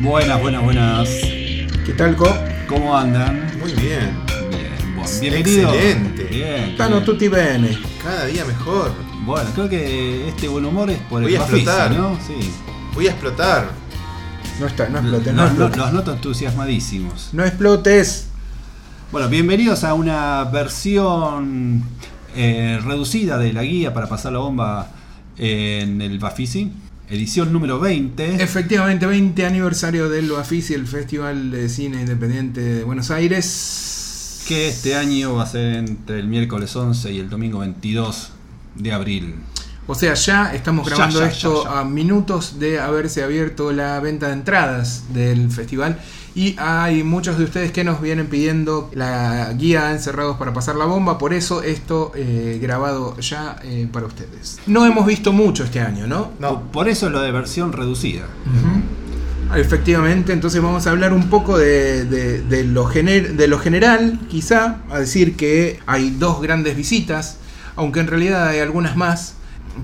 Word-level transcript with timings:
Buenas, 0.00 0.40
buenas, 0.40 0.62
buenas. 0.62 1.08
¿Qué 1.84 1.92
tal, 1.96 2.16
Co? 2.16 2.34
¿Cómo 2.68 2.96
andan? 2.96 3.50
Muy 3.58 3.72
bien. 3.72 4.16
Bien, 4.50 4.96
bueno, 4.96 5.10
bienvenido. 5.20 5.74
Excelente. 5.74 6.24
Bien. 6.24 6.76
Tano 6.76 6.96
bien. 6.96 7.04
tutti 7.04 7.28
bene. 7.28 7.78
Cada 8.02 8.26
día 8.26 8.44
mejor. 8.44 8.92
Bueno, 9.26 9.50
creo 9.54 9.68
que 9.68 10.28
este 10.28 10.48
buen 10.48 10.64
humor 10.64 10.88
es 10.90 10.98
por 11.00 11.22
Voy 11.22 11.32
el 11.34 11.36
a 11.38 11.40
Bafisi, 11.40 11.60
explotar. 11.62 11.90
¿no? 11.92 12.18
Sí. 12.26 12.50
Voy 12.94 13.08
a 13.08 13.10
explotar. 13.10 13.70
No 14.60 14.66
está, 14.66 14.88
no 14.88 14.98
explotes, 15.00 15.34
no 15.34 15.42
Los, 15.42 15.50
explotes. 15.50 15.76
los 15.78 15.92
noto 15.92 16.12
entusiasmadísimos. 16.12 17.30
No 17.32 17.44
explotes. 17.44 18.28
Bueno, 19.14 19.28
bienvenidos 19.28 19.84
a 19.84 19.94
una 19.94 20.42
versión 20.42 21.84
eh, 22.34 22.80
reducida 22.84 23.38
de 23.38 23.52
la 23.52 23.62
guía 23.62 23.94
para 23.94 24.08
pasar 24.08 24.32
la 24.32 24.40
bomba 24.40 24.88
en 25.38 26.02
el 26.02 26.18
Bafisi, 26.18 26.72
edición 27.08 27.52
número 27.52 27.78
20. 27.78 28.42
Efectivamente, 28.42 29.06
20 29.06 29.46
aniversario 29.46 30.08
del 30.08 30.32
Bafisi, 30.32 30.74
el 30.74 30.88
Festival 30.88 31.52
de 31.52 31.68
Cine 31.68 32.00
Independiente 32.00 32.60
de 32.60 32.82
Buenos 32.82 33.12
Aires. 33.12 34.42
que 34.48 34.66
este 34.66 34.96
año 34.96 35.36
va 35.36 35.44
a 35.44 35.46
ser 35.46 35.74
entre 35.74 36.18
el 36.18 36.26
miércoles 36.26 36.74
11 36.74 37.12
y 37.12 37.20
el 37.20 37.30
domingo 37.30 37.60
22 37.60 38.30
de 38.74 38.92
abril. 38.92 39.36
O 39.86 39.94
sea, 39.94 40.14
ya 40.14 40.52
estamos 40.54 40.88
grabando 40.88 41.20
ya, 41.20 41.26
esto 41.28 41.62
ya. 41.62 41.80
a 41.80 41.84
minutos 41.84 42.58
de 42.58 42.80
haberse 42.80 43.22
abierto 43.22 43.70
la 43.70 44.00
venta 44.00 44.26
de 44.26 44.32
entradas 44.32 45.04
del 45.14 45.52
festival. 45.52 46.00
Y 46.36 46.56
hay 46.58 47.04
muchos 47.04 47.38
de 47.38 47.44
ustedes 47.44 47.70
que 47.70 47.84
nos 47.84 48.00
vienen 48.00 48.26
pidiendo 48.26 48.90
la 48.94 49.52
guía 49.52 49.92
Encerrados 49.92 50.36
para 50.36 50.52
pasar 50.52 50.74
la 50.74 50.84
bomba. 50.84 51.16
Por 51.16 51.32
eso 51.32 51.62
esto 51.62 52.10
eh, 52.16 52.58
grabado 52.60 53.16
ya 53.20 53.56
eh, 53.62 53.88
para 53.92 54.06
ustedes. 54.06 54.58
No 54.66 54.84
hemos 54.84 55.06
visto 55.06 55.32
mucho 55.32 55.62
este 55.62 55.80
año, 55.80 56.06
¿no? 56.08 56.32
No. 56.40 56.62
Por- 56.72 56.88
eso 56.88 57.08
lo 57.08 57.20
de 57.20 57.30
versión 57.30 57.72
reducida. 57.72 58.24
Ujú. 58.46 59.56
Efectivamente, 59.58 60.32
entonces 60.32 60.60
vamos 60.60 60.86
a 60.86 60.90
hablar 60.90 61.12
un 61.12 61.28
poco 61.30 61.56
de, 61.56 62.04
de- 62.04 62.42
de 62.42 62.64
lo 62.64 62.86
gener- 62.88 63.34
de 63.36 63.46
lo 63.46 63.58
general, 63.58 64.18
quizá, 64.28 64.78
a 64.90 64.98
decir 64.98 65.36
que 65.36 65.78
hay 65.86 66.10
dos 66.10 66.40
grandes 66.42 66.76
visitas, 66.76 67.36
aunque 67.76 68.00
en 68.00 68.08
realidad 68.08 68.48
hay 68.48 68.58
algunas 68.58 68.96
más, 68.96 69.34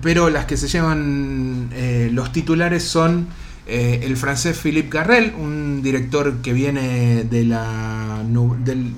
pero 0.02 0.30
las 0.30 0.46
que 0.46 0.56
se 0.56 0.66
llevan 0.68 1.68
eh, 1.72 2.10
los 2.12 2.32
titulares 2.32 2.82
son 2.84 3.28
eh, 3.70 4.00
el 4.02 4.16
francés 4.16 4.58
Philippe 4.58 4.88
Garrel, 4.98 5.32
un 5.38 5.80
director 5.82 6.34
que 6.42 6.52
viene 6.52 7.24
de 7.24 7.44
la, 7.44 8.22
del- 8.64 8.92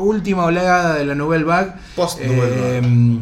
última 0.00 0.44
oleada 0.44 0.94
de 0.94 1.04
la 1.04 1.14
Nouvelle 1.16 1.44
Vague, 1.44 1.72
Post 1.96 2.20
Nouvelle 2.20 2.78
eh, 2.78 3.18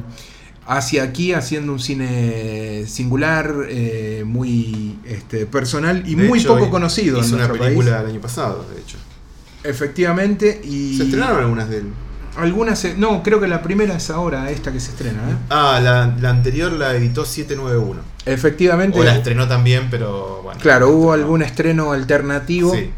hacia 0.66 1.02
aquí 1.04 1.32
haciendo 1.32 1.72
un 1.72 1.80
cine 1.80 2.84
singular, 2.86 3.52
eh, 3.68 4.22
muy 4.26 4.98
este, 5.04 5.46
personal 5.46 6.02
y 6.06 6.14
De 6.14 6.28
muy 6.28 6.38
hecho, 6.38 6.54
poco 6.54 6.70
conocido 6.70 7.18
en 7.18 7.24
Hizo 7.24 7.34
una 7.36 7.46
nuestro 7.48 7.64
película 7.64 7.90
país. 7.92 8.04
el 8.04 8.10
año 8.12 8.20
pasado, 8.20 8.66
de 8.74 8.80
hecho. 8.80 8.98
Efectivamente, 9.64 10.60
y 10.64 10.96
Se 10.96 11.04
estrenaron 11.04 11.38
algunas 11.40 11.68
de 11.70 11.78
él. 11.78 11.84
algunas, 12.36 12.78
se- 12.78 12.94
no, 12.96 13.22
creo 13.22 13.40
que 13.40 13.48
la 13.48 13.62
primera 13.62 13.94
es 13.96 14.10
ahora 14.10 14.50
esta 14.50 14.72
que 14.72 14.80
se 14.80 14.90
estrena. 14.90 15.18
¿eh? 15.30 15.34
Ah, 15.50 15.80
la, 15.82 16.14
la 16.20 16.30
anterior 16.30 16.72
la 16.72 16.94
editó 16.94 17.24
791. 17.24 18.00
Efectivamente, 18.26 18.98
O 18.98 19.04
la 19.04 19.16
estrenó 19.16 19.48
también, 19.48 19.88
pero 19.90 20.40
bueno. 20.42 20.60
claro, 20.60 20.90
hubo 20.90 21.12
algún 21.12 21.42
estreno 21.42 21.92
alternativo. 21.92 22.74
Sí. 22.74 22.90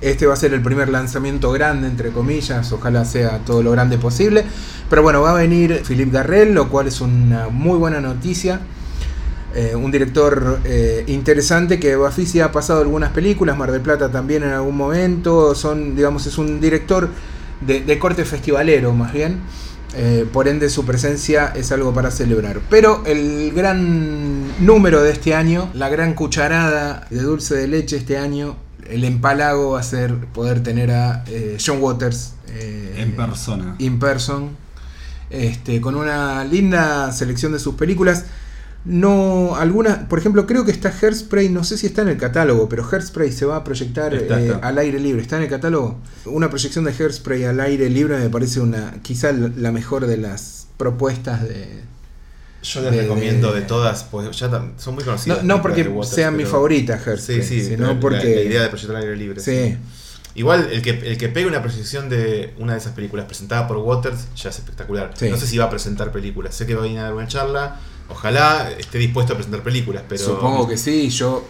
Este 0.00 0.26
va 0.26 0.34
a 0.34 0.36
ser 0.36 0.54
el 0.54 0.62
primer 0.62 0.88
lanzamiento 0.88 1.50
grande, 1.50 1.88
entre 1.88 2.10
comillas, 2.10 2.70
ojalá 2.72 3.04
sea 3.04 3.40
todo 3.40 3.62
lo 3.62 3.72
grande 3.72 3.98
posible. 3.98 4.44
Pero 4.88 5.02
bueno, 5.02 5.22
va 5.22 5.32
a 5.32 5.34
venir 5.34 5.82
Philippe 5.86 6.12
Garrel, 6.12 6.54
lo 6.54 6.68
cual 6.68 6.86
es 6.86 7.00
una 7.00 7.48
muy 7.48 7.76
buena 7.78 8.00
noticia. 8.00 8.60
Eh, 9.54 9.74
un 9.74 9.90
director 9.90 10.60
eh, 10.64 11.04
interesante 11.08 11.80
que 11.80 11.96
Bafisi 11.96 12.40
ha 12.40 12.52
pasado 12.52 12.80
algunas 12.82 13.10
películas, 13.10 13.56
Mar 13.56 13.72
del 13.72 13.80
Plata 13.80 14.10
también 14.10 14.44
en 14.44 14.50
algún 14.50 14.76
momento. 14.76 15.54
Son, 15.56 15.96
digamos, 15.96 16.26
es 16.26 16.38
un 16.38 16.60
director 16.60 17.08
de, 17.60 17.80
de 17.80 17.98
corte 17.98 18.24
festivalero, 18.24 18.92
más 18.94 19.12
bien. 19.12 19.40
Eh, 19.94 20.26
por 20.32 20.48
ende, 20.48 20.68
su 20.68 20.84
presencia 20.84 21.52
es 21.56 21.72
algo 21.72 21.94
para 21.94 22.10
celebrar. 22.10 22.60
Pero 22.68 23.02
el 23.06 23.52
gran 23.52 24.64
número 24.64 25.02
de 25.02 25.12
este 25.12 25.34
año, 25.34 25.70
la 25.74 25.88
gran 25.88 26.14
cucharada 26.14 27.06
de 27.10 27.20
dulce 27.20 27.54
de 27.54 27.68
leche 27.68 27.96
este 27.96 28.18
año, 28.18 28.56
el 28.88 29.04
empalago 29.04 29.72
va 29.72 29.80
a 29.80 29.82
ser 29.82 30.14
poder 30.26 30.62
tener 30.62 30.90
a 30.90 31.24
eh, 31.26 31.58
John 31.64 31.78
Waters 31.80 32.34
eh, 32.48 32.94
En 32.98 33.16
persona. 33.16 33.74
in 33.78 33.98
person, 33.98 34.50
este, 35.30 35.80
con 35.80 35.94
una 35.94 36.44
linda 36.44 37.12
selección 37.12 37.52
de 37.52 37.58
sus 37.58 37.74
películas. 37.74 38.24
No, 38.88 39.54
alguna, 39.56 40.08
por 40.08 40.18
ejemplo, 40.18 40.46
creo 40.46 40.64
que 40.64 40.70
está 40.70 40.88
Hairspray, 40.90 41.50
no 41.50 41.62
sé 41.62 41.76
si 41.76 41.86
está 41.86 42.02
en 42.02 42.08
el 42.08 42.16
catálogo, 42.16 42.68
pero 42.70 42.88
Hairspray 42.90 43.30
se 43.30 43.44
va 43.44 43.56
a 43.56 43.64
proyectar 43.64 44.14
Está, 44.14 44.40
eh, 44.40 44.58
al 44.62 44.78
aire 44.78 44.98
libre. 44.98 45.20
¿Está 45.20 45.36
en 45.36 45.42
el 45.42 45.48
catálogo? 45.50 45.98
Una 46.24 46.48
proyección 46.48 46.84
de 46.86 46.92
Hairspray 46.98 47.44
al 47.44 47.60
aire 47.60 47.90
libre 47.90 48.16
me 48.18 48.30
parece 48.30 48.60
una, 48.60 48.94
quizá 49.02 49.30
la 49.32 49.72
mejor 49.72 50.06
de 50.06 50.16
las 50.16 50.68
propuestas 50.78 51.42
de. 51.42 51.82
Yo 52.62 52.80
les 52.80 52.90
De- 52.92 53.02
recomiendo 53.02 53.52
de- 53.52 53.60
de 53.60 53.66
todas, 53.66 54.04
pues 54.04 54.36
ya 54.38 54.48
son 54.78 54.94
muy 54.94 55.04
No, 55.04 55.10
conocidas. 55.10 55.44
no 55.44 55.60
porque 55.62 55.84
de 55.84 55.90
sea 55.90 55.94
Waters, 55.96 56.32
mi 56.32 56.38
pero- 56.38 56.50
favorita 56.50 56.94
Hairspray, 57.04 57.42
Sí, 57.42 57.60
sí, 57.60 57.66
sino 57.68 57.88
la- 57.94 58.00
porque. 58.00 58.34
La, 58.36 58.40
idea 58.42 58.62
de 58.62 58.68
proyectar 58.68 58.96
al 58.96 59.02
aire 59.02 59.16
libre. 59.16 59.40
sí. 59.40 59.76
Igual 60.34 60.68
el 60.72 60.82
que, 60.82 60.90
el 60.90 61.18
que 61.18 61.28
pegue 61.28 61.46
una 61.48 61.60
proyección 61.62 62.08
de 62.08 62.54
una 62.58 62.74
de 62.74 62.78
esas 62.78 62.92
películas 62.92 63.26
presentada 63.26 63.66
por 63.66 63.76
Waters 63.78 64.28
ya 64.36 64.50
es 64.50 64.58
espectacular. 64.58 65.10
Sí. 65.16 65.28
No 65.30 65.36
sé 65.36 65.46
si 65.48 65.58
va 65.58 65.64
a 65.64 65.70
presentar 65.70 66.12
películas. 66.12 66.54
Sé 66.54 66.64
que 66.64 66.74
va 66.74 66.80
a 66.80 66.84
venir 66.84 67.00
a 67.00 67.04
dar 67.04 67.14
una 67.14 67.26
charla. 67.26 67.76
Ojalá 68.10 68.70
esté 68.78 68.98
dispuesto 68.98 69.32
a 69.34 69.36
presentar 69.36 69.62
películas, 69.62 70.02
pero 70.08 70.24
Supongo 70.24 70.66
que 70.68 70.76
sí, 70.76 71.10
yo 71.10 71.44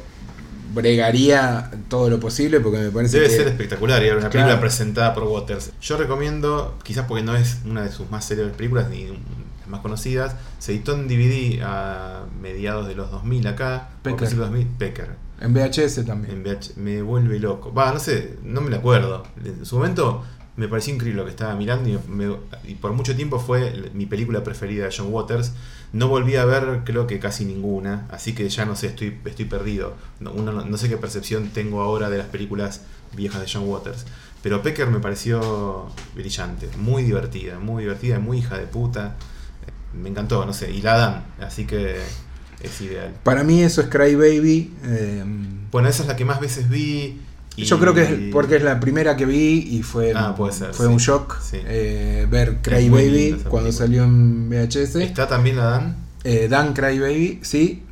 bregaría 0.74 1.70
todo 1.88 2.10
lo 2.10 2.20
posible 2.20 2.60
porque 2.60 2.78
me 2.78 2.90
parece 2.90 3.16
debe 3.18 3.28
que 3.30 3.36
ser 3.36 3.48
espectacular 3.48 4.02
y 4.02 4.06
era 4.06 4.18
una 4.18 4.28
película 4.30 4.60
presentada 4.60 5.14
por 5.14 5.24
Waters. 5.24 5.72
Yo 5.80 5.96
recomiendo, 5.96 6.76
quizás 6.84 7.06
porque 7.06 7.22
no 7.24 7.34
es 7.36 7.58
una 7.64 7.82
de 7.82 7.90
sus 7.92 8.10
más 8.10 8.26
célebres 8.26 8.54
películas 8.54 8.88
ni 8.90 9.06
las 9.06 9.68
más 9.68 9.80
conocidas, 9.80 10.36
se 10.58 10.72
editó 10.72 10.94
en 10.94 11.08
DVD 11.08 11.62
a 11.62 12.24
mediados 12.40 12.86
de 12.86 12.94
los 12.94 13.10
2000 13.10 13.46
acá. 13.46 13.90
Pecker. 14.02 14.16
principios 14.18 14.50
de 14.50 14.56
los 14.58 14.66
2000, 14.66 14.66
Pecker. 14.78 15.08
en 15.40 15.54
VHS 15.54 16.04
también. 16.06 16.34
En 16.34 16.42
VH 16.42 16.72
me 16.76 17.02
vuelve 17.02 17.38
loco. 17.38 17.72
Va, 17.72 17.92
no 17.92 18.00
sé, 18.00 18.36
no 18.42 18.60
me 18.60 18.70
lo 18.70 18.76
acuerdo. 18.76 19.24
En 19.44 19.64
su 19.64 19.76
momento 19.76 20.22
me 20.56 20.68
pareció 20.68 20.92
increíble 20.94 21.20
lo 21.20 21.24
que 21.24 21.30
estaba 21.30 21.54
mirando 21.54 21.88
y, 21.88 21.98
me- 22.08 22.36
y 22.64 22.74
por 22.74 22.92
mucho 22.92 23.14
tiempo 23.16 23.38
fue 23.38 23.90
mi 23.94 24.06
película 24.06 24.42
preferida 24.44 24.84
de 24.86 24.94
John 24.96 25.08
Waters. 25.12 25.52
No 25.92 26.08
volví 26.08 26.36
a 26.36 26.44
ver, 26.44 26.82
creo 26.84 27.06
que 27.06 27.18
casi 27.18 27.44
ninguna, 27.44 28.06
así 28.10 28.34
que 28.34 28.48
ya 28.48 28.66
no 28.66 28.76
sé, 28.76 28.88
estoy, 28.88 29.18
estoy 29.24 29.46
perdido. 29.46 29.94
No, 30.20 30.32
uno 30.32 30.52
no, 30.52 30.64
no 30.64 30.76
sé 30.76 30.88
qué 30.88 30.96
percepción 30.98 31.48
tengo 31.48 31.80
ahora 31.82 32.10
de 32.10 32.18
las 32.18 32.26
películas 32.26 32.82
viejas 33.16 33.40
de 33.40 33.50
John 33.50 33.68
Waters. 33.68 34.04
Pero 34.42 34.62
Pecker 34.62 34.88
me 34.88 35.00
pareció 35.00 35.90
brillante, 36.14 36.68
muy 36.78 37.02
divertida, 37.02 37.58
muy 37.58 37.82
divertida, 37.84 38.18
muy 38.18 38.38
hija 38.38 38.58
de 38.58 38.66
puta. 38.66 39.16
Me 39.94 40.10
encantó, 40.10 40.44
no 40.44 40.52
sé, 40.52 40.70
y 40.70 40.82
la 40.82 40.96
dan, 40.96 41.24
así 41.40 41.64
que 41.64 41.96
es 42.60 42.80
ideal. 42.80 43.14
Para 43.24 43.42
mí 43.42 43.62
eso 43.62 43.80
es 43.80 43.88
Cry 43.88 44.14
Baby. 44.14 44.74
eh, 44.84 45.24
Bueno, 45.70 45.88
esa 45.88 46.02
es 46.02 46.08
la 46.08 46.16
que 46.16 46.24
más 46.24 46.38
veces 46.40 46.68
vi. 46.68 47.20
Y- 47.62 47.64
Yo 47.64 47.78
creo 47.78 47.92
que 47.94 48.02
es 48.02 48.32
porque 48.32 48.56
es 48.56 48.62
la 48.62 48.78
primera 48.80 49.16
que 49.16 49.26
vi 49.26 49.66
y 49.70 49.82
fue, 49.82 50.12
Ah, 50.14 50.34
puede 50.36 50.52
ser, 50.52 50.72
fue 50.74 50.86
sí. 50.86 50.92
un 50.92 50.98
shock 50.98 51.40
Sí. 51.42 51.58
eh, 51.64 52.26
ver 52.30 52.58
Cry 52.62 52.88
Baby 52.88 53.30
cuando 53.48 53.68
película. 53.68 53.72
salió 53.72 54.04
en 54.04 54.48
VHS. 54.48 54.96
¿Está 55.02 55.26
también 55.28 55.56
la 55.56 55.64
Dan? 55.64 55.96
Eh, 56.24 56.48
dan 56.48 56.72
Cry 56.74 56.98
Baby, 56.98 57.40
sí. 57.42 57.82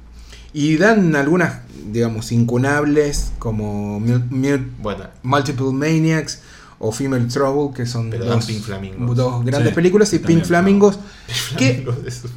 Y 0.53 0.77
dan 0.79 1.15
algunas, 1.17 1.61
digamos, 1.93 2.33
incunables 2.33 3.33
como 3.39 4.01
Bueno, 4.01 5.05
Multiple 5.23 5.73
Maniacs 5.73 6.41
o 6.79 6.93
Female 6.93 7.25
Trouble, 7.27 7.75
que 7.75 7.87
son 7.87 8.11
Pero 8.11 8.25
dos, 8.27 8.47
Pink 8.47 8.63
Flamingos. 8.63 9.17
dos 9.17 9.45
grandes 9.45 9.71
Sí, 9.71 9.75
películas, 9.75 10.13
y 10.15 10.19
Pink 10.19 10.45
Flamingos. 10.45 10.99
Flamingos 11.27 12.03
de 12.03 12.09
eso. 12.09 12.29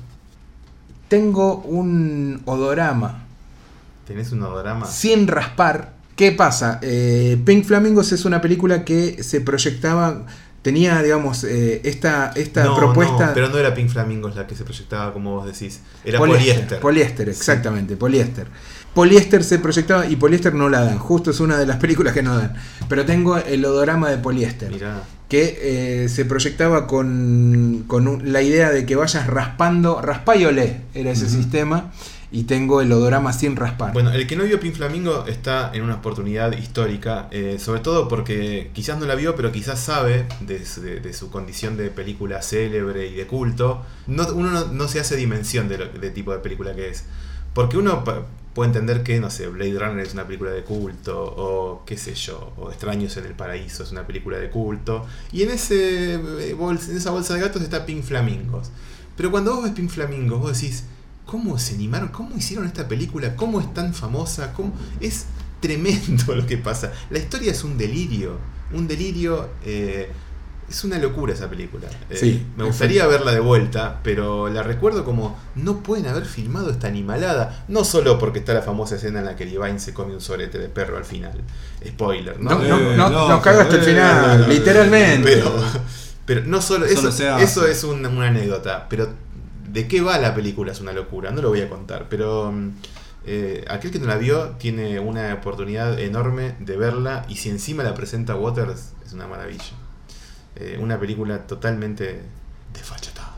Tengo 1.08 1.56
un 1.62 2.42
odorama 2.46 3.24
¿Tenés 4.06 4.32
un 4.32 4.44
odorama? 4.44 4.86
sin 4.86 5.28
raspar. 5.28 5.94
¿Qué 6.20 6.34
pasa? 6.34 6.80
Eh, 6.82 7.38
Pink 7.46 7.64
Flamingos 7.64 8.12
es 8.12 8.26
una 8.26 8.42
película 8.42 8.84
que 8.84 9.24
se 9.24 9.40
proyectaba, 9.40 10.26
tenía, 10.62 11.02
digamos, 11.02 11.46
eh, 11.46 11.80
esta, 11.86 12.34
esta 12.36 12.66
no, 12.66 12.76
propuesta... 12.76 13.28
no, 13.28 13.34
pero 13.34 13.48
no 13.48 13.58
era 13.58 13.74
Pink 13.74 13.88
Flamingos 13.88 14.36
la 14.36 14.46
que 14.46 14.54
se 14.54 14.66
proyectaba 14.66 15.14
como 15.14 15.36
vos 15.36 15.46
decís. 15.46 15.80
Era 16.04 16.20
poliéster. 16.20 16.82
Poliéster, 16.82 17.30
exactamente, 17.30 17.96
poliéster. 17.96 18.48
Poliéster 18.94 19.46
se 19.46 19.60
proyectaba 19.60 20.08
y 20.08 20.18
poliéster 20.18 20.54
no 20.54 20.68
la 20.68 20.82
dan. 20.82 20.98
Justo 21.00 21.32
es 21.32 21.40
una 21.40 21.58
de 21.58 21.66
las 21.66 21.78
películas 21.84 22.14
que 22.14 22.22
no 22.22 22.38
dan. 22.38 22.54
Pero 22.90 23.06
tengo 23.06 23.38
el 23.38 23.64
odorama 23.64 24.10
de 24.10 24.18
poliéster. 24.18 24.70
Mirá. 24.74 25.04
Que 25.30 26.04
eh, 26.04 26.10
se 26.10 26.26
proyectaba 26.26 26.86
con, 26.86 27.86
con 27.88 28.10
un- 28.10 28.34
la 28.34 28.42
idea 28.42 28.72
de 28.72 28.86
que 28.86 28.98
vayas 28.98 29.26
raspando, 29.28 30.02
raspá 30.02 30.36
y 30.36 30.44
olé, 30.44 30.82
era 30.94 31.12
ese 31.12 31.30
sistema. 31.30 31.94
Y 32.32 32.44
tengo 32.44 32.82
el 32.82 32.92
odorama 32.92 33.34
sin 33.34 33.56
raspar. 33.56 33.92
Bueno, 33.94 34.12
el 34.12 34.28
que 34.28 34.36
no 34.36 34.44
vio 34.44 34.60
Pink 34.60 34.76
Flamingo 34.76 35.26
está 35.28 35.72
en 35.74 35.82
una 35.82 35.96
oportunidad 35.96 36.52
histórica, 36.54 37.28
eh, 37.32 37.58
sobre 37.60 37.80
todo 37.82 38.08
porque 38.08 38.70
quizás 38.74 39.00
no 39.00 39.06
la 39.08 39.16
vio, 39.16 39.36
pero 39.36 39.52
quizás 39.52 39.80
sabe 39.80 40.28
de, 40.42 40.64
su- 40.66 41.32
condición 41.32 41.76
de 41.76 41.90
película 41.90 42.42
célebre 42.44 43.08
y 43.08 43.16
de 43.16 43.26
culto. 43.26 43.82
No, 44.06 44.28
uno 44.34 44.66
no, 44.66 44.88
se 44.88 45.00
hace 45.00 45.16
dimensión 45.16 45.68
de, 45.70 45.80
lo- 45.80 45.88
de 45.88 46.12
tipo 46.12 46.32
de 46.32 46.40
película 46.40 46.76
que 46.76 46.90
es. 46.90 47.06
Porque 47.56 47.78
uno 47.78 48.04
puede 48.54 48.68
entender 48.68 49.02
que, 49.02 49.20
no 49.20 49.32
sé, 49.32 49.48
Blade 49.48 49.80
Runner 49.80 50.06
es 50.06 50.14
una 50.14 50.26
película 50.28 50.52
de 50.52 50.64
culto, 50.64 51.20
o 51.20 51.84
qué 51.86 51.98
sé 51.98 52.14
yo, 52.14 52.54
o 52.58 52.70
Extraños 52.70 53.18
en 53.18 53.26
el 53.26 53.34
Paraíso 53.34 53.82
es 53.84 53.92
una 53.92 54.06
película 54.06 54.38
de 54.38 54.52
culto. 54.52 55.04
Y 55.32 55.42
en, 55.42 55.50
ese, 55.50 56.14
eh, 56.16 56.56
en 56.60 56.96
esa 56.98 57.10
bolsa 57.10 57.34
de 57.34 57.40
gatos 57.42 57.64
está 57.64 57.88
Pink 57.88 58.04
Flamingos. 58.04 58.70
Pero 59.18 59.32
cuando 59.32 59.56
vos 59.56 59.64
ves 59.64 59.74
Pink 59.74 59.90
Flamingos, 59.90 60.40
vos 60.40 60.54
decís, 60.62 60.84
¿cómo 61.30 61.60
se 61.60 61.76
animaron? 61.76 62.08
¿Cómo 62.10 62.36
hicieron 62.36 62.66
esta 62.66 62.88
película? 62.88 63.36
¿Cómo 63.36 63.62
es 63.62 63.72
tan 63.74 63.94
famosa? 63.94 64.52
¿Cómo? 64.54 64.74
Es 65.00 65.26
tremendo 65.60 66.34
lo 66.36 66.46
que 66.48 66.58
pasa. 66.58 66.92
La 67.12 67.20
historia 67.20 67.52
es 67.52 67.64
un 67.64 67.78
delirio. 67.78 68.38
Un 68.74 68.88
delirio. 68.88 69.48
eh, 69.64 70.10
es 70.68 70.84
una 70.84 71.00
locura 71.00 71.34
esa 71.34 71.50
película. 71.50 71.88
Eh, 72.12 72.16
Sí, 72.16 72.46
me 72.56 72.64
gustaría 72.64 73.06
verla 73.08 73.32
de 73.32 73.40
vuelta, 73.40 74.00
pero 74.04 74.50
la 74.50 74.62
recuerdo 74.62 75.04
como 75.04 75.36
no 75.56 75.82
pueden 75.82 76.06
haber 76.08 76.26
filmado 76.26 76.70
esta 76.70 76.88
animalada. 76.88 77.66
No 77.68 77.84
solo 77.84 78.20
porque 78.20 78.40
está 78.40 78.54
la 78.54 78.62
famosa 78.62 78.96
escena 78.96 79.20
en 79.20 79.26
la 79.26 79.36
que 79.36 79.46
Levine 79.46 79.80
se 79.80 79.94
come 79.96 80.14
un 80.14 80.22
sorete 80.22 80.60
de 80.60 80.70
perro 80.70 80.98
al 80.98 81.06
final. 81.06 81.42
Spoiler, 81.88 82.40
¿no? 82.40 82.52
no, 82.52 82.60
no, 82.60 82.78
Eh, 82.92 82.96
no, 82.98 83.10
no, 83.30 83.42
caga 83.42 83.64
hasta 83.64 83.76
el 83.78 83.82
final, 83.82 84.48
literalmente. 84.48 85.28
Pero, 85.38 85.52
pero 86.26 86.42
no 86.46 86.62
solo, 86.62 86.88
Solo 86.88 87.10
eso, 87.10 87.38
eso 87.40 87.66
es 87.68 87.84
una 87.84 88.28
anécdota, 88.28 88.86
pero 88.90 89.10
de 89.72 89.88
qué 89.88 90.02
va 90.02 90.18
la 90.18 90.36
película 90.36 90.72
es 90.72 90.82
una 90.82 90.94
locura, 90.94 91.32
no 91.32 91.42
lo 91.42 91.50
voy 91.50 91.62
a 91.62 91.70
contar, 91.70 92.08
pero 92.10 92.52
mm, 92.52 92.72
eh, 93.26 93.66
aquel 93.70 93.92
que 93.92 94.00
no 94.00 94.08
la 94.08 94.18
vio 94.18 94.52
tiene 94.60 95.00
una 95.00 95.34
oportunidad 95.34 96.00
enorme 96.00 96.56
de 96.60 96.78
verla 96.78 97.26
y 97.30 97.36
si 97.36 97.50
encima 97.50 97.84
la 97.84 97.94
presenta 97.94 98.36
Waters 98.36 98.94
es 99.06 99.14
una 99.14 99.28
maravilla. 99.28 99.64
Eh, 100.56 100.78
una 100.82 101.00
película 101.00 101.46
totalmente 101.46 102.22
desfachatada. 102.74 103.36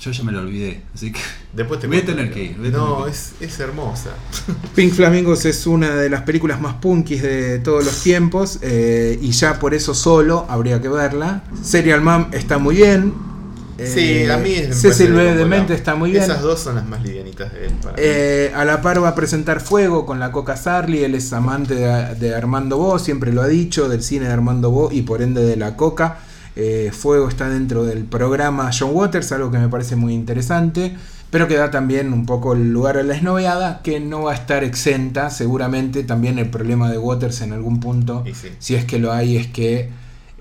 Yo 0.00 0.10
ya 0.10 0.24
me 0.24 0.32
lo 0.32 0.40
olvidé, 0.40 0.82
así 0.94 1.12
que. 1.12 1.20
Después 1.52 1.80
te 1.80 1.86
Voy 1.86 1.98
a 1.98 2.04
tener 2.04 2.32
que 2.32 2.44
ir, 2.44 2.58
No, 2.58 3.04
que 3.04 3.10
es, 3.10 3.34
es 3.40 3.60
hermosa. 3.60 4.10
Pink 4.74 4.92
Flamingos 4.92 5.44
es 5.44 5.66
una 5.66 5.94
de 5.94 6.10
las 6.10 6.22
películas 6.22 6.60
más 6.60 6.74
punkis 6.74 7.22
de 7.22 7.58
todos 7.60 7.84
los 7.84 8.02
tiempos 8.02 8.58
eh, 8.60 9.18
y 9.22 9.30
ya 9.30 9.58
por 9.58 9.72
eso 9.72 9.94
solo 9.94 10.46
habría 10.48 10.80
que 10.82 10.88
verla. 10.88 11.44
Serial 11.62 12.00
Mom 12.00 12.26
está 12.32 12.58
muy 12.58 12.76
bien. 12.76 13.33
Sí, 13.82 14.24
a 14.30 14.36
mí 14.38 14.50
es, 14.52 14.68
me 14.68 14.74
Cecil 14.74 15.08
parece 15.08 15.12
B. 15.12 15.24
como 15.26 15.38
Demente 15.38 15.72
la- 15.72 15.78
está 15.78 15.94
muy 15.94 16.10
bien. 16.10 16.22
Esas 16.22 16.42
dos 16.42 16.60
son 16.60 16.76
las 16.76 16.86
más 16.86 17.02
livianitas 17.02 17.52
de 17.52 17.66
él 17.66 17.72
para 17.82 17.96
mí. 17.96 18.02
Eh, 18.04 18.52
a 18.54 18.64
la 18.64 18.80
par 18.82 19.02
va 19.02 19.08
a 19.08 19.14
presentar 19.14 19.60
Fuego 19.60 20.06
con 20.06 20.20
la 20.20 20.30
Coca 20.32 20.56
Sarli, 20.56 21.02
él 21.04 21.14
es 21.14 21.32
amante 21.32 21.74
de, 21.74 22.14
de 22.14 22.34
Armando 22.34 22.78
Bo, 22.78 22.98
siempre 22.98 23.32
lo 23.32 23.42
ha 23.42 23.48
dicho, 23.48 23.88
del 23.88 24.02
cine 24.02 24.26
de 24.26 24.32
Armando 24.32 24.70
Bo 24.70 24.90
y 24.92 25.02
por 25.02 25.22
ende 25.22 25.44
de 25.44 25.56
la 25.56 25.76
Coca. 25.76 26.18
Eh, 26.56 26.90
Fuego 26.92 27.28
está 27.28 27.48
dentro 27.48 27.84
del 27.84 28.04
programa 28.04 28.70
John 28.78 28.90
Waters, 28.92 29.32
algo 29.32 29.50
que 29.50 29.58
me 29.58 29.68
parece 29.68 29.96
muy 29.96 30.14
interesante, 30.14 30.94
pero 31.30 31.48
que 31.48 31.56
da 31.56 31.72
también 31.72 32.12
un 32.12 32.26
poco 32.26 32.52
el 32.52 32.72
lugar 32.72 32.96
a 32.96 33.02
la 33.02 33.16
esnoveada, 33.16 33.80
que 33.82 33.98
no 33.98 34.22
va 34.22 34.32
a 34.32 34.34
estar 34.36 34.62
exenta, 34.62 35.30
seguramente 35.30 36.04
también 36.04 36.38
el 36.38 36.48
problema 36.50 36.88
de 36.92 36.98
Waters 36.98 37.40
en 37.40 37.52
algún 37.54 37.80
punto, 37.80 38.22
sí. 38.26 38.50
si 38.60 38.76
es 38.76 38.84
que 38.84 39.00
lo 39.00 39.12
hay, 39.12 39.36
es 39.36 39.48
que 39.48 39.90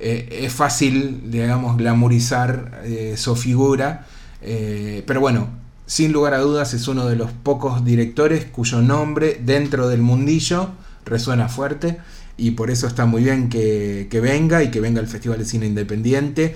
eh, 0.06 0.42
es 0.44 0.52
fácil, 0.52 1.32
digamos, 1.32 1.78
glamorizar 1.78 2.82
eh, 2.84 3.16
su 3.16 3.38
figura. 3.38 4.06
eh, 4.42 5.02
pero 5.08 5.22
bueno, 5.22 5.48
sin 5.86 6.12
lugar 6.12 6.34
a 6.34 6.40
dudas 6.40 6.74
es 6.74 6.90
uno 6.90 7.06
de 7.08 7.16
los 7.16 7.32
pocos 7.32 7.86
directores 7.86 8.44
cuyo 8.44 8.82
nombre 8.82 9.40
dentro 9.46 9.88
del 9.88 10.02
mundillo 10.02 10.72
resuena 11.06 11.48
fuerte. 11.48 12.00
Y 12.36 12.52
por 12.52 12.70
eso 12.70 12.86
está 12.88 13.06
muy 13.06 13.24
bien 13.24 13.48
que, 13.48 14.10
que 14.12 14.20
venga 14.20 14.62
y 14.62 14.72
que 14.72 14.82
venga 14.82 15.00
al 15.00 15.08
Festival 15.08 15.40
de 15.40 15.46
Cine 15.46 15.68
Independiente. 15.68 16.56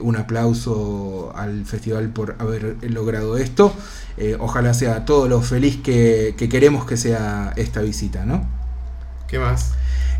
Un 0.00 0.16
aplauso 0.16 1.32
al 1.34 1.64
festival 1.64 2.08
por 2.10 2.36
haber 2.38 2.76
logrado 2.90 3.36
esto. 3.36 3.74
Ojalá 4.38 4.72
sea 4.72 5.04
todo 5.04 5.26
lo 5.28 5.40
feliz 5.42 5.78
que, 5.82 6.34
que 6.36 6.48
queremos 6.48 6.84
que 6.84 6.96
sea 6.96 7.52
esta 7.56 7.80
visita, 7.82 8.24
¿no? 8.24 8.46
¿Qué 9.26 9.38
más? 9.38 9.72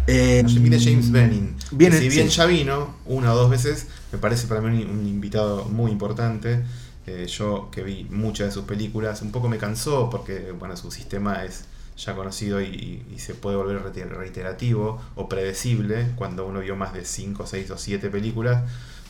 Eh, 0.07 0.43
Viene 0.47 0.79
James 0.79 1.11
Benning. 1.11 1.57
viene- 1.73 1.99
si 1.99 2.09
bien 2.09 2.31
sí. 2.31 2.37
ya 2.37 2.47
vino 2.47 2.95
una 3.07 3.33
o 3.33 3.37
dos 3.37 3.51
veces, 3.51 3.87
me 4.13 4.19
parece 4.19 4.47
para 4.47 4.61
mí 4.61 4.83
un, 4.85 4.91
un 4.99 5.07
invitado 5.07 5.65
muy 5.67 5.91
importante. 5.91 6.63
Eh, 7.07 7.27
yo 7.27 7.69
que 7.71 7.83
vi 7.83 8.05
muchas 8.11 8.47
de 8.49 8.53
sus 8.53 8.65
películas, 8.65 9.21
un 9.23 9.31
poco 9.31 9.49
me 9.49 9.59
cansó 9.59 10.09
porque 10.11 10.53
bueno, 10.59 10.77
su 10.77 10.91
sistema 10.91 11.45
es 11.45 11.65
ya 11.97 12.15
conocido 12.17 12.61
y, 12.61 13.05
y 13.15 13.19
se 13.19 13.35
puede 13.35 13.57
volver 13.57 13.83
reiter- 13.83 14.09
reiterativo 14.09 15.01
o 15.15 15.29
predecible 15.29 16.09
cuando 16.17 16.47
uno 16.47 16.61
vio 16.61 16.77
más 16.77 16.93
de 16.93 17.05
5, 17.05 17.47
6 17.47 17.71
o 17.71 17.79
7 17.79 18.09
películas. 18.11 18.63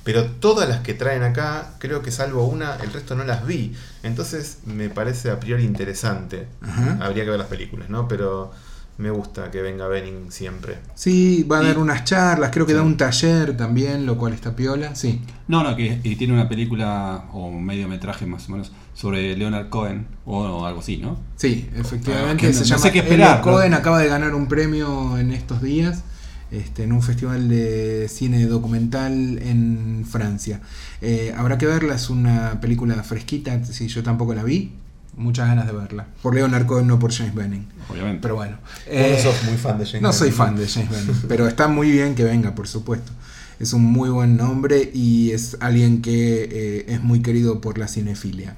Pero 0.03 0.27
todas 0.27 0.69
las 0.69 0.81
que 0.81 0.93
traen 0.93 1.23
acá, 1.23 1.77
creo 1.79 2.03
que 2.03 2.11
salvo 2.11 2.45
una, 2.47 2.77
el 2.77 2.93
resto 2.93 3.15
no 3.15 3.25
las 3.25 3.47
vi. 3.47 3.75
Entonces 4.03 4.59
me 4.67 4.91
parece 4.91 5.31
a 5.31 5.41
priori 5.41 5.65
interesante. 5.65 6.47
Ajá. 6.61 6.99
Habría 7.01 7.25
que 7.25 7.31
ver 7.31 7.39
las 7.39 7.49
películas, 7.49 7.89
¿no? 7.89 8.07
Pero 8.07 8.53
me 8.97 9.11
gusta 9.11 9.51
que 9.51 9.61
venga 9.61 9.89
Benning 9.89 10.31
siempre. 10.31 10.79
Sí, 10.95 11.43
va 11.51 11.59
a 11.59 11.63
Y- 11.63 11.67
dar 11.67 11.79
unas 11.79 12.05
charlas, 12.05 12.51
creo 12.53 12.65
que 12.67 12.73
Sí. 12.73 12.77
da 12.79 12.83
un 12.85 12.97
taller 12.97 13.57
también, 13.57 14.07
lo 14.07 14.17
cual 14.17 14.33
está 14.33 14.55
piola, 14.55 14.95
sí. 14.95 15.21
No, 15.49 15.63
no, 15.65 15.75
que 15.77 16.01
y 16.05 16.17
tiene 16.17 16.33
una 16.33 16.49
película 16.49 17.25
o 17.33 17.47
un 17.49 17.65
mediometraje 17.65 18.25
más 18.27 18.49
o 18.49 18.53
menos 18.53 18.73
sobre 18.95 19.37
Leonard 19.37 19.69
Cohen 19.69 20.07
o 20.25 20.65
algo 20.65 20.81
así, 20.81 20.99
¿no? 20.99 21.19
Sí, 21.37 21.69
efectivamente. 21.77 22.47
Ah, 22.47 22.49
que 22.49 22.53
se 22.53 22.61
no- 22.61 22.65
no 22.65 22.69
llama 22.71 22.83
sé 22.83 22.93
qué 22.93 22.99
Elliot 23.01 23.13
esperar, 23.13 23.41
Cohen 23.43 23.71
¿no? 23.73 23.77
acaba 23.79 23.99
de 23.99 24.09
ganar 24.09 24.35
un 24.35 24.47
premio 24.47 25.19
en 25.19 25.33
estos 25.33 25.61
días 25.61 26.05
este, 26.51 26.85
en 26.85 26.93
un 26.93 27.03
festival 27.03 27.49
de 27.49 28.07
cine 28.09 28.47
documental 28.47 29.13
en 29.43 30.05
Francia. 30.09 30.61
Eh, 31.01 31.35
habrá 31.37 31.59
que 31.59 31.67
verla, 31.67 31.97
es 31.97 32.11
una 32.11 32.61
película 32.61 33.03
fresquita, 33.03 33.65
si 33.65 33.89
yo 33.89 34.05
tampoco 34.05 34.35
la 34.35 34.45
vi, 34.45 34.71
muchas 35.17 35.49
ganas 35.49 35.67
de 35.67 35.73
verla. 35.73 36.07
Por 36.23 36.35
Leonard 36.35 36.67
Cohen, 36.67 36.87
no 36.87 36.99
por 36.99 37.13
James 37.13 37.35
Benning. 37.35 37.67
Obviamente. 37.89 38.21
Pero 38.23 38.37
bueno. 38.37 38.59
Eh, 38.87 39.15
no 39.17 39.31
sos 39.31 39.43
muy 39.45 39.57
fan 39.57 39.79
de 39.79 39.87
James 39.87 40.03
No 40.03 40.13
soy 40.13 40.31
fan 40.31 40.57
de 40.57 40.69
James 40.69 40.91
Benning, 40.91 41.23
pero 41.29 41.47
está 41.49 41.69
muy 41.69 41.91
bien 41.91 42.15
que 42.15 42.25
venga, 42.25 42.55
por 42.55 42.69
supuesto. 42.69 43.13
Es 43.61 43.73
un 43.73 43.85
muy 43.85 44.09
buen 44.11 44.37
nombre 44.37 44.91
y 44.93 45.31
es 45.31 45.57
alguien 45.61 46.03
que 46.03 46.49
eh, 46.51 46.85
es 46.89 47.03
muy 47.03 47.21
querido 47.23 47.61
por 47.61 47.79
la 47.79 47.87
cinefilia. 47.89 48.57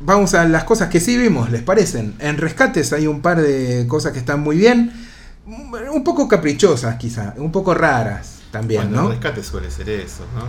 Vamos 0.00 0.34
a 0.34 0.44
las 0.46 0.62
cosas 0.64 0.88
que 0.90 1.00
sí 1.00 1.16
vimos, 1.18 1.50
¿les 1.50 1.62
parecen? 1.62 2.14
En 2.20 2.36
Rescates 2.36 2.92
hay 2.92 3.08
un 3.08 3.20
par 3.20 3.42
de 3.42 3.84
cosas 3.88 4.12
que 4.12 4.20
están 4.20 4.40
muy 4.40 4.56
bien, 4.56 4.92
un 5.92 6.04
poco 6.04 6.28
caprichosas 6.28 6.96
quizá, 6.96 7.34
un 7.38 7.50
poco 7.50 7.74
raras 7.74 8.36
también, 8.52 8.82
Bueno, 8.82 8.96
¿no? 9.02 9.08
el 9.08 9.14
rescate 9.14 9.42
suele 9.42 9.70
ser 9.70 9.90
eso, 9.90 10.24
¿no? 10.36 10.44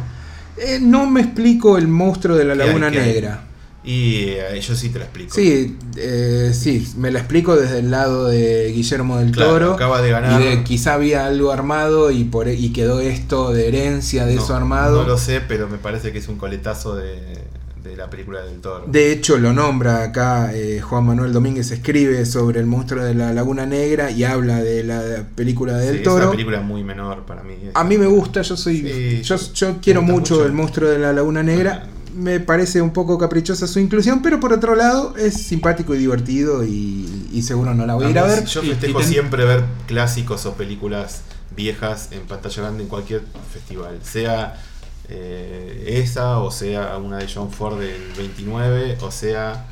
Eh, 0.63 0.79
no 0.79 1.07
me 1.09 1.21
explico 1.21 1.77
el 1.77 1.87
monstruo 1.87 2.35
de 2.35 2.45
la 2.45 2.53
¿Qué 2.53 2.61
hay, 2.61 2.67
Laguna? 2.67 2.89
Negra. 2.91 3.43
Y 3.83 4.23
eh, 4.31 4.59
yo 4.61 4.75
sí 4.75 4.89
te 4.89 4.99
lo 4.99 5.05
explico. 5.05 5.33
Sí, 5.33 5.77
eh, 5.95 6.51
sí, 6.53 6.85
me 6.97 7.11
la 7.11 7.19
explico 7.19 7.55
desde 7.55 7.79
el 7.79 7.89
lado 7.91 8.27
de 8.27 8.71
Guillermo 8.75 9.17
del 9.19 9.31
Claro, 9.31 9.51
Toro. 9.51 9.73
acaba 9.73 10.01
de 10.01 10.11
ganar. 10.11 10.41
Y 10.41 10.45
de 10.45 10.63
quizá 10.63 10.95
había 10.95 11.25
algo 11.25 11.51
armado 11.51 12.11
y 12.11 12.25
por 12.25 12.49
y 12.49 12.73
quedó 12.73 12.99
esto 12.99 13.53
de 13.53 13.69
herencia 13.69 14.25
de 14.25 14.35
No, 14.35 14.43
eso 14.43 14.55
armado. 14.55 15.01
No 15.03 15.07
lo 15.07 15.17
sé, 15.17 15.41
pero 15.41 15.69
me 15.69 15.77
parece 15.77 16.11
que 16.11 16.17
es 16.19 16.27
un 16.27 16.35
coletazo 16.37 16.95
de, 16.97 17.39
de 17.81 17.95
la 17.95 18.09
película 18.09 18.41
del 18.41 18.59
toro. 18.59 18.83
De 18.85 19.13
hecho, 19.13 19.37
lo 19.37 19.53
nombra 19.53 20.03
acá 20.03 20.51
eh, 20.53 20.81
Juan 20.81 21.05
Manuel 21.05 21.31
Domínguez, 21.31 21.71
escribe 21.71 22.25
sobre 22.25 22.59
el 22.59 22.65
monstruo 22.65 23.01
de 23.05 23.15
la 23.15 23.33
Laguna 23.33 23.65
Negra 23.65 24.11
y 24.11 24.25
habla 24.25 24.57
de 24.61 24.83
la 24.83 25.23
película 25.35 25.79
Sí, 25.79 25.85
del 25.87 25.95
Es 25.95 26.03
Toro. 26.03 26.23
una 26.25 26.31
película 26.31 26.59
muy 26.59 26.83
menor 26.83 27.25
para 27.25 27.43
mí. 27.43 27.53
A 27.73 27.83
mí 27.85 27.97
me 27.97 28.07
gusta, 28.07 28.41
yo 28.41 28.57
soy. 28.57 28.81
Sí, 28.81 29.21
yo, 29.23 29.37
sí. 29.37 29.51
yo 29.55 29.67
¿Te 29.75 29.79
quiero 29.79 30.01
mucho, 30.01 30.35
mucho? 30.35 30.45
el 30.45 30.51
monstruo 30.51 30.89
de 30.89 30.99
la 30.99 31.13
Laguna 31.13 31.41
Negra. 31.43 31.87
Me 32.19 32.39
parece 32.39 32.81
un 32.81 32.91
poco 32.91 33.17
caprichosa 33.17 33.67
su 33.67 33.79
inclusión, 33.79 34.21
pero 34.21 34.39
por 34.39 34.51
otro 34.53 34.75
lado 34.75 35.15
es 35.17 35.33
simpático 35.35 35.95
y 35.95 35.97
divertido 35.99 36.63
y, 36.65 37.27
y 37.31 37.41
seguro 37.43 37.73
no 37.73 37.85
la 37.85 37.95
voy 37.95 38.05
a 38.05 38.09
ir 38.09 38.19
a 38.19 38.23
ver. 38.25 38.45
Yo 38.45 38.61
festejo 38.61 38.99
ten- 38.99 39.07
siempre 39.07 39.45
ver 39.45 39.63
clásicos 39.87 40.45
o 40.45 40.53
películas 40.55 41.21
viejas 41.55 42.09
en 42.11 42.21
pantalla 42.27 42.61
grande 42.63 42.83
en 42.83 42.89
cualquier 42.89 43.23
festival. 43.53 43.99
Sea 44.03 44.61
eh, 45.07 46.01
esa, 46.03 46.39
o 46.39 46.51
sea 46.51 46.97
una 46.97 47.17
de 47.17 47.27
John 47.33 47.51
Ford 47.51 47.79
del 47.79 48.01
29, 48.17 48.97
o 49.01 49.11
sea. 49.11 49.65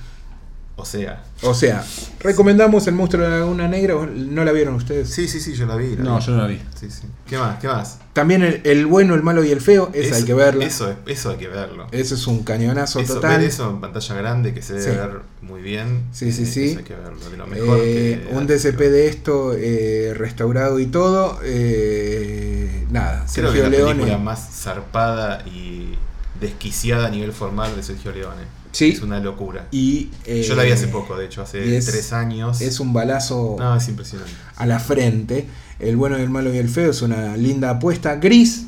O 0.79 0.85
sea. 0.85 1.23
O 1.41 1.55
sea, 1.55 1.83
recomendamos 2.19 2.85
el 2.87 2.93
monstruo 2.93 3.23
de 3.23 3.29
la 3.31 3.39
Laguna 3.39 3.67
Negra. 3.67 3.95
¿o 3.95 4.05
¿No 4.05 4.45
la 4.45 4.51
vieron 4.51 4.75
ustedes? 4.75 5.09
Sí, 5.09 5.27
sí, 5.27 5.39
sí, 5.39 5.53
yo 5.55 5.65
la 5.65 5.75
vi. 5.75 5.95
la 5.95 6.03
No, 6.03 6.19
vi. 6.19 6.25
yo 6.25 6.31
no 6.33 6.37
la 6.43 6.47
vi. 6.47 6.61
Sí, 6.79 6.91
sí. 6.91 7.01
¿Qué 7.27 7.37
más? 7.37 7.59
¿Qué 7.59 7.67
más? 7.67 7.97
También 8.13 8.43
el, 8.43 8.61
el 8.63 8.85
bueno, 8.85 9.15
el 9.15 9.23
malo 9.23 9.43
y 9.43 9.49
el 9.51 9.59
feo, 9.59 9.89
esa 9.93 10.07
Eso- 10.09 10.15
hay 10.17 10.23
que 10.23 10.33
verla. 10.35 10.65
Eso, 10.65 10.89
es- 10.91 10.97
eso 11.07 11.31
hay 11.31 11.37
que 11.37 11.47
verlo. 11.47 11.87
Eso 11.91 12.13
es 12.13 12.27
un 12.27 12.43
cañonazo 12.43 12.99
Eso, 12.99 13.15
total. 13.15 13.37
ver 13.39 13.47
eso 13.49 13.69
en 13.71 13.81
pantalla 13.81 14.15
grande 14.15 14.53
que 14.53 14.61
se 14.61 14.73
debe 14.73 14.85
Sí. 14.85 14.89
ver 14.97 15.19
muy 15.41 15.61
bien. 15.63 16.03
Sí, 16.11 16.31
sí, 16.31 16.43
eh, 16.43 16.45
sí. 16.45 16.65
Eso 16.69 16.77
hay 16.79 16.85
que 16.85 16.95
verlo. 16.95 17.27
De 17.29 17.37
lo 17.37 17.47
mejor 17.47 17.79
Eh, 17.81 18.27
que 18.29 18.35
un 18.35 18.45
DCP 18.45 18.89
de 18.89 19.07
esto 19.07 19.53
eh, 19.57 20.13
restaurado 20.15 20.79
y 20.79 20.85
todo. 20.85 21.39
eh, 21.43 22.85
nada, 22.91 23.25
Creo 23.33 23.51
que 23.51 23.57
Sergio 23.59 23.63
la 23.63 23.69
Leone. 23.69 23.93
película 23.95 24.17
más 24.19 24.47
zarpada 24.61 25.43
y 25.47 25.95
desquiciada 26.39 27.07
a 27.07 27.09
nivel 27.09 27.31
formal 27.33 27.75
de 27.75 27.81
Sergio 27.83 28.11
Leone. 28.11 28.43
Sí. 28.77 28.89
Es 28.89 29.01
una 29.01 29.19
locura. 29.19 29.67
Y, 29.71 30.09
eh, 30.25 30.43
Yo 30.47 30.55
la 30.55 30.61
vi 30.63 30.71
hace 30.71 30.87
poco, 30.87 31.17
de 31.17 31.25
hecho, 31.25 31.41
hace 31.41 31.75
es- 31.77 31.85
tres 31.87 32.13
años. 32.13 32.61
Es 32.61 32.79
un 32.79 32.93
balazo 32.93 33.55
No, 33.57 33.75
es 33.75 33.87
impresionante. 33.87 34.31
a 34.55 34.65
la 34.67 34.79
frente. 34.79 35.47
El 35.79 35.95
bueno, 35.97 36.15
el 36.17 36.29
malo 36.29 36.53
y 36.53 36.57
el 36.57 36.69
feo 36.69 36.91
es 36.91 37.01
una 37.01 37.35
linda 37.37 37.71
apuesta. 37.71 38.17
Gris, 38.17 38.67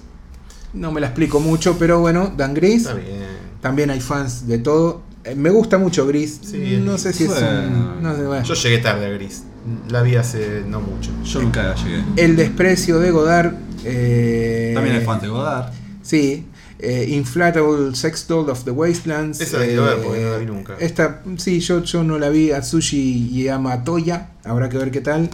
no 0.74 0.92
me 0.92 1.00
la 1.00 1.08
explico 1.08 1.40
mucho, 1.40 1.78
pero 1.78 2.00
bueno, 2.00 2.34
Dan 2.36 2.56
Gris. 2.56 2.84
Está 2.88 2.94
bien. 2.96 3.40
También 3.62 3.92
hay 3.92 4.00
fans 4.02 4.48
de 4.48 4.58
todo. 4.58 5.04
Eh, 5.26 5.36
Me 5.36 5.50
gusta 5.52 5.78
mucho 5.78 6.08
Gris. 6.08 6.40
Sí, 6.42 6.80
no 6.84 6.98
sé 6.98 7.14
si 7.14 7.26
es 7.26 7.30
un. 7.30 8.02
No 8.02 8.16
sé, 8.16 8.24
bueno. 8.26 8.44
Yo 8.44 8.54
llegué 8.56 8.78
tarde 8.80 9.06
a 9.06 9.10
Gris. 9.10 9.44
La 9.90 10.02
vi 10.02 10.16
hace 10.16 10.64
no 10.66 10.80
mucho. 10.82 11.12
Yo 11.24 11.42
nunca 11.44 11.76
llegué. 11.76 12.04
El 12.16 12.36
desprecio 12.36 12.98
de 13.00 13.12
Godard. 13.12 13.54
eh, 13.86 14.72
También 14.74 14.96
hay 14.96 15.06
fan 15.06 15.20
de 15.22 15.28
Godard. 15.28 15.72
Sí. 16.02 16.46
Eh, 16.80 17.06
Inflatable 17.10 17.94
Sex 17.96 18.28
Doll 18.28 18.50
of 18.50 18.64
the 18.64 18.72
Wastelands. 18.72 19.42
Esa 19.42 19.60
la 19.60 19.66
quiero 19.66 19.86
ver 19.86 19.98
porque 20.02 20.22
no 20.22 20.30
la 20.32 20.38
vi 20.38 20.46
nunca. 20.46 20.76
Esta, 20.80 21.22
sí, 21.38 21.60
yo, 21.60 21.84
yo 21.84 22.04
no 22.04 22.18
la 22.18 22.30
vi. 22.30 22.52
Atsushi 22.52 23.30
y 23.32 23.48
Ama 23.50 23.84
Toya. 23.84 24.30
Habrá 24.44 24.70
que 24.70 24.78
ver 24.78 24.92
qué 24.92 25.02
tal. 25.02 25.30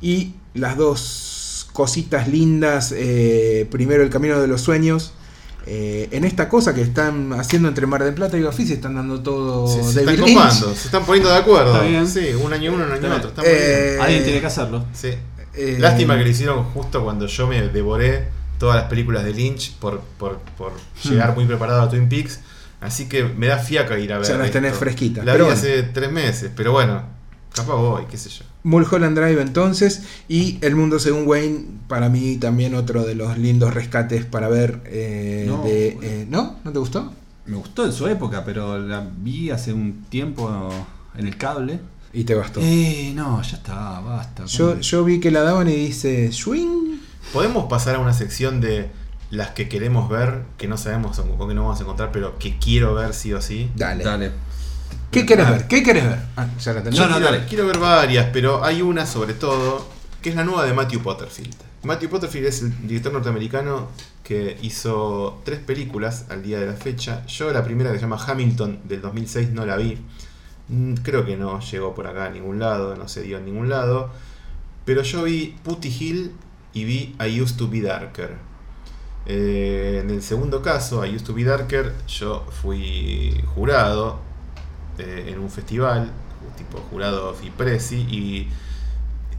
Y 0.00 0.34
las 0.54 0.76
dos 0.76 1.68
cositas 1.72 2.28
lindas. 2.28 2.92
eh, 2.96 3.66
primero, 3.70 4.02
El 4.02 4.10
Camino 4.10 4.40
de 4.40 4.46
los 4.46 4.60
Sueños. 4.60 5.14
eh, 5.66 6.08
en 6.10 6.24
esta 6.24 6.48
cosa 6.48 6.74
que 6.74 6.80
están 6.82 7.32
haciendo 7.34 7.68
entre 7.68 7.86
Mar 7.86 8.02
del 8.02 8.14
Plata 8.14 8.36
y 8.38 8.42
Bafis, 8.42 8.70
están 8.70 8.94
dando 8.94 9.20
todo 9.22 9.66
Se, 9.68 9.82
se 9.84 10.04
David 10.04 10.20
están 10.20 10.26
Lynch. 10.26 10.34
copando, 10.38 10.74
se 10.74 10.86
están 10.86 11.04
poniendo 11.04 11.30
de 11.30 11.36
acuerdo. 11.36 11.74
Está 11.74 11.86
bien. 11.86 12.06
Sí, 12.08 12.28
un 12.42 12.52
año 12.52 12.72
uno, 12.74 12.84
un 12.86 12.92
año 12.92 13.14
otro. 13.16 13.28
Está 13.28 13.42
bien. 13.42 13.54
muy 13.54 13.62
bien. 13.64 13.78
Eh, 13.78 13.98
Alguien 14.00 14.24
tiene 14.24 14.40
que 14.40 14.46
hacerlo. 14.46 14.84
Sí. 14.92 15.10
Eh, 15.54 15.76
Lástima 15.78 16.16
que 16.16 16.24
lo 16.24 16.30
hicieron 16.30 16.64
justo 16.64 17.02
cuando 17.04 17.26
yo 17.26 17.46
me 17.46 17.60
devoré 17.68 18.28
todas 18.60 18.76
las 18.76 18.84
películas 18.84 19.24
de 19.24 19.34
Lynch 19.34 19.74
por, 19.78 20.00
por, 20.18 20.38
por 20.56 20.72
Hmm. 20.72 21.08
llegar 21.08 21.34
muy 21.34 21.46
preparado 21.46 21.80
a 21.82 21.88
Twin 21.90 22.08
Peaks. 22.08 22.38
Así 22.80 23.08
que 23.08 23.24
me 23.24 23.46
da 23.48 23.58
fiaca 23.58 23.98
ir 23.98 24.12
a 24.12 24.18
ver. 24.18 24.26
Ya 24.28 24.36
las 24.36 24.46
esto. 24.46 24.58
tenés 24.60 24.76
fresquitas, 24.78 25.24
La 25.24 25.32
pero 25.32 25.46
vi 25.46 25.50
bueno. 25.50 25.58
hace 25.60 25.82
tres 25.82 26.12
meses, 26.12 26.50
pero 26.54 26.72
bueno, 26.72 27.02
capaz 27.52 27.74
voy, 27.74 28.04
qué 28.10 28.16
sé 28.16 28.28
yo. 28.30 28.44
Mulholland 28.62 29.18
Drive 29.18 29.40
entonces 29.40 30.02
y 30.28 30.58
El 30.60 30.76
Mundo 30.76 30.98
Según 30.98 31.26
Wayne 31.26 31.64
para 31.88 32.08
mí 32.10 32.36
también 32.36 32.74
otro 32.74 33.04
de 33.04 33.14
los 33.14 33.36
lindos 33.38 33.72
rescates 33.74 34.24
para 34.26 34.48
ver 34.48 34.80
eh, 34.86 35.44
No, 35.48 35.62
de, 35.64 35.92
bueno. 35.96 36.08
eh, 36.10 36.26
¿no? 36.28 36.56
¿No 36.64 36.70
te 36.72 36.78
gustó? 36.78 37.12
Me 37.46 37.56
gustó 37.56 37.84
en 37.86 37.92
su 37.92 38.06
época, 38.06 38.44
pero 38.44 38.78
la 38.78 39.06
vi 39.18 39.50
hace 39.50 39.72
un 39.72 40.04
tiempo 40.10 40.70
en 41.16 41.26
el 41.26 41.36
cable. 41.36 41.80
Y 42.12 42.24
te 42.24 42.34
bastó. 42.34 42.60
Eh, 42.62 43.12
no, 43.14 43.40
ya 43.42 43.56
está, 43.56 44.00
basta. 44.00 44.44
yo, 44.46 44.78
yo 44.80 45.04
vi 45.04 45.20
que 45.20 45.30
la 45.30 45.42
daban 45.42 45.68
y 45.68 45.74
dice 45.74 46.30
swing. 46.32 46.89
¿Podemos 47.32 47.66
pasar 47.68 47.96
a 47.96 47.98
una 47.98 48.12
sección 48.12 48.60
de 48.60 48.90
las 49.30 49.50
que 49.50 49.68
queremos 49.68 50.08
ver, 50.08 50.42
que 50.58 50.66
no 50.66 50.76
sabemos 50.76 51.16
con 51.20 51.48
qué 51.48 51.54
no 51.54 51.62
vamos 51.62 51.78
a 51.78 51.82
encontrar, 51.82 52.10
pero 52.12 52.38
que 52.38 52.58
quiero 52.58 52.94
ver 52.94 53.14
sí 53.14 53.32
o 53.32 53.40
sí? 53.40 53.70
Dale. 53.76 54.02
Dale. 54.04 54.32
¿Qué 55.10 55.24
querés 55.26 55.46
Ah. 55.46 55.50
ver? 55.52 55.66
¿Qué 55.68 55.82
querés 55.82 56.04
ver? 56.04 56.18
Ah, 56.36 56.46
ya 56.58 56.72
la 56.72 56.82
tenés. 56.82 56.98
No, 56.98 57.06
no, 57.06 57.16
quiero, 57.16 57.30
dale. 57.32 57.46
quiero 57.46 57.66
ver 57.66 57.78
varias, 57.78 58.26
pero 58.32 58.64
hay 58.64 58.82
una 58.82 59.06
sobre 59.06 59.34
todo 59.34 59.88
que 60.22 60.30
es 60.30 60.36
la 60.36 60.44
nueva 60.44 60.64
de 60.64 60.72
Matthew 60.74 61.02
Potterfield. 61.02 61.54
Matthew 61.82 62.10
Potterfield 62.10 62.46
es 62.46 62.62
el 62.62 62.86
director 62.88 63.12
norteamericano 63.12 63.88
que 64.22 64.58
hizo 64.62 65.40
tres 65.44 65.60
películas 65.60 66.26
al 66.28 66.42
día 66.42 66.58
de 66.60 66.66
la 66.66 66.74
fecha. 66.74 67.24
Yo 67.26 67.50
la 67.52 67.64
primera 67.64 67.90
que 67.90 67.96
se 67.96 68.02
llama 68.02 68.22
Hamilton 68.24 68.80
del 68.84 69.00
2006 69.00 69.50
no 69.50 69.64
la 69.64 69.76
vi. 69.76 69.98
Mm, 70.68 70.94
Creo 71.02 71.24
que 71.24 71.36
no 71.36 71.58
llegó 71.60 71.94
por 71.94 72.06
acá 72.06 72.26
a 72.26 72.30
ningún 72.30 72.58
lado, 72.58 72.94
no 72.96 73.08
se 73.08 73.22
dio 73.22 73.38
en 73.38 73.46
ningún 73.46 73.68
lado. 73.70 74.10
Pero 74.84 75.02
yo 75.02 75.22
vi 75.24 75.56
Putty 75.64 75.88
Hill 75.88 76.32
y 76.72 76.84
vi 76.84 77.16
I 77.20 77.40
Used 77.40 77.56
to 77.56 77.68
Be 77.68 77.80
Darker. 77.80 78.36
Eh, 79.26 80.00
en 80.02 80.10
el 80.10 80.22
segundo 80.22 80.62
caso, 80.62 81.04
I 81.04 81.14
Used 81.14 81.26
to 81.26 81.34
Be 81.34 81.44
Darker, 81.44 81.92
yo 82.08 82.46
fui 82.62 83.40
jurado 83.54 84.18
eh, 84.98 85.26
en 85.28 85.38
un 85.38 85.50
festival, 85.50 86.10
tipo 86.56 86.78
jurado 86.90 87.34
Fipresi, 87.34 87.96
y 88.10 88.48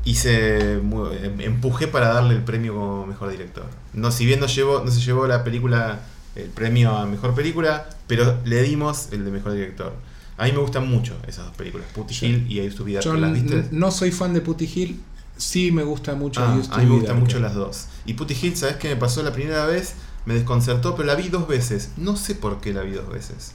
hice 0.03 0.73
em- 0.73 1.41
empujé 1.41 1.87
para 1.87 2.13
darle 2.13 2.35
el 2.35 2.43
premio 2.43 2.73
como 2.73 3.05
mejor 3.05 3.29
director. 3.31 3.65
No, 3.93 4.11
si 4.11 4.25
bien 4.25 4.39
no 4.39 4.47
llevó, 4.47 4.81
no 4.83 4.91
se 4.91 4.99
llevó 5.01 5.27
la 5.27 5.43
película, 5.43 6.01
el 6.35 6.49
premio 6.49 6.95
a 6.97 7.05
mejor 7.05 7.33
película, 7.35 7.89
pero 8.07 8.37
le 8.45 8.61
dimos 8.63 9.09
el 9.11 9.25
de 9.25 9.31
mejor 9.31 9.53
director. 9.53 9.93
A 10.37 10.45
mí 10.45 10.53
me 10.53 10.59
gustan 10.59 10.87
mucho 10.89 11.15
esas 11.27 11.45
dos 11.45 11.55
películas, 11.55 11.87
Putty. 11.93 12.15
Hill 12.25 12.45
y 12.49 12.59
I 12.61 12.67
Used 12.67 12.77
to 12.77 12.83
Be 12.85 12.93
Darker. 12.93 13.11
Yo 13.13 13.17
¿Las 13.19 13.31
n- 13.31 13.41
viste? 13.41 13.67
no 13.71 13.91
soy 13.91 14.11
fan 14.11 14.33
de 14.33 14.41
Putty 14.41 14.65
Hill. 14.73 15.01
Sí 15.41 15.71
me 15.71 15.83
gusta 15.83 16.13
mucho. 16.13 16.39
Ah, 16.41 16.53
a 16.71 16.77
mí 16.77 16.85
me 16.85 16.95
gustan 16.97 17.19
mucho 17.19 17.39
las 17.39 17.55
dos. 17.55 17.87
Y 18.05 18.13
Putty 18.13 18.35
Hill, 18.39 18.55
¿sabes 18.55 18.75
qué 18.75 18.89
me 18.89 18.95
pasó 18.95 19.23
la 19.23 19.33
primera 19.33 19.65
vez? 19.65 19.95
Me 20.25 20.35
desconcertó, 20.35 20.95
pero 20.95 21.07
la 21.07 21.15
vi 21.15 21.29
dos 21.29 21.47
veces. 21.47 21.91
No 21.97 22.15
sé 22.15 22.35
por 22.35 22.61
qué 22.61 22.73
la 22.73 22.81
vi 22.83 22.91
dos 22.91 23.09
veces. 23.09 23.53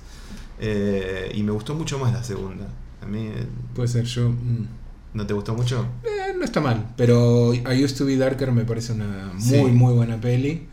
Eh, 0.58 1.30
y 1.34 1.42
me 1.44 1.52
gustó 1.52 1.74
mucho 1.74 1.98
más 1.98 2.12
la 2.12 2.24
segunda. 2.24 2.66
A 3.02 3.06
mí, 3.06 3.26
eh, 3.28 3.46
Puede 3.74 3.86
ser 3.88 4.04
yo. 4.04 4.30
mm, 4.30 4.66
¿no 5.14 5.26
te 5.26 5.32
gustó 5.34 5.54
mucho? 5.54 5.86
eh, 6.02 6.34
no 6.36 6.44
está 6.44 6.60
mal. 6.60 6.92
Pero 6.96 7.54
I 7.54 7.84
Used 7.84 7.96
to 7.98 8.04
Be 8.06 8.16
Darker 8.16 8.50
me 8.50 8.64
parece 8.64 8.92
una 8.92 9.30
muy, 9.34 9.42
Sí. 9.42 9.62
muy 9.66 9.94
buena 9.94 10.20
peli. 10.20 10.66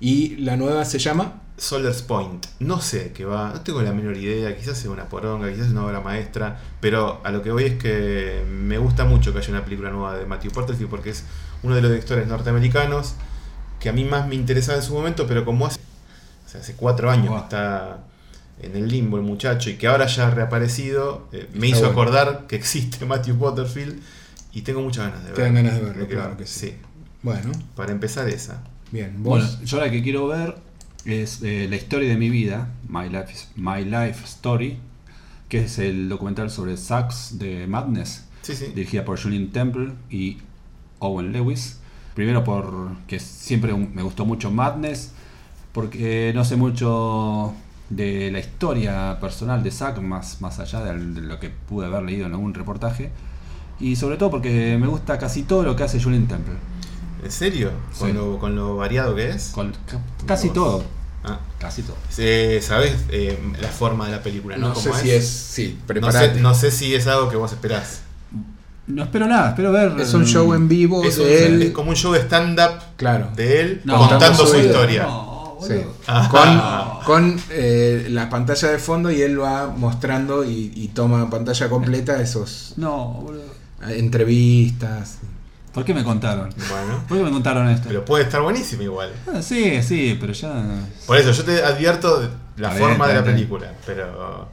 Y 0.00 0.36
la 0.36 0.56
nueva 0.56 0.84
se 0.86 0.98
llama. 0.98 1.42
Soldier's 1.56 2.02
Point. 2.02 2.46
No 2.58 2.80
sé 2.80 3.12
qué 3.12 3.24
va, 3.24 3.50
no 3.54 3.60
tengo 3.60 3.80
la 3.82 3.92
menor 3.92 4.16
idea. 4.16 4.56
Quizás 4.56 4.76
sea 4.78 4.90
una 4.90 5.08
poronga, 5.08 5.48
quizás 5.48 5.66
sea 5.66 5.72
una 5.72 5.86
obra 5.86 6.00
maestra. 6.00 6.60
Pero 6.80 7.20
a 7.24 7.30
lo 7.30 7.42
que 7.42 7.50
voy 7.52 7.64
es 7.64 7.74
que 7.78 8.42
me 8.50 8.78
gusta 8.78 9.04
mucho 9.04 9.32
que 9.32 9.38
haya 9.38 9.50
una 9.50 9.64
película 9.64 9.90
nueva 9.90 10.16
de 10.16 10.26
Matthew 10.26 10.52
Porterfield 10.52 10.90
porque 10.90 11.10
es 11.10 11.24
uno 11.62 11.74
de 11.74 11.82
los 11.82 11.90
directores 11.90 12.26
norteamericanos 12.26 13.14
que 13.80 13.88
a 13.88 13.92
mí 13.92 14.04
más 14.04 14.26
me 14.26 14.34
interesaba 14.34 14.78
en 14.78 14.84
su 14.84 14.94
momento, 14.94 15.26
pero 15.26 15.44
como 15.44 15.66
hace, 15.66 15.78
o 16.46 16.48
sea, 16.48 16.60
hace 16.60 16.74
cuatro 16.74 17.10
años 17.10 17.28
Wow. 17.28 17.38
que 17.38 17.42
está 17.44 17.98
en 18.62 18.76
el 18.76 18.88
limbo 18.88 19.16
el 19.18 19.22
muchacho 19.22 19.68
y 19.70 19.74
que 19.76 19.86
ahora 19.88 20.06
ya 20.06 20.28
ha 20.28 20.30
reaparecido, 20.30 21.28
eh, 21.32 21.48
me 21.52 21.66
Está 21.66 21.78
hizo 21.78 21.92
bueno. 21.92 22.00
acordar 22.12 22.46
que 22.46 22.56
existe 22.56 23.04
Matthew 23.06 23.36
Porterfield 23.36 24.00
y 24.52 24.62
tengo 24.62 24.80
muchas 24.80 25.06
ganas 25.10 25.24
de 25.24 25.30
verlo. 25.32 25.44
dan 25.44 25.54
ganas 25.54 25.74
de 25.74 25.80
verlo, 25.82 26.06
claro 26.08 26.36
que 26.36 26.46
sí. 26.46 26.68
sí. 26.68 26.76
Bueno, 27.22 27.52
Para 27.76 27.92
empezar 27.92 28.28
esa. 28.28 28.62
bien. 28.90 29.22
Vos. 29.22 29.40
Bueno, 29.40 29.64
yo 29.64 29.80
la 29.80 29.90
que 29.90 30.02
quiero 30.02 30.26
ver 30.28 30.54
es 31.04 31.42
eh, 31.42 31.66
La 31.68 31.76
historia 31.76 32.08
de 32.08 32.16
mi 32.16 32.30
vida, 32.30 32.68
My 32.88 33.08
Life, 33.08 33.46
My 33.56 33.84
Life 33.84 34.24
Story, 34.24 34.78
que 35.48 35.64
es 35.64 35.78
el 35.78 36.08
documental 36.08 36.50
sobre 36.50 36.76
Sacks 36.76 37.38
de 37.38 37.66
Madness, 37.66 38.24
Sí, 38.42 38.54
sí. 38.54 38.66
dirigida 38.74 39.04
por 39.04 39.20
Julian 39.20 39.48
Temple 39.48 39.92
y 40.10 40.38
Owen 40.98 41.32
Lewis. 41.32 41.80
Primero 42.14 42.44
porque 42.44 43.18
siempre 43.20 43.74
me 43.74 44.02
gustó 44.02 44.24
mucho 44.24 44.50
Madness, 44.50 45.12
porque 45.72 46.32
no 46.34 46.44
sé 46.44 46.56
mucho 46.56 47.52
de 47.90 48.30
la 48.30 48.38
historia 48.38 49.18
personal 49.20 49.62
de 49.62 49.70
Zack, 49.70 50.00
más, 50.00 50.40
más 50.40 50.58
allá 50.60 50.80
de 50.84 50.94
lo 51.22 51.38
que 51.40 51.50
pude 51.50 51.86
haber 51.86 52.02
leído 52.02 52.26
en 52.26 52.32
algún 52.32 52.54
reportaje. 52.54 53.10
Y 53.80 53.96
sobre 53.96 54.16
todo 54.16 54.30
porque 54.30 54.78
me 54.80 54.86
gusta 54.86 55.18
casi 55.18 55.42
todo 55.42 55.64
lo 55.64 55.74
que 55.74 55.82
hace 55.82 56.00
Julian 56.00 56.26
Temple. 56.28 56.54
¿En 57.24 57.30
serio? 57.32 57.70
¿Con, 57.98 58.08
Sí. 58.10 58.14
lo, 58.14 58.38
con 58.38 58.54
lo 58.54 58.76
variado 58.76 59.14
que 59.14 59.30
es? 59.30 59.50
Con 59.54 59.72
ca- 59.86 60.00
casi 60.26 60.50
todo. 60.50 60.84
Ah. 61.24 61.40
Casi 61.58 61.82
todo. 61.82 61.96
Eh, 62.18 62.60
¿Sabes 62.62 62.92
eh, 63.08 63.38
la 63.60 63.68
forma 63.68 64.06
de 64.06 64.12
la 64.12 64.22
película? 64.22 64.58
No, 64.58 64.68
no 64.68 64.74
sé 64.74 64.90
¿Cómo 64.90 65.00
si 65.00 65.10
es. 65.10 65.26
Sí, 65.26 65.78
No 66.00 66.12
sé, 66.12 66.34
no 66.34 66.54
sé 66.54 66.70
si 66.70 66.94
es 66.94 67.06
algo 67.06 67.30
que 67.30 67.36
vos 67.36 67.50
esperás. 67.52 68.00
No 68.86 69.04
espero 69.04 69.26
nada, 69.26 69.48
espero 69.50 69.72
ver. 69.72 69.98
Es 69.98 70.12
un 70.12 70.26
show 70.26 70.52
en 70.52 70.68
vivo 70.68 71.02
Es, 71.02 71.16
un- 71.16 71.24
de 71.24 71.46
él. 71.46 71.62
es 71.62 71.70
como 71.72 71.88
un 71.90 71.96
show 71.96 72.12
de 72.12 72.20
stand-up 72.20 72.82
Claro. 72.98 73.30
de 73.34 73.60
él 73.62 73.80
No, 73.84 74.06
contando 74.06 74.46
su 74.46 74.58
historia. 74.58 75.04
No, 75.04 75.56
Sí. 75.62 75.68
boludo. 75.72 75.94
Ah. 76.06 77.00
Con, 77.06 77.30
con 77.30 77.40
eh, 77.48 78.08
la 78.10 78.28
pantalla 78.28 78.68
de 78.68 78.78
fondo 78.78 79.10
y 79.10 79.22
él 79.22 79.40
va 79.40 79.68
mostrando 79.74 80.44
y, 80.44 80.70
y 80.76 80.88
toma 80.88 81.30
pantalla 81.30 81.70
completa 81.70 82.20
esos 82.20 82.74
No, 82.76 83.20
boludo. 83.22 83.44
entrevistas. 83.88 85.16
¿Por 85.74 85.84
qué 85.84 85.92
me 85.92 86.04
contaron? 86.04 86.50
Bueno, 86.70 87.02
¿Por 87.08 87.18
qué 87.18 87.24
me 87.24 87.30
contaron 87.30 87.68
esto? 87.68 87.88
pero 87.88 88.04
puede 88.04 88.24
estar 88.24 88.40
buenísimo 88.42 88.82
igual. 88.82 89.10
Ah, 89.26 89.42
sí, 89.42 89.82
sí, 89.82 90.16
pero 90.20 90.32
ya. 90.32 90.52
Por 91.06 91.16
eso, 91.18 91.32
yo 91.32 91.44
te 91.44 91.62
advierto 91.64 92.20
de 92.20 92.28
la 92.56 92.70
forma 92.70 93.08
de 93.08 93.14
la 93.14 93.24
película, 93.24 93.72
pero 93.84 94.48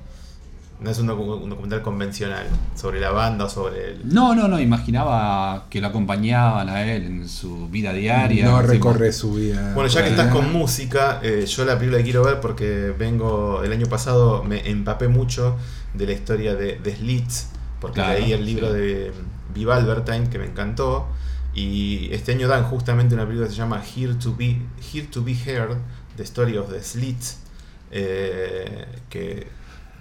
no 0.80 0.90
es 0.90 0.98
un, 0.98 1.08
docu- 1.08 1.40
un 1.44 1.50
documental 1.52 1.84
convencional 1.84 2.48
sobre 2.76 3.00
la 3.00 3.12
banda 3.12 3.46
o 3.46 3.50
sobre 3.50 3.92
el... 3.92 4.02
No, 4.12 4.34
no, 4.34 4.48
no, 4.48 4.60
imaginaba 4.60 5.66
que 5.70 5.80
lo 5.80 5.86
acompañaban 5.88 6.68
a 6.70 6.82
él 6.92 7.04
en 7.06 7.30
su 7.30 7.70
vida 7.70 7.94
diaria. 7.94 8.46
no 8.46 8.64
recorre 8.64 9.14
su 9.14 9.36
vida. 9.36 9.74
Bueno, 9.76 9.88
ya 9.92 10.02
que 10.02 10.10
cotidiana. 10.10 10.24
estás 10.32 10.36
con 10.36 10.52
música, 10.52 11.20
eh, 11.22 11.46
yo 11.46 11.66
la 11.66 11.76
película 11.78 12.00
que 12.00 12.04
quiero 12.04 12.24
ver 12.24 12.40
porque 12.40 12.96
vengo, 12.98 13.62
el 13.64 13.72
año 13.72 13.86
pasado 13.86 14.44
me 14.44 14.68
empapé 14.68 15.08
mucho 15.08 15.56
de 15.94 16.08
la 16.08 16.14
historia 16.14 16.56
de, 16.56 16.80
de 16.80 16.96
Slits, 16.96 17.50
porque 17.80 17.96
Claro, 18.02 18.18
leí 18.20 18.32
el 18.34 18.44
libro 18.44 18.70
sí. 18.74 18.80
de 18.80 19.12
Viva 19.54 19.76
Albertine 19.76 20.30
que 20.30 20.38
me 20.40 20.46
encantó, 20.46 21.06
y 21.54 22.10
este 22.14 22.32
año 22.34 22.48
dan 22.48 22.64
justamente 22.64 23.14
una 23.16 23.24
película 23.26 23.48
que 23.48 23.54
se 23.54 23.60
llama 23.60 23.82
Here 23.96 24.14
to 24.16 24.36
Be, 24.38 24.62
Here 24.94 25.08
to 25.08 25.24
Be 25.24 25.34
Heard, 25.34 25.78
The 26.18 26.24
Story 26.24 26.58
of 26.58 26.70
the 26.72 26.82
Slits, 26.82 27.38
eh, 27.92 28.86
que 29.10 29.48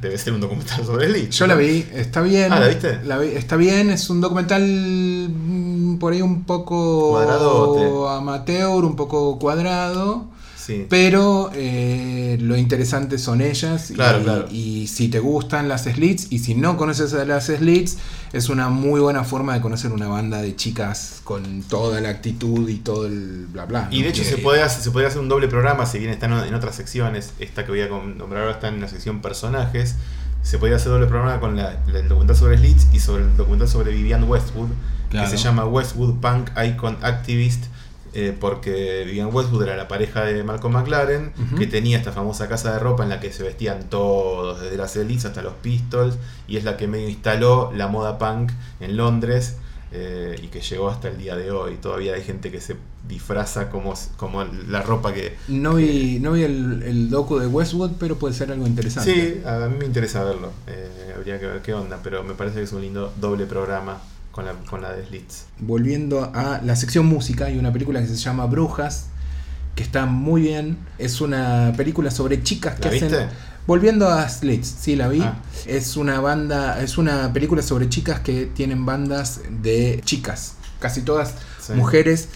debe 0.01 0.17
ser 0.17 0.33
un 0.33 0.41
documental 0.41 0.85
sobre 0.87 1.09
Slits. 1.11 1.37
Yo 1.39 1.47
la 1.47 1.55
vi, 1.57 1.87
está 1.93 2.21
bien. 2.23 2.53
Ah, 2.53 2.61
¿la 2.61 2.69
viste? 2.69 3.01
La 3.05 3.19
vi- 3.19 3.29
está 3.35 3.57
bien, 3.57 3.91
es 3.91 4.09
un 4.11 4.21
documental 4.21 4.63
mm, 4.63 5.99
por 5.99 6.13
ahí 6.13 6.23
un 6.23 6.45
poco 6.45 7.11
Cuadradote. 7.11 8.17
amateur, 8.17 8.85
un 8.85 8.97
poco 8.97 9.39
cuadrado. 9.39 10.29
Sí. 10.71 10.87
Pero 10.89 11.51
eh, 11.55 12.39
lo 12.41 12.57
interesante 12.57 13.19
son 13.19 13.41
ellas. 13.41 13.91
Claro, 13.95 14.21
y, 14.21 14.23
claro. 14.25 14.49
y 14.51 14.87
si 14.87 15.09
te 15.09 15.19
gustan 15.19 15.69
las 15.69 15.83
slits 15.85 16.29
y 16.31 16.39
si 16.39 16.55
no 16.55 16.77
conoces 16.77 17.13
a 17.15 17.25
las 17.25 17.47
slits, 17.47 17.97
es 18.33 18.49
una 18.49 18.69
muy 18.69 19.01
buena 19.01 19.25
forma 19.25 19.55
de 19.55 19.61
conocer 19.61 19.91
una 19.93 20.07
banda 20.07 20.41
de 20.41 20.55
chicas 20.55 21.21
con 21.25 21.63
toda 21.63 22.01
la 22.01 22.11
actitud 22.11 22.69
y 22.69 22.77
todo 22.77 23.07
el 23.07 23.47
bla 23.53 23.65
bla. 23.67 23.89
Y 23.91 23.99
¿no? 23.99 24.05
de 24.05 24.11
hecho 24.11 24.23
Que- 24.23 24.29
se 24.29 24.37
hacer, 24.65 24.83
se 24.83 24.91
podría 24.91 25.09
hacer 25.09 25.21
un 25.21 25.29
doble 25.29 25.49
programa, 25.49 25.87
si 25.87 25.99
bien 25.99 26.11
están 26.11 26.33
en 26.33 26.55
otras 26.55 26.75
secciones, 26.77 27.33
esta 27.41 27.65
que 27.65 27.73
voy 27.73 27.81
a 27.81 27.89
nombrar 27.89 28.43
ahora 28.43 28.55
está 28.55 28.69
en 28.69 28.81
la 28.81 28.89
sección 28.89 29.21
personajes, 29.21 29.97
se 30.43 30.59
podría 30.59 30.77
hacer 30.77 30.91
doble 30.93 31.07
programa 31.07 31.41
con 31.41 31.57
la- 31.57 31.81
la- 31.87 31.99
el 31.99 32.09
documental 32.09 32.37
sobre 32.37 32.57
Slits 32.59 32.87
y 32.93 33.01
sobre 33.01 33.25
el 33.25 33.37
documental 33.37 33.69
sobre 33.69 33.93
Vivian 33.93 34.25
Westwood, 34.25 34.69
Claro. 35.11 35.29
que 35.31 35.37
se 35.37 35.43
llama 35.43 35.65
Westwood 35.67 36.21
Punk 36.21 36.51
Icon 36.65 36.97
Activist, 37.03 37.65
eh, 38.13 38.37
porque 38.39 39.05
Vivian 39.07 39.29
Westwood 39.33 39.63
era 39.65 39.77
la 39.77 39.89
pareja 39.89 40.25
de 40.25 40.43
Malcolm 40.43 40.75
McLaren, 40.75 41.33
que 41.59 41.67
tenía 41.67 41.99
esta 41.99 42.13
famosa 42.13 42.49
casa 42.49 42.73
de 42.73 42.79
ropa 42.79 43.03
en 43.05 43.09
la 43.09 43.21
que 43.21 43.33
se 43.33 43.43
vestían 43.43 43.89
todos, 43.89 44.61
desde 44.61 44.77
las 44.77 44.93
Slits 44.93 45.25
hasta 45.25 45.43
los 45.43 45.55
Pistols, 45.55 46.17
y 46.49 46.57
es 46.57 46.65
la 46.65 46.77
que 46.77 46.87
medio 46.89 47.09
instaló 47.09 47.73
la 47.75 47.89
moda 47.89 48.19
punk 48.19 48.53
en 48.81 48.97
Londres. 48.97 49.57
eh, 49.93 50.39
y 50.43 50.47
que 50.49 50.61
llegó 50.61 50.89
hasta 50.89 51.09
el 51.09 51.19
día 51.19 51.37
de 51.37 51.51
hoy. 51.51 51.77
Todavía 51.77 52.15
hay 52.15 52.23
gente 52.23 52.51
que 52.53 52.61
se 52.61 52.77
disfraza 53.09 53.71
como, 53.71 53.95
como 54.17 54.45
la 54.45 54.83
ropa 54.83 55.13
que... 55.13 55.37
No 55.49 55.75
vi, 55.75 56.19
no 56.21 56.33
vi 56.33 56.45
el, 56.45 56.83
el 56.85 57.11
docu 57.11 57.39
de 57.39 57.49
Westwood, 57.49 57.93
pero 57.99 58.17
puede 58.17 58.35
ser 58.35 58.53
algo 58.53 58.67
interesante. 58.67 59.13
Sí, 59.13 59.43
a 59.45 59.67
mí 59.67 59.77
me 59.79 59.87
interesa 59.87 60.23
verlo. 60.23 60.53
Eh, 60.69 61.15
habría 61.17 61.41
que 61.41 61.47
ver 61.47 61.63
qué 61.63 61.75
onda, 61.75 61.99
pero 62.05 62.23
me 62.23 62.35
parece 62.35 62.59
que 62.59 62.63
es 62.65 62.73
un 62.73 62.83
lindo 62.83 63.13
doble 63.21 63.47
programa 63.47 64.01
con 64.33 64.45
la, 64.45 64.53
con 64.69 64.83
la 64.83 64.93
de 64.93 65.07
Slits. 65.07 65.45
Volviendo 65.59 66.31
a 66.35 66.61
la 66.65 66.77
sección 66.77 67.07
música, 67.07 67.47
hay 67.47 67.59
una 67.59 67.73
película 67.73 68.01
que 68.01 68.07
se 68.07 68.17
llama 68.17 68.47
Brujas, 68.47 69.07
que 69.75 69.83
está 69.83 70.07
muy 70.07 70.43
bien. 70.43 70.79
Es 70.99 71.21
una 71.21 71.73
película 71.77 72.11
sobre 72.11 72.43
chicas 72.43 72.77
que 72.79 72.89
¿La 72.91 72.95
hacen. 72.97 73.09
viste? 73.11 73.27
Volviendo 73.67 74.09
a 74.09 74.29
Slits, 74.29 74.67
sí 74.81 74.97
la 74.97 75.09
vi. 75.09 75.21
Ah. 75.21 75.39
Es 75.67 75.97
una 75.97 76.21
banda, 76.21 76.83
es 76.83 76.99
una 76.99 77.33
película 77.33 77.63
sobre 77.63 77.89
chicas 77.89 78.21
que 78.21 78.47
tienen 78.47 78.85
bandas 78.87 79.41
de 79.63 80.01
chicas, 80.05 80.55
casi 80.81 81.03
todas 81.03 81.35
Sí. 81.61 81.75
mujeres. 81.75 82.29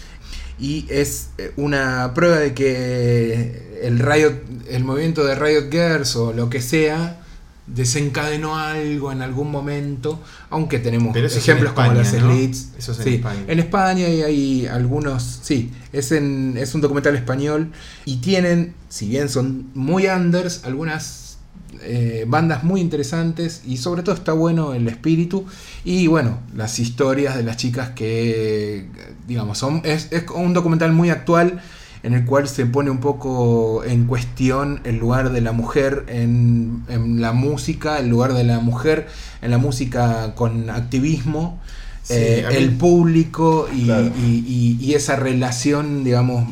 Y 0.57 0.85
es 0.89 1.29
eh, 1.37 1.51
una 1.57 2.13
prueba 2.13 2.37
de 2.37 2.53
que 2.53 3.79
el 3.83 3.99
Riot, 3.99 4.33
el 4.69 4.83
movimiento 4.85 5.25
de 5.25 5.35
Riot 5.35 5.69
Girls 5.71 6.15
o 6.15 6.31
lo 6.31 6.49
que 6.49 6.61
sea, 6.61 7.19
desencadenó 7.67 8.57
algo 8.57 9.11
en 9.11 9.21
algún 9.21 9.49
momento, 9.51 10.21
aunque 10.49 10.79
tenemos 10.79 11.13
Pero 11.13 11.27
eso 11.27 11.39
es 11.39 11.43
ejemplos 11.47 11.73
como 11.73 11.93
las 11.93 12.13
¿no? 12.13 12.31
Slits. 12.31 12.69
Eso 12.77 12.91
es 12.91 12.99
en 12.99 13.03
Sí, 13.03 13.15
España. 13.15 13.43
en 13.47 13.59
España 13.59 14.07
y 14.09 14.21
hay 14.21 14.67
algunos, 14.67 15.39
sí, 15.43 15.71
es, 15.91 16.11
en, 16.11 16.55
es 16.57 16.75
un 16.75 16.81
documental 16.81 17.15
español 17.15 17.71
y 18.05 18.17
tienen, 18.17 18.73
si 18.89 19.07
bien 19.09 19.29
son 19.29 19.69
muy 19.73 20.07
unders, 20.07 20.63
algunas 20.63 21.37
eh, 21.81 22.25
bandas 22.27 22.63
muy 22.63 22.79
interesantes 22.81 23.63
y 23.65 23.77
sobre 23.77 24.03
todo 24.03 24.15
está 24.15 24.33
bueno 24.33 24.73
el 24.73 24.87
espíritu 24.87 25.45
y 25.83 26.07
bueno, 26.07 26.39
las 26.55 26.79
historias 26.79 27.35
de 27.35 27.43
las 27.43 27.57
chicas 27.57 27.89
que, 27.89 28.87
digamos, 29.27 29.57
son, 29.57 29.81
es, 29.83 30.07
es 30.11 30.23
un 30.33 30.53
documental 30.53 30.91
muy 30.93 31.09
actual 31.09 31.61
en 32.05 32.13
el 32.13 32.23
cual 32.25 32.47
se 32.47 32.65
pone 32.67 32.89
un 32.91 32.99
poco 32.99 33.83
en 33.83 34.05
cuestión 34.05 34.79
el 34.83 34.97
lugar 34.97 35.31
de 35.31 35.41
la 35.41 35.51
mujer 35.53 36.05
en, 36.07 36.83
en 36.87 37.19
la 37.19 37.31
música, 37.33 37.97
el 37.99 38.07
lugar 38.09 38.33
de 38.33 38.43
la 38.43 38.59
mujer 38.59 39.07
en 39.41 39.49
la 39.51 39.57
música 39.57 40.33
con 40.35 40.69
activismo, 40.69 41.59
Sí, 42.03 42.13
eh, 42.13 42.45
el 42.51 42.69
público 42.77 43.67
y, 43.75 43.85
Claro. 43.85 44.11
y- 44.23 44.43
y- 44.47 44.77
y 44.85 44.93
esa 44.93 45.15
relación, 45.15 46.03
digamos, 46.03 46.47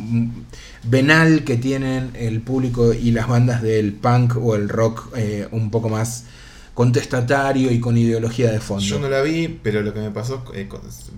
venal 0.83 1.43
que 1.43 1.57
tienen 1.57 2.09
el 2.15 2.41
público 2.41 2.91
y 2.93 3.11
las 3.11 3.27
bandas 3.27 3.61
del 3.61 3.93
punk 3.93 4.35
o 4.37 4.55
el 4.55 4.67
rock 4.69 5.09
eh, 5.15 5.47
un 5.51 5.69
poco 5.69 5.89
más 5.89 6.25
contestatario 6.73 7.71
y 7.71 7.79
con 7.79 7.97
ideología 7.97 8.51
de 8.51 8.59
fondo. 8.59 8.83
Yo 8.83 8.99
no 8.99 9.07
la 9.07 9.21
vi, 9.21 9.47
pero 9.61 9.81
lo 9.83 9.93
que 9.93 9.99
me 9.99 10.09
pasó 10.09 10.43
eh, 10.55 10.67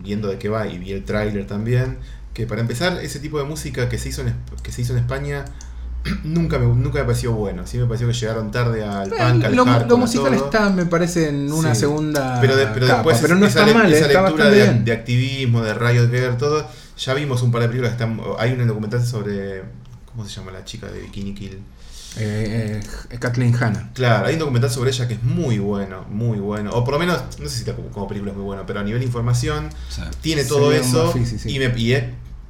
viendo 0.03 0.27
de 0.27 0.37
qué 0.37 0.49
va 0.49 0.67
y 0.67 0.77
vi 0.77 0.91
el 0.91 1.05
tráiler 1.05 1.47
también, 1.47 1.97
que 2.35 2.45
para 2.45 2.61
empezar 2.61 2.99
ese 3.01 3.19
tipo 3.19 3.39
de 3.39 3.45
música 3.45 3.89
que 3.89 3.97
se 3.97 4.09
hizo 4.09 4.21
en, 4.21 4.35
que 4.61 4.71
se 4.71 4.81
hizo 4.83 4.93
en 4.93 4.99
España 4.99 5.45
nunca 6.23 6.59
me, 6.59 6.67
nunca 6.67 6.99
me 6.99 7.05
pareció 7.05 7.31
bueno. 7.33 7.65
Sí 7.65 7.77
me 7.79 7.85
pareció 7.85 8.07
que 8.07 8.13
llegaron 8.13 8.51
tarde 8.51 8.83
al 8.83 9.07
Eh, 9.11 9.15
punk, 9.17 9.43
al 9.45 9.55
lo, 9.55 9.65
hardcore, 9.65 9.89
lo 9.89 9.97
musical 9.97 10.35
todo. 10.35 10.45
está, 10.45 10.69
me 10.69 10.85
parece, 10.85 11.29
en 11.29 11.51
una 11.51 11.73
Sí. 11.73 11.79
segunda 11.81 12.37
pero, 12.41 12.55
de- 12.55 12.67
pero 12.67 12.85
capa, 12.85 12.97
después 12.99 13.17
pero 13.21 13.35
no 13.35 13.47
esa 13.47 13.61
está 13.61 13.65
le- 13.65 13.73
mal, 13.73 13.91
esa 13.91 14.05
está 14.05 14.21
lectura 14.21 14.49
de, 14.51 14.61
bien. 14.61 14.85
de 14.85 14.91
activismo, 14.91 15.63
de 15.63 15.73
Riot 15.73 16.11
Girl, 16.11 16.37
todo. 16.37 16.67
Ya 16.97 17.13
vimos 17.15 17.41
un 17.41 17.51
par 17.51 17.61
de 17.63 17.67
películas 17.69 17.95
que 17.95 18.03
están. 18.03 18.21
Hay 18.37 18.51
un 18.53 18.67
documental 18.67 19.03
sobre. 19.05 19.63
¿Cómo 20.11 20.23
se 20.27 20.35
llama 20.35 20.51
la 20.51 20.63
chica 20.63 20.87
de 20.87 20.99
Bikini 21.01 21.33
Kill? 21.33 21.59
Eh, 22.17 22.79
eh, 23.09 23.17
Kathleen 23.19 23.53
Hanna. 23.61 23.89
Claro, 23.93 24.27
hay 24.27 24.33
un 24.35 24.39
documental 24.39 24.69
sobre 24.71 24.91
ella 24.91 25.05
que 25.07 25.15
es 25.15 25.23
muy 25.23 25.57
bueno, 25.59 26.05
muy 26.09 26.37
bueno. 26.39 26.69
O 26.71 26.83
por 26.85 26.93
lo 26.93 26.99
menos, 26.99 27.19
no 27.39 27.49
sé 27.49 27.55
si 27.55 27.59
está 27.61 27.75
como, 27.75 27.89
como 27.89 28.07
película 28.07 28.31
es 28.31 28.37
muy 28.37 28.45
bueno, 28.45 28.63
pero 28.65 28.79
a 28.79 28.83
nivel 28.83 28.99
de 29.01 29.05
información 29.07 29.69
Sí. 29.89 30.01
tiene 30.21 30.45
todo 30.45 30.71
eso 30.71 31.07
Buffy, 31.07 31.25
sí, 31.25 31.37
sí. 31.39 31.53
Y, 31.53 31.59
me, 31.59 31.77
y 31.77 31.91
es 31.93 32.03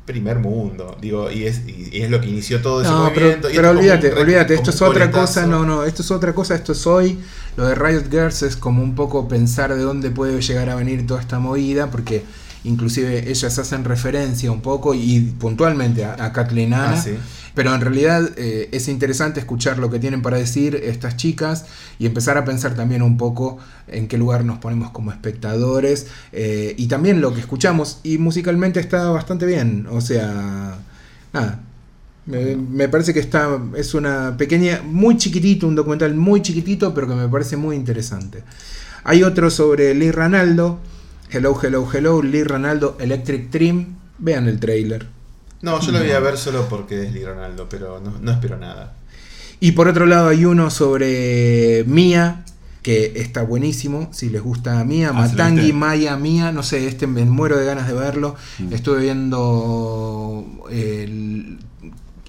primer 0.05 0.39
mundo. 0.39 0.95
Digo, 1.01 1.31
y 1.31 1.45
es, 1.45 1.61
y, 1.67 1.89
y 1.91 2.01
es 2.01 2.11
lo 2.11 2.21
que 2.21 2.27
inició 2.29 2.61
todo 2.61 2.81
ese 2.81 2.91
No, 2.91 3.11
pero, 3.13 3.25
movimiento. 3.27 3.47
pero 3.53 3.67
como 3.69 3.79
olvídate, 3.79 4.11
un 4.13 4.17
olvídate, 4.19 4.53
esto 4.53 4.69
es 4.69 4.81
otra 4.81 5.09
coletazo. 5.11 5.21
cosa, 5.21 5.47
no, 5.47 5.65
no, 5.65 5.83
esto 5.83 6.01
es 6.01 6.11
otra 6.11 6.33
cosa, 6.33 6.55
esto 6.55 6.71
es 6.73 6.85
hoy. 6.87 7.19
Lo 7.57 7.65
de 7.67 7.75
Riot 7.75 8.09
Girls 8.11 8.41
es 8.43 8.55
como 8.55 8.83
un 8.83 8.95
poco 8.95 9.27
pensar 9.27 9.73
de 9.73 9.81
dónde 9.81 10.11
puede 10.11 10.39
llegar 10.41 10.69
a 10.69 10.75
venir 10.75 11.07
toda 11.07 11.21
esta 11.21 11.39
movida, 11.39 11.89
porque 11.89 12.23
inclusive 12.63 13.29
ellas 13.29 13.57
hacen 13.59 13.83
referencia 13.83 14.51
un 14.51 14.61
poco 14.61 14.93
y 14.93 15.19
puntualmente 15.39 16.03
a, 16.05 16.13
a 16.23 16.33
Kathleen 16.33 16.73
Hanna. 16.73 16.93
Ah, 16.93 17.01
sí. 17.01 17.17
Pero 17.55 17.73
en 17.73 17.81
realidad 17.81 18.31
eh, 18.37 18.69
es 18.71 18.87
interesante 18.89 19.39
escuchar 19.39 19.79
lo 19.79 19.89
que 19.89 19.97
tienen 19.97 20.21
para 20.21 20.37
decir 20.37 20.75
estas 20.75 21.15
chicas 21.15 21.65
y 21.97 22.05
empezar 22.05 22.37
a 22.37 22.43
pensar 22.43 22.75
también 22.75 23.01
un 23.01 23.17
poco 23.17 23.57
en 23.87 24.07
qué 24.07 24.17
lugar 24.17 24.43
nos 24.43 24.59
ponemos 24.59 24.91
como 24.91 25.11
espectadores 25.11 26.07
eh, 26.33 26.75
y 26.77 26.87
también 26.87 27.21
lo 27.21 27.33
que 27.33 27.39
escuchamos. 27.39 28.01
Y 28.03 28.17
musicalmente 28.17 28.81
está 28.81 29.09
bastante 29.09 29.45
bien, 29.45 29.87
o 29.89 30.01
sea, 30.01 30.77
nada. 31.33 31.61
Me, 32.25 32.55
me 32.55 32.89
parece 32.89 33.13
que 33.13 33.19
está 33.19 33.59
es 33.77 33.93
una 33.93 34.35
pequeña, 34.35 34.81
muy 34.83 35.15
chiquitito, 35.15 35.67
un 35.67 35.75
documental 35.75 36.13
muy 36.15 36.41
chiquitito, 36.41 36.93
pero 36.93 37.07
que 37.07 37.15
me 37.15 37.29
parece 37.29 37.55
muy 37.55 37.75
interesante. 37.75 38.43
Hay 39.03 39.23
otro 39.23 39.49
sobre 39.49 39.93
Lee 39.93 40.11
Ranaldo, 40.11 40.79
Hello, 41.29 41.57
Hello, 41.61 41.87
Hello, 41.93 42.21
Lee 42.21 42.43
Ranaldo, 42.43 42.97
Electric 42.99 43.51
Dream. 43.51 43.95
Vean 44.17 44.47
el 44.47 44.59
trailer. 44.59 45.14
No, 45.65 45.79
yo 45.81 45.91
lo 45.91 45.97
voy 45.97 46.11
a 46.11 46.19
ver 46.19 46.37
solo 46.37 46.69
porque 46.69 47.03
es 47.03 47.11
Lee 47.11 47.25
Ronaldo, 47.25 47.67
pero 47.67 47.99
no, 47.99 48.13
no 48.21 48.31
espero 48.31 48.55
nada. 48.55 48.93
Y 49.59 49.71
por 49.71 49.87
otro 49.87 50.05
lado 50.05 50.27
hay 50.27 50.45
uno 50.45 50.69
sobre 50.69 51.83
Mía, 51.87 52.45
que 52.83 53.13
está 53.15 53.41
buenísimo, 53.41 54.09
si 54.13 54.29
les 54.29 54.43
gusta 54.43 54.83
Mía, 54.83 55.09
Ah, 55.11 55.27
¿se 55.27 55.35
lo 55.35 55.43
Matangi? 55.43 55.73
Maya, 55.73 56.17
Mía, 56.17 56.51
no 56.51 56.61
sé, 56.61 56.87
este 56.87 57.07
me 57.07 57.25
muero 57.25 57.57
de 57.57 57.65
ganas 57.65 57.87
de 57.87 57.95
verlo. 57.95 58.35
Mm. 58.59 58.73
Estuve 58.73 59.01
viendo 59.01 60.45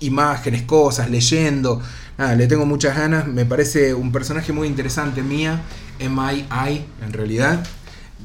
imágenes, 0.00 0.62
cosas, 0.62 1.10
leyendo. 1.10 1.82
Nada, 2.16 2.34
le 2.36 2.46
tengo 2.46 2.64
muchas 2.64 2.96
ganas, 2.96 3.28
me 3.28 3.44
parece 3.44 3.92
un 3.92 4.12
personaje 4.12 4.54
muy 4.54 4.66
interesante, 4.66 5.20
Mía, 5.20 5.60
M.I.I. 5.98 6.84
en 7.04 7.12
realidad. 7.12 7.62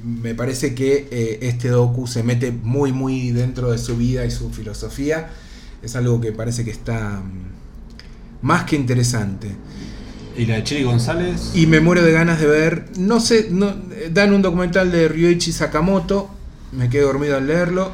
Me 0.04 0.34
parece 0.34 0.74
que 0.74 1.08
eh, 1.12 1.40
este 1.44 1.70
docu 1.70 2.08
se 2.08 2.24
mete 2.24 2.52
muy 2.52 2.92
muy 2.92 3.32
dentro 3.32 3.72
de 3.72 3.78
su 3.78 3.98
vida 3.98 4.26
y 4.26 4.32
su 4.32 4.50
filosofía. 4.50 5.30
Es 5.84 5.96
algo 5.96 6.22
que 6.22 6.32
parece 6.32 6.64
que 6.64 6.72
está 6.72 7.22
mm, 7.22 8.46
más 8.46 8.64
que 8.64 8.76
interesante. 8.76 9.50
Y 10.38 10.46
la 10.46 10.56
de 10.56 10.64
Chili 10.64 10.84
González. 10.84 11.52
Y 11.54 11.68
me 11.68 11.82
muero 11.82 12.02
de 12.02 12.12
ganas 12.12 12.40
de 12.40 12.48
ver. 12.48 12.86
No 12.98 13.20
sé, 13.20 13.48
no, 13.52 13.70
eh, 13.70 14.10
dan 14.12 14.34
un 14.34 14.42
documental 14.42 14.92
de 14.92 15.08
Ryuichi 15.08 15.52
Sakamoto. 15.52 16.30
Me 16.72 16.90
quedé 16.90 17.02
dormido 17.02 17.38
al 17.38 17.48
leerlo. 17.48 17.92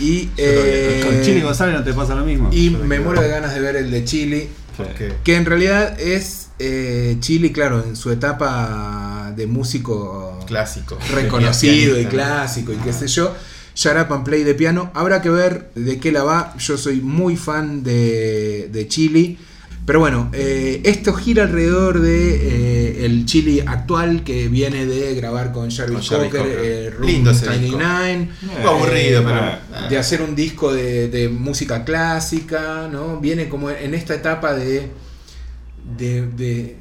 Y, 0.00 0.30
eh, 0.36 1.02
con 1.04 1.22
Chili 1.22 1.40
González 1.40 1.74
no 1.74 1.84
te 1.84 1.92
pasa 1.92 2.14
lo 2.14 2.24
mismo. 2.24 2.50
y 2.52 2.70
me 2.70 3.00
muero 3.00 3.20
de 3.20 3.28
ganas 3.28 3.54
de 3.54 3.60
ver 3.60 3.76
el 3.76 3.90
de. 3.90 4.06
Sí. 4.06 4.48
Porque 4.76 5.12
Que 5.24 5.36
en 5.36 5.44
realidad 5.44 5.98
es 6.00 6.47
eh, 6.58 7.16
Chile, 7.20 7.52
claro, 7.52 7.84
en 7.86 7.96
su 7.96 8.10
etapa 8.10 9.32
de 9.36 9.46
músico 9.46 10.38
clásico. 10.46 10.98
reconocido 11.14 11.98
y 12.00 12.06
clásico 12.06 12.72
y 12.72 12.76
qué 12.76 12.92
sé 12.92 13.06
yo. 13.08 13.34
Shut 13.74 13.94
and 14.10 14.24
Play 14.24 14.42
de 14.42 14.54
piano. 14.54 14.90
Habrá 14.94 15.22
que 15.22 15.30
ver 15.30 15.70
de 15.76 16.00
qué 16.00 16.10
la 16.10 16.24
va. 16.24 16.54
Yo 16.58 16.76
soy 16.76 17.00
muy 17.00 17.36
fan 17.36 17.84
de, 17.84 18.68
de 18.72 18.88
Chili. 18.88 19.38
Pero 19.86 20.00
bueno, 20.00 20.28
eh, 20.34 20.82
esto 20.84 21.14
gira 21.14 21.44
alrededor 21.44 22.00
de 22.00 22.34
eh, 22.34 23.06
el 23.06 23.24
Chili 23.24 23.60
actual 23.60 24.22
que 24.22 24.48
viene 24.48 24.84
de 24.84 25.14
grabar 25.14 25.50
con 25.52 25.70
Jarvis 25.70 26.08
Cocker, 26.10 26.28
Cocker. 26.30 26.58
eh, 26.62 26.90
Room 26.90 27.06
Lindo 27.06 27.30
ese 27.30 27.48
disco. 27.56 27.78
99, 27.78 28.28
Un 28.42 28.48
poco 28.48 28.68
aburrido, 28.68 29.22
eh, 29.22 29.24
pero. 29.70 29.88
de 29.88 29.96
hacer 29.96 30.20
un 30.20 30.34
disco 30.36 30.74
de, 30.74 31.08
de 31.08 31.30
música 31.30 31.84
clásica, 31.84 32.86
¿no? 32.92 33.18
Viene 33.18 33.48
como 33.48 33.70
en 33.70 33.94
esta 33.94 34.14
etapa 34.14 34.52
de, 34.54 34.90
de, 35.98 36.26
de, 36.28 36.76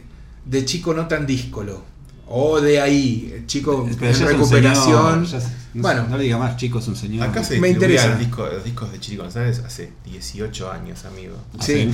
de 0.46 0.66
chico 0.66 0.94
no 0.94 1.08
tan 1.08 1.26
díscolo. 1.26 1.84
O 2.30 2.60
de 2.60 2.82
ahí, 2.82 3.44
chico 3.48 3.88
Pero 4.00 4.12
en 4.18 4.28
recuperación. 4.28 5.26
señor, 5.26 5.26
ya 5.26 5.38
es- 5.38 5.48
no, 5.74 5.82
Bueno. 5.82 6.08
no 6.10 6.18
le 6.18 6.24
diga 6.26 6.38
más, 6.38 6.58
chicos, 6.58 6.84
es 6.84 6.90
un 6.90 6.96
señor. 6.96 7.28
Acá 7.28 7.44
se 7.44 7.60
Me 7.60 7.70
interesa. 7.70 8.08
los 8.08 8.20
discos, 8.20 8.52
los 8.54 8.64
discos 8.64 8.92
de 8.92 9.00
Chili 9.00 9.18
González 9.18 9.60
hace 9.66 9.92
18 10.06 10.72
años, 10.72 11.06
amigo. 11.06 11.36
Sí. 11.62 11.90
Así. 11.90 11.92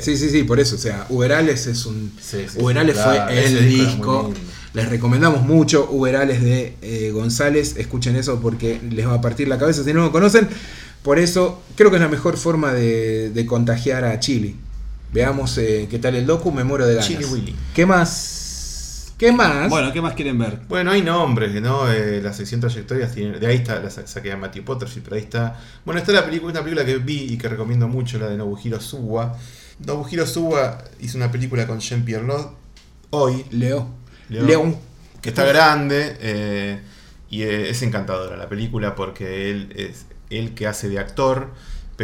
Sí, 0.00 0.16
sí, 0.16 0.30
sí, 0.30 0.42
por 0.44 0.58
eso. 0.58 0.76
O 0.76 0.78
sea, 0.78 1.06
Uberales 1.10 1.66
es 1.66 1.84
un. 1.86 2.12
Sí, 2.20 2.38
sí, 2.48 2.58
Uberales 2.60 2.96
sí, 2.96 3.02
fue 3.02 3.12
claro, 3.14 3.30
el 3.30 3.68
disco. 3.68 4.32
Les 4.74 4.88
recomendamos 4.88 5.42
mucho 5.42 5.86
Uberales 5.90 6.42
de 6.42 6.76
eh, 6.80 7.10
González. 7.12 7.76
Escuchen 7.76 8.16
eso 8.16 8.40
porque 8.40 8.80
les 8.90 9.06
va 9.06 9.14
a 9.14 9.20
partir 9.20 9.48
la 9.48 9.58
cabeza 9.58 9.84
si 9.84 9.92
no 9.92 10.00
lo 10.02 10.10
conocen. 10.12 10.48
Por 11.02 11.18
eso 11.18 11.62
creo 11.74 11.90
que 11.90 11.96
es 11.96 12.02
la 12.02 12.08
mejor 12.08 12.36
forma 12.38 12.72
de, 12.72 13.30
de 13.30 13.46
contagiar 13.46 14.04
a 14.04 14.18
Chile. 14.18 14.54
Veamos 15.12 15.56
eh, 15.58 15.86
qué 15.90 15.98
tal 15.98 16.14
el 16.14 16.26
docu, 16.26 16.50
me 16.52 16.64
muero 16.64 16.86
de 16.86 16.94
ganas. 16.94 17.08
Chili 17.08 17.24
Willy. 17.24 17.56
¿Qué 17.74 17.84
más? 17.86 19.12
¿Qué 19.18 19.30
más? 19.30 19.68
Bueno, 19.68 19.92
¿qué 19.92 20.00
más 20.00 20.14
quieren 20.14 20.38
ver? 20.38 20.60
Bueno, 20.68 20.90
hay 20.90 21.02
nombres, 21.02 21.60
¿no? 21.62 21.90
Eh, 21.92 22.20
la 22.22 22.32
sección 22.32 22.60
trayectorias 22.60 23.14
tiene. 23.14 23.38
De 23.38 23.46
ahí 23.46 23.56
está, 23.56 23.78
la 23.78 23.88
sa- 23.90 24.06
saqué 24.06 24.32
a 24.32 24.36
Matthew 24.36 24.64
Potterfield, 24.64 25.04
pero 25.04 25.16
ahí 25.16 25.22
está. 25.22 25.60
Bueno, 25.84 26.00
está 26.00 26.12
la 26.12 26.24
película, 26.24 26.50
una 26.52 26.62
película 26.62 26.84
que 26.84 26.96
vi 26.98 27.32
y 27.32 27.38
que 27.38 27.48
recomiendo 27.48 27.86
mucho, 27.88 28.18
la 28.18 28.28
de 28.28 28.36
Nobuhiro 28.36 28.80
Suwa. 28.80 29.36
Nobuhiro 29.86 30.26
Suwa 30.26 30.78
hizo 31.00 31.18
una 31.18 31.30
película 31.30 31.66
con 31.66 31.78
Jean-Pierre 31.78 32.26
Lot 32.26 32.52
hoy, 33.10 33.44
Leo. 33.50 33.88
León. 34.28 34.46
León. 34.46 34.76
que 35.20 35.28
está 35.28 35.44
grande 35.44 36.16
eh, 36.20 36.80
y 37.30 37.42
eh, 37.42 37.70
es 37.70 37.82
encantadora 37.82 38.36
la 38.36 38.48
película 38.48 38.94
porque 38.96 39.50
él 39.50 39.72
es 39.76 40.06
él 40.30 40.54
que 40.54 40.66
hace 40.66 40.88
de 40.88 40.98
actor. 40.98 41.50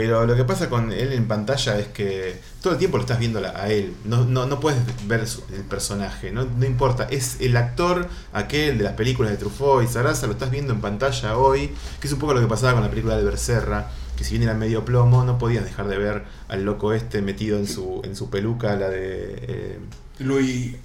Pero 0.00 0.26
lo 0.26 0.36
que 0.36 0.44
pasa 0.44 0.68
con 0.70 0.92
él 0.92 1.12
en 1.12 1.26
pantalla 1.26 1.76
es 1.76 1.88
que 1.88 2.40
todo 2.62 2.74
el 2.74 2.78
tiempo 2.78 2.98
lo 2.98 3.02
estás 3.02 3.18
viendo 3.18 3.40
a 3.44 3.68
él. 3.68 3.94
No, 4.04 4.24
no, 4.24 4.46
no 4.46 4.60
puedes 4.60 4.78
ver 5.08 5.26
su- 5.26 5.42
el 5.52 5.62
personaje. 5.62 6.30
No, 6.30 6.44
no 6.44 6.64
importa. 6.64 7.08
Es 7.10 7.36
el 7.40 7.56
actor, 7.56 8.08
aquel 8.32 8.78
de 8.78 8.84
las 8.84 8.92
películas 8.92 9.32
de 9.32 9.38
Truffaut 9.38 9.82
y 9.82 9.88
Sarasa, 9.88 10.26
lo 10.28 10.34
estás 10.34 10.52
viendo 10.52 10.72
en 10.72 10.80
pantalla 10.80 11.36
hoy. 11.36 11.70
Que 12.00 12.06
es 12.06 12.12
un 12.12 12.20
poco 12.20 12.32
lo 12.32 12.40
que 12.40 12.46
pasaba 12.46 12.74
con 12.74 12.82
la 12.84 12.90
película 12.90 13.16
de 13.16 13.24
Berserra. 13.24 13.90
Que 14.16 14.22
si 14.22 14.30
bien 14.32 14.44
era 14.44 14.54
medio 14.54 14.84
plomo, 14.84 15.24
no 15.24 15.36
podías 15.36 15.64
dejar 15.64 15.88
de 15.88 15.98
ver 15.98 16.22
al 16.46 16.64
loco 16.64 16.92
este 16.92 17.20
metido 17.20 17.58
en 17.58 17.66
su, 17.66 18.00
en 18.04 18.14
su 18.14 18.30
peluca, 18.30 18.76
la 18.76 18.88
de. 18.90 19.34
eh, 19.48 19.78
Louis, 20.20 20.76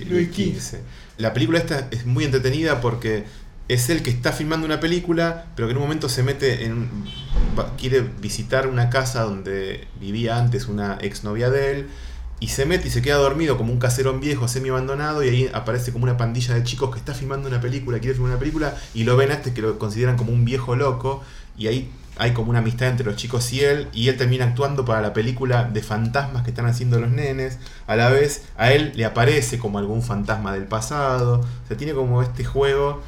Sí, 0.00 0.04
Louis 0.08 0.28
XV. 0.34 0.78
La 1.18 1.34
película 1.34 1.58
esta 1.58 1.88
es 1.90 2.06
muy 2.06 2.24
entretenida 2.24 2.80
porque 2.80 3.24
es 3.68 3.90
él 3.90 4.02
que 4.02 4.10
está 4.10 4.32
filmando 4.32 4.64
una 4.64 4.78
película, 4.80 5.46
pero 5.56 5.66
que 5.68 5.72
en 5.72 5.78
un 5.78 5.82
momento 5.82 6.08
se 6.08 6.22
mete 6.22 6.64
en. 6.64 6.88
Quiere 7.78 8.00
visitar 8.20 8.66
una 8.66 8.90
casa 8.90 9.22
donde 9.22 9.86
vivía 10.00 10.38
antes 10.38 10.68
una 10.68 10.98
exnovia 11.00 11.50
de 11.50 11.70
él. 11.72 11.88
Y 12.38 12.48
se 12.48 12.66
mete 12.66 12.88
y 12.88 12.90
se 12.90 13.00
queda 13.00 13.16
dormido 13.16 13.56
como 13.56 13.72
un 13.72 13.78
caserón 13.78 14.20
viejo, 14.20 14.46
semi 14.46 14.68
abandonado, 14.68 15.24
y 15.24 15.28
ahí 15.28 15.50
aparece 15.54 15.90
como 15.90 16.04
una 16.04 16.18
pandilla 16.18 16.54
de 16.54 16.64
chicos 16.64 16.90
que 16.90 16.98
está 16.98 17.14
filmando 17.14 17.48
una 17.48 17.62
película, 17.62 17.98
quiere 17.98 18.12
filmar 18.12 18.32
una 18.32 18.38
película, 18.38 18.76
y 18.92 19.04
lo 19.04 19.16
ven 19.16 19.30
a 19.30 19.34
este 19.34 19.54
que 19.54 19.62
lo 19.62 19.78
consideran 19.78 20.18
como 20.18 20.32
un 20.32 20.44
viejo 20.44 20.76
loco, 20.76 21.22
y 21.56 21.68
ahí 21.68 21.90
hay 22.18 22.32
como 22.32 22.50
una 22.50 22.60
amistad 22.60 22.88
entre 22.88 23.06
los 23.06 23.16
chicos 23.16 23.52
y 23.52 23.60
él, 23.60 23.88
y 23.92 24.08
él 24.08 24.16
termina 24.16 24.46
actuando 24.46 24.84
para 24.84 25.00
la 25.00 25.12
película 25.12 25.64
de 25.64 25.82
fantasmas 25.82 26.44
que 26.44 26.50
están 26.50 26.66
haciendo 26.66 26.98
los 26.98 27.10
nenes. 27.10 27.58
A 27.86 27.96
la 27.96 28.08
vez, 28.08 28.44
a 28.56 28.72
él 28.72 28.92
le 28.96 29.04
aparece 29.04 29.58
como 29.58 29.78
algún 29.78 30.02
fantasma 30.02 30.52
del 30.52 30.64
pasado. 30.64 31.40
O 31.40 31.68
sea, 31.68 31.76
tiene 31.76 31.92
como 31.92 32.22
este 32.22 32.44
juego. 32.44 33.02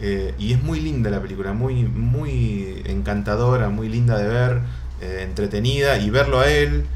Eh, 0.00 0.34
y 0.38 0.52
es 0.52 0.62
muy 0.62 0.80
linda 0.80 1.10
la 1.10 1.20
película, 1.22 1.52
muy, 1.52 1.84
muy 1.84 2.82
encantadora, 2.86 3.68
muy 3.68 3.88
linda 3.88 4.16
de 4.18 4.28
ver, 4.28 4.62
eh, 5.00 5.20
entretenida. 5.26 5.98
Y 5.98 6.10
verlo 6.10 6.40
a 6.40 6.50
él, 6.50 6.86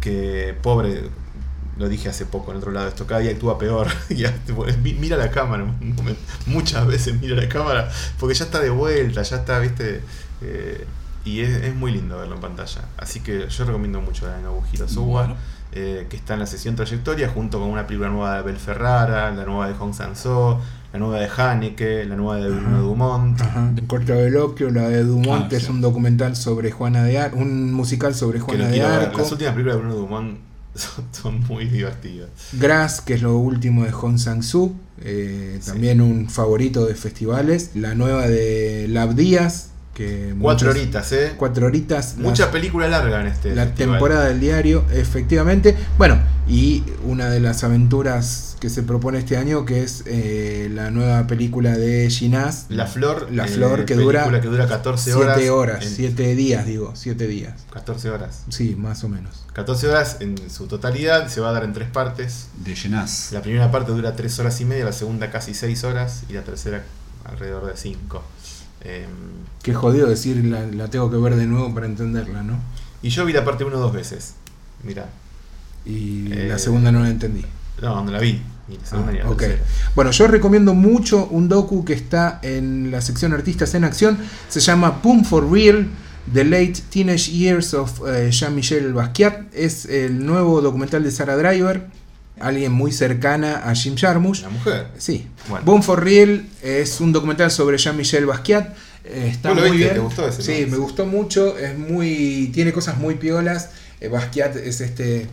que 0.00 0.54
pobre, 0.62 1.10
lo 1.76 1.88
dije 1.88 2.08
hace 2.08 2.26
poco 2.26 2.52
en 2.52 2.58
otro 2.58 2.72
lado, 2.72 2.88
esto 2.88 3.06
cada 3.06 3.20
día 3.20 3.32
actúa 3.32 3.58
peor. 3.58 3.88
Ya, 4.10 4.34
mira 4.98 5.16
la 5.16 5.30
cámara, 5.30 5.64
muchas 6.46 6.86
veces 6.86 7.20
mira 7.20 7.36
la 7.36 7.48
cámara, 7.48 7.90
porque 8.18 8.34
ya 8.34 8.44
está 8.44 8.60
de 8.60 8.70
vuelta, 8.70 9.22
ya 9.22 9.36
está, 9.36 9.58
viste. 9.58 10.02
eh, 10.42 10.86
y 11.24 11.40
es, 11.40 11.50
es 11.64 11.74
muy 11.74 11.90
lindo 11.92 12.18
verlo 12.18 12.36
en 12.36 12.40
pantalla. 12.40 12.82
Así 12.96 13.20
que 13.20 13.48
yo 13.48 13.64
recomiendo 13.64 14.00
mucho 14.00 14.26
la 14.26 14.36
de 14.38 14.44
Bueno. 15.00 15.36
eh, 15.72 16.06
que 16.08 16.16
está 16.16 16.34
en 16.34 16.40
la 16.40 16.46
sesión 16.46 16.76
Trayectoria, 16.76 17.28
junto 17.28 17.58
con 17.58 17.68
una 17.68 17.86
película 17.86 18.08
nueva 18.10 18.34
de 18.34 18.38
Abel 18.38 18.56
Ferrara, 18.56 19.30
la 19.32 19.44
nueva 19.44 19.66
de 19.68 19.74
Hong 19.74 19.92
Sang-soo, 19.92 20.60
la 20.92 20.98
nueva 20.98 21.20
de 21.20 21.28
Haneke, 21.36 22.04
la 22.06 22.16
nueva 22.16 22.36
de 22.42 22.50
Bruno 22.50 22.82
Dumont. 22.82 23.40
Ajá. 23.40 23.72
En 23.76 23.86
Corto 23.86 24.14
Veloquio, 24.14 24.70
la 24.70 24.88
de 24.88 25.04
Dumont, 25.04 25.52
Ah, 25.52 25.56
es 25.56 25.64
sí. 25.64 25.70
un 25.70 25.80
documental 25.80 26.36
sobre 26.36 26.70
Juana 26.70 27.04
de 27.04 27.18
Arco, 27.18 27.38
un 27.38 27.72
musical 27.72 28.14
sobre 28.14 28.40
Juana 28.40 28.68
de. 28.68 28.80
Arco. 28.82 29.18
Las 29.18 29.32
últimas 29.32 29.52
películas 29.54 29.76
de 29.76 29.82
Bruno 29.82 29.96
Dumont 29.96 30.38
son, 30.74 31.04
son 31.12 31.40
muy 31.48 31.66
divertidas. 31.66 32.28
Grass, 32.52 33.00
que 33.00 33.14
es 33.14 33.22
lo 33.22 33.36
último 33.36 33.84
de 33.84 33.92
Hong 33.92 34.16
Sang-soo, 34.18 34.72
eh, 35.02 35.58
Sí. 35.60 35.70
también 35.70 36.00
un 36.00 36.28
favorito 36.30 36.86
de 36.86 36.94
festivales. 36.94 37.70
La 37.74 37.94
nueva 37.94 38.26
de 38.28 38.86
Lab 38.88 39.14
Díaz, 39.14 39.70
que 39.96 40.34
Cuatro 40.38 40.68
muchas- 40.68 40.82
horitas, 40.82 41.12
¿eh? 41.12 41.32
Cuatro 41.38 41.66
horitas. 41.66 42.16
Mucha 42.18 42.44
las- 42.44 42.52
película 42.52 42.86
larga 42.86 43.22
en 43.22 43.28
este 43.28 43.54
la 43.54 43.64
festival. 43.64 43.92
temporada 43.94 44.26
del 44.26 44.40
diario, 44.40 44.84
efectivamente. 44.92 45.74
Bueno, 45.96 46.20
y 46.46 46.84
una 47.04 47.30
de 47.30 47.40
las 47.40 47.64
aventuras 47.64 48.56
que 48.60 48.68
se 48.68 48.82
propone 48.82 49.18
este 49.18 49.38
año, 49.38 49.64
que 49.64 49.82
es 49.82 50.02
eh, 50.06 50.70
la 50.72 50.90
nueva 50.90 51.26
película 51.26 51.76
de 51.78 52.10
Ginás. 52.10 52.66
La 52.68 52.86
Flor. 52.86 53.28
La 53.32 53.46
eh, 53.46 53.48
Flor 53.48 53.86
que 53.86 53.94
película 53.94 54.24
dura 54.26 54.40
que 54.42 54.48
dura 54.48 54.66
14 54.68 55.14
horas. 55.14 55.36
7 55.36 55.50
horas, 55.50 55.84
en- 55.86 55.90
7 55.94 56.34
días, 56.34 56.66
digo, 56.66 56.92
7 56.94 57.26
días. 57.26 57.54
14 57.72 58.10
horas. 58.10 58.42
Sí, 58.50 58.76
más 58.76 59.02
o 59.02 59.08
menos. 59.08 59.46
14 59.54 59.88
horas 59.88 60.18
en 60.20 60.36
su 60.50 60.66
totalidad, 60.66 61.28
se 61.28 61.40
va 61.40 61.48
a 61.48 61.52
dar 61.52 61.64
en 61.64 61.72
tres 61.72 61.88
partes. 61.88 62.48
De 62.62 62.76
Jenaz. 62.76 63.32
La 63.32 63.40
primera 63.40 63.70
parte 63.70 63.92
dura 63.92 64.14
3 64.14 64.38
horas 64.40 64.60
y 64.60 64.66
media, 64.66 64.84
la 64.84 64.92
segunda 64.92 65.30
casi 65.30 65.54
6 65.54 65.84
horas 65.84 66.24
y 66.28 66.34
la 66.34 66.42
tercera 66.42 66.84
alrededor 67.24 67.66
de 67.66 67.76
5. 67.76 68.22
Qué 69.62 69.74
jodido 69.74 70.06
decir, 70.08 70.44
la, 70.44 70.64
la 70.66 70.88
tengo 70.88 71.10
que 71.10 71.16
ver 71.16 71.34
de 71.36 71.46
nuevo 71.46 71.72
para 71.74 71.86
entenderla, 71.86 72.42
¿no? 72.42 72.58
y 73.02 73.08
yo 73.10 73.24
vi 73.24 73.32
la 73.32 73.44
parte 73.44 73.64
1 73.64 73.78
dos 73.78 73.92
veces. 73.92 74.34
Mira, 74.82 75.08
Y 75.84 76.32
Eh, 76.32 76.46
la 76.48 76.58
segunda 76.58 76.90
no 76.90 77.00
la 77.00 77.08
entendí. 77.10 77.44
no, 77.82 78.04
no 78.04 78.10
la 78.10 78.18
vi. 78.18 78.40
Ni 78.68 78.76
la 78.78 78.84
segunda 78.86 79.10
Ah, 79.10 79.12
ni 79.12 79.18
la 79.20 79.30
ok. 79.30 79.38
tercera. 79.38 79.62
Bueno, 79.94 80.10
yo 80.10 80.26
recomiendo 80.26 80.74
mucho 80.74 81.26
un 81.30 81.48
docu 81.48 81.84
que 81.84 81.92
está 81.92 82.40
en 82.42 82.90
la 82.90 83.00
sección 83.00 83.32
Artistas 83.32 83.74
en 83.74 83.84
Acción. 83.84 84.18
Se 84.48 84.60
llama 84.60 84.98
Boom 85.02 85.24
for 85.24 85.48
Real. 85.50 85.86
The 86.32 86.42
Late 86.44 86.74
Teenage 86.90 87.30
Years 87.30 87.72
of 87.74 88.02
eh, 88.08 88.30
Jean-Michel 88.32 88.92
Basquiat. 88.92 89.54
Es 89.54 89.84
el 89.86 90.24
nuevo 90.26 90.60
documental 90.60 91.04
de 91.04 91.12
Sarah 91.12 91.36
Driver. 91.36 91.86
Alguien 92.40 92.72
muy 92.72 92.92
cercana 92.92 93.62
a 93.68 93.74
Jim 93.74 93.94
Jarmusch. 93.96 94.42
La 94.42 94.50
mujer. 94.50 94.88
Sí. 94.98 95.26
Bueno. 95.48 95.64
Boom 95.64 95.82
for 95.82 96.02
Real 96.04 96.44
es 96.62 97.00
un 97.00 97.12
documental 97.12 97.50
sobre 97.50 97.78
Jean-Michel 97.78 98.26
Basquiat. 98.26 98.74
Eh, 99.04 99.28
está 99.32 99.50
¿Vos 99.50 99.58
lo 99.62 99.68
muy 99.68 99.76
viste? 99.78 99.84
bien. 99.84 99.94
¿Te 99.94 100.00
gustó 100.00 100.28
ese, 100.28 100.42
Sí, 100.42 100.64
no? 100.66 100.72
me 100.72 100.76
gustó 100.78 101.06
mucho. 101.06 101.56
Es 101.56 101.78
muy. 101.78 102.50
tiene 102.52 102.72
cosas 102.72 102.98
muy 102.98 103.14
piolas. 103.14 103.70
Eh, 104.00 104.08
Basquiat 104.08 104.56
es 104.56 104.80
este 104.82 105.26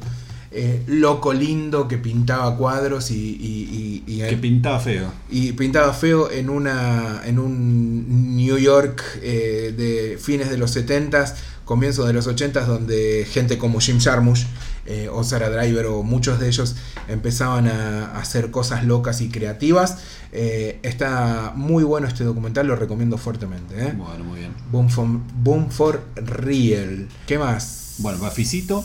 eh, 0.52 0.82
loco 0.88 1.34
lindo 1.34 1.88
que 1.88 1.98
pintaba 1.98 2.56
cuadros 2.56 3.10
y, 3.12 3.16
y- 3.16 4.04
y- 4.08 4.14
y- 4.22 4.28
Que 4.30 4.38
pintaba 4.38 4.80
feo. 4.80 5.12
y 5.30 5.52
pintaba 5.54 5.92
feo 5.94 6.30
en 6.32 6.50
una 6.50 7.24
en 7.26 7.40
un 7.40 8.36
New 8.38 8.58
York 8.60 9.02
eh, 9.24 9.74
de 9.76 10.18
fines 10.22 10.50
de 10.52 10.58
los 10.60 10.74
70s, 10.78 11.34
comienzos 11.66 12.06
de 12.08 12.14
los 12.14 12.28
80s, 12.28 12.66
donde 12.68 13.28
gente 13.30 13.58
como 13.58 13.80
Jim 13.82 14.00
Jarmusch 14.00 14.46
eh, 14.86 15.10
o 15.12 15.24
Sarah 15.24 15.50
Driver 15.50 15.86
o 15.88 16.04
muchos 16.04 16.40
de 16.40 16.48
ellos 16.48 16.76
empezaban 17.08 17.68
a, 17.68 18.08
a 18.08 18.20
hacer 18.20 18.52
cosas 18.52 18.86
locas 18.86 19.22
y 19.22 19.30
creativas. 19.30 19.98
Eh, 20.32 20.80
está 20.84 21.54
muy 21.56 21.84
bueno 21.84 22.08
este 22.08 22.24
documental, 22.24 22.68
lo 22.68 22.76
recomiendo 22.76 23.18
fuertemente. 23.18 23.76
¿eh? 23.88 23.94
Bueno, 23.96 24.24
muy 24.24 24.40
bien. 24.40 24.54
Boom, 24.72 24.90
for, 24.90 25.08
Boom 25.08 25.70
for 25.70 26.02
Real. 26.16 27.08
¿Qué 27.28 27.38
más? 27.38 27.96
Bueno, 28.00 28.18
Bafisito. 28.20 28.84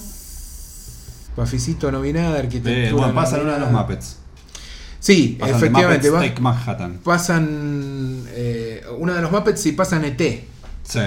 Paficito 1.37 1.93
no 1.93 2.01
vi 2.01 2.13
nada, 2.13 2.39
arquitectura. 2.39 2.89
Eh, 2.89 2.93
bueno, 2.93 3.09
no 3.09 3.15
pasan 3.15 3.39
vi 3.41 3.45
uno 3.47 3.53
de 3.55 3.61
los. 3.61 3.71
Muppets. 3.73 4.17
Sí, 5.01 5.37
Pasan 5.39 5.57
efectivamente. 5.57 6.11
Muppets 6.11 6.25
va- 6.25 6.29
Take 6.29 6.41
Manhattan. 6.43 6.99
pasan 7.05 8.27
uno 8.99 9.15
de 9.15 9.23
los 9.23 9.31
Muppets 9.31 9.65
y 9.67 9.73
pasan 9.73 10.05
ET. 10.05 10.21
Sí. 10.83 10.99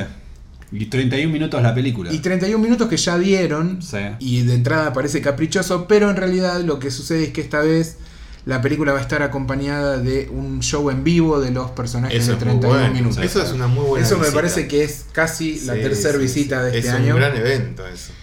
Y 0.72 0.86
31 0.86 1.32
minutos 1.32 1.62
la 1.62 1.74
película. 1.76 2.12
Y 2.14 2.20
31 2.20 2.58
minutos 2.64 2.88
que 2.88 2.98
ya 2.98 3.18
dieron. 3.18 3.82
Sí. 3.82 3.98
Y 4.20 4.44
de 4.44 4.54
entrada 4.56 4.94
parece 4.94 5.22
caprichoso, 5.22 5.88
pero 5.88 6.10
en 6.10 6.16
realidad 6.16 6.62
lo 6.62 6.80
que 6.80 6.92
sucede 6.92 7.26
es 7.26 7.30
que 7.34 7.42
esta 7.42 7.60
vez 7.62 7.98
la 8.46 8.62
película 8.62 8.92
va 8.94 9.00
a 9.00 9.02
estar 9.02 9.22
acompañada 9.22 9.98
de 10.00 10.28
un 10.32 10.62
show 10.62 10.90
en 10.90 11.04
vivo 11.04 11.40
de 11.40 11.52
los 11.52 11.72
personajes 11.72 12.24
Eso 12.24 12.32
de 12.32 12.38
es 12.38 12.46
muy 12.46 12.60
31 12.60 12.80
bueno. 12.80 12.94
minutos. 12.94 13.24
Eso 13.24 13.44
es 13.44 13.52
una 13.52 13.68
muy 13.68 13.86
buena 13.86 14.06
Eso 14.06 14.16
me 14.16 14.22
visita. 14.22 14.36
parece 14.36 14.68
que 14.68 14.84
es 14.84 15.06
casi 15.12 15.60
la 15.66 15.74
tercera 15.74 16.14
sí, 16.14 16.20
visita 16.24 16.58
sí. 16.66 16.72
de 16.72 16.78
este 16.80 16.90
es 16.90 16.96
año. 16.96 17.14
un 17.16 17.20
gran 17.20 17.36
evento 17.38 17.86
eso. 17.88 18.14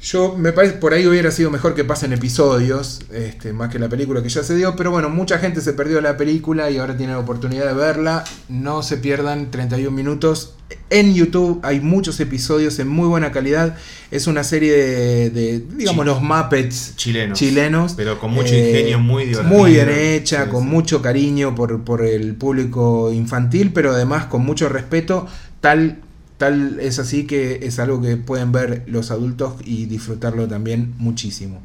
Yo 0.00 0.36
me 0.38 0.52
parece 0.52 0.74
por 0.74 0.94
ahí 0.94 1.06
hubiera 1.08 1.32
sido 1.32 1.50
mejor 1.50 1.74
que 1.74 1.84
pasen 1.84 2.12
episodios, 2.12 3.00
este, 3.12 3.52
más 3.52 3.68
que 3.68 3.80
la 3.80 3.88
película 3.88 4.22
que 4.22 4.28
ya 4.28 4.44
se 4.44 4.54
dio, 4.54 4.76
pero 4.76 4.92
bueno, 4.92 5.08
mucha 5.10 5.38
gente 5.38 5.60
se 5.60 5.72
perdió 5.72 6.00
la 6.00 6.16
película 6.16 6.70
y 6.70 6.78
ahora 6.78 6.96
tiene 6.96 7.14
la 7.14 7.18
oportunidad 7.18 7.66
de 7.66 7.74
verla. 7.74 8.22
No 8.48 8.84
se 8.84 8.96
pierdan 8.98 9.50
31 9.50 9.90
minutos. 9.90 10.54
en 10.90 11.14
YouTube. 11.14 11.60
Hay 11.64 11.80
muchos 11.80 12.20
episodios 12.20 12.78
en 12.78 12.88
muy 12.88 13.08
buena 13.08 13.32
calidad. 13.32 13.76
Es 14.10 14.26
una 14.26 14.44
serie 14.44 14.72
de, 14.72 15.30
de, 15.30 15.64
digamos, 15.76 16.04
los 16.06 16.22
Muppets 16.22 16.94
Chilenos. 16.96 17.38
chilenos. 17.38 17.94
Pero 17.96 18.18
con 18.20 18.32
mucho 18.32 18.54
Eh, 18.54 18.68
ingenio, 18.70 18.98
muy 19.00 19.24
divertido. 19.24 19.52
Muy 19.58 19.72
bien 19.72 19.88
hecha, 19.90 20.44
Sí, 20.44 20.50
con 20.50 20.62
sí. 20.64 20.68
mucho 20.68 21.02
cariño 21.02 21.54
por, 21.54 21.82
por 21.84 22.04
el 22.04 22.34
público 22.36 23.10
infantil, 23.12 23.72
pero 23.72 23.92
además 23.92 24.26
con 24.26 24.44
mucho 24.44 24.68
respeto. 24.68 25.26
Tal, 25.60 25.98
tal 26.38 26.80
es 26.80 26.98
así 26.98 27.26
que 27.26 27.60
es 27.62 27.78
algo 27.78 28.00
que 28.00 28.16
pueden 28.16 28.52
ver 28.52 28.84
los 28.86 29.10
adultos 29.10 29.54
y 29.64 29.86
disfrutarlo 29.86 30.48
también 30.48 30.94
muchísimo. 30.98 31.62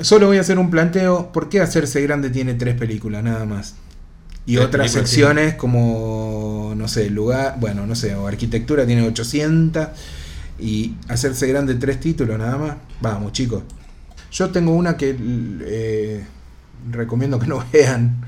Solo 0.00 0.26
voy 0.26 0.38
a 0.38 0.40
hacer 0.40 0.58
un 0.58 0.70
planteo. 0.70 1.32
¿Por 1.32 1.48
qué 1.48 1.60
Hacerse 1.60 2.00
Grande 2.02 2.30
tiene 2.30 2.54
tres 2.54 2.76
películas 2.76 3.22
nada 3.24 3.44
más? 3.44 3.74
Y 4.46 4.58
otras 4.58 4.92
secciones 4.92 5.54
como, 5.54 6.72
no 6.76 6.86
sé, 6.86 7.10
lugar, 7.10 7.56
bueno, 7.58 7.84
no 7.84 7.96
sé, 7.96 8.14
o 8.14 8.28
arquitectura 8.28 8.86
tiene 8.86 9.02
800 9.02 9.88
y 10.58 10.94
hacerse 11.08 11.48
grande 11.48 11.74
tres 11.74 11.98
títulos 11.98 12.38
nada 12.38 12.56
más. 12.56 12.76
Vamos, 13.00 13.32
chicos. 13.32 13.64
Yo 14.30 14.50
tengo 14.50 14.72
una 14.72 14.96
que 14.96 15.16
eh, 15.18 16.24
recomiendo 16.90 17.40
que 17.40 17.48
no 17.48 17.64
vean, 17.72 18.24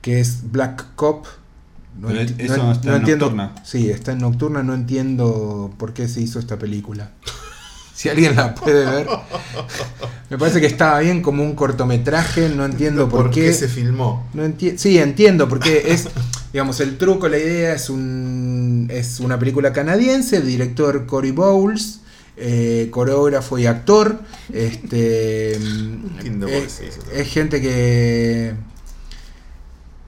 que 0.00 0.20
es 0.20 0.50
Black 0.50 0.94
Cop. 0.94 1.26
No, 1.98 2.08
Pero 2.08 2.20
enti- 2.20 2.34
eso 2.38 2.56
no- 2.56 2.72
está 2.72 2.88
no 2.88 2.94
en 2.96 3.00
entiendo. 3.00 3.26
Nocturna. 3.30 3.54
Sí, 3.64 3.90
está 3.90 4.12
en 4.12 4.18
Nocturna, 4.18 4.62
no 4.62 4.74
entiendo 4.74 5.72
por 5.78 5.92
qué 5.94 6.08
se 6.08 6.20
hizo 6.20 6.38
esta 6.38 6.58
película. 6.58 7.10
Si 7.94 8.08
alguien 8.08 8.34
la 8.34 8.56
puede 8.56 8.84
ver. 8.84 9.06
Me 10.30 10.36
parece 10.36 10.60
que 10.60 10.66
estaba 10.66 10.98
bien 10.98 11.22
como 11.22 11.44
un 11.44 11.54
cortometraje, 11.54 12.48
no 12.48 12.64
entiendo 12.64 13.08
por, 13.08 13.22
¿Por 13.26 13.30
qué 13.30 13.52
se 13.52 13.68
filmó? 13.68 14.28
no 14.34 14.44
enti- 14.44 14.76
sí, 14.76 14.98
entiendo, 14.98 15.48
porque 15.48 15.84
es, 15.92 16.08
digamos, 16.52 16.80
el 16.80 16.98
truco, 16.98 17.28
la 17.28 17.38
idea 17.38 17.72
es 17.72 17.88
un 17.90 18.88
es 18.90 19.20
una 19.20 19.38
película 19.38 19.72
canadiense, 19.72 20.40
director 20.40 21.06
Cory 21.06 21.30
Bowles, 21.30 22.00
eh, 22.36 22.88
coreógrafo 22.90 23.58
y 23.60 23.66
actor. 23.66 24.18
Este 24.52 25.52
es, 25.52 25.60
hizo. 26.82 27.12
es 27.12 27.28
gente 27.28 27.60
que 27.60 28.54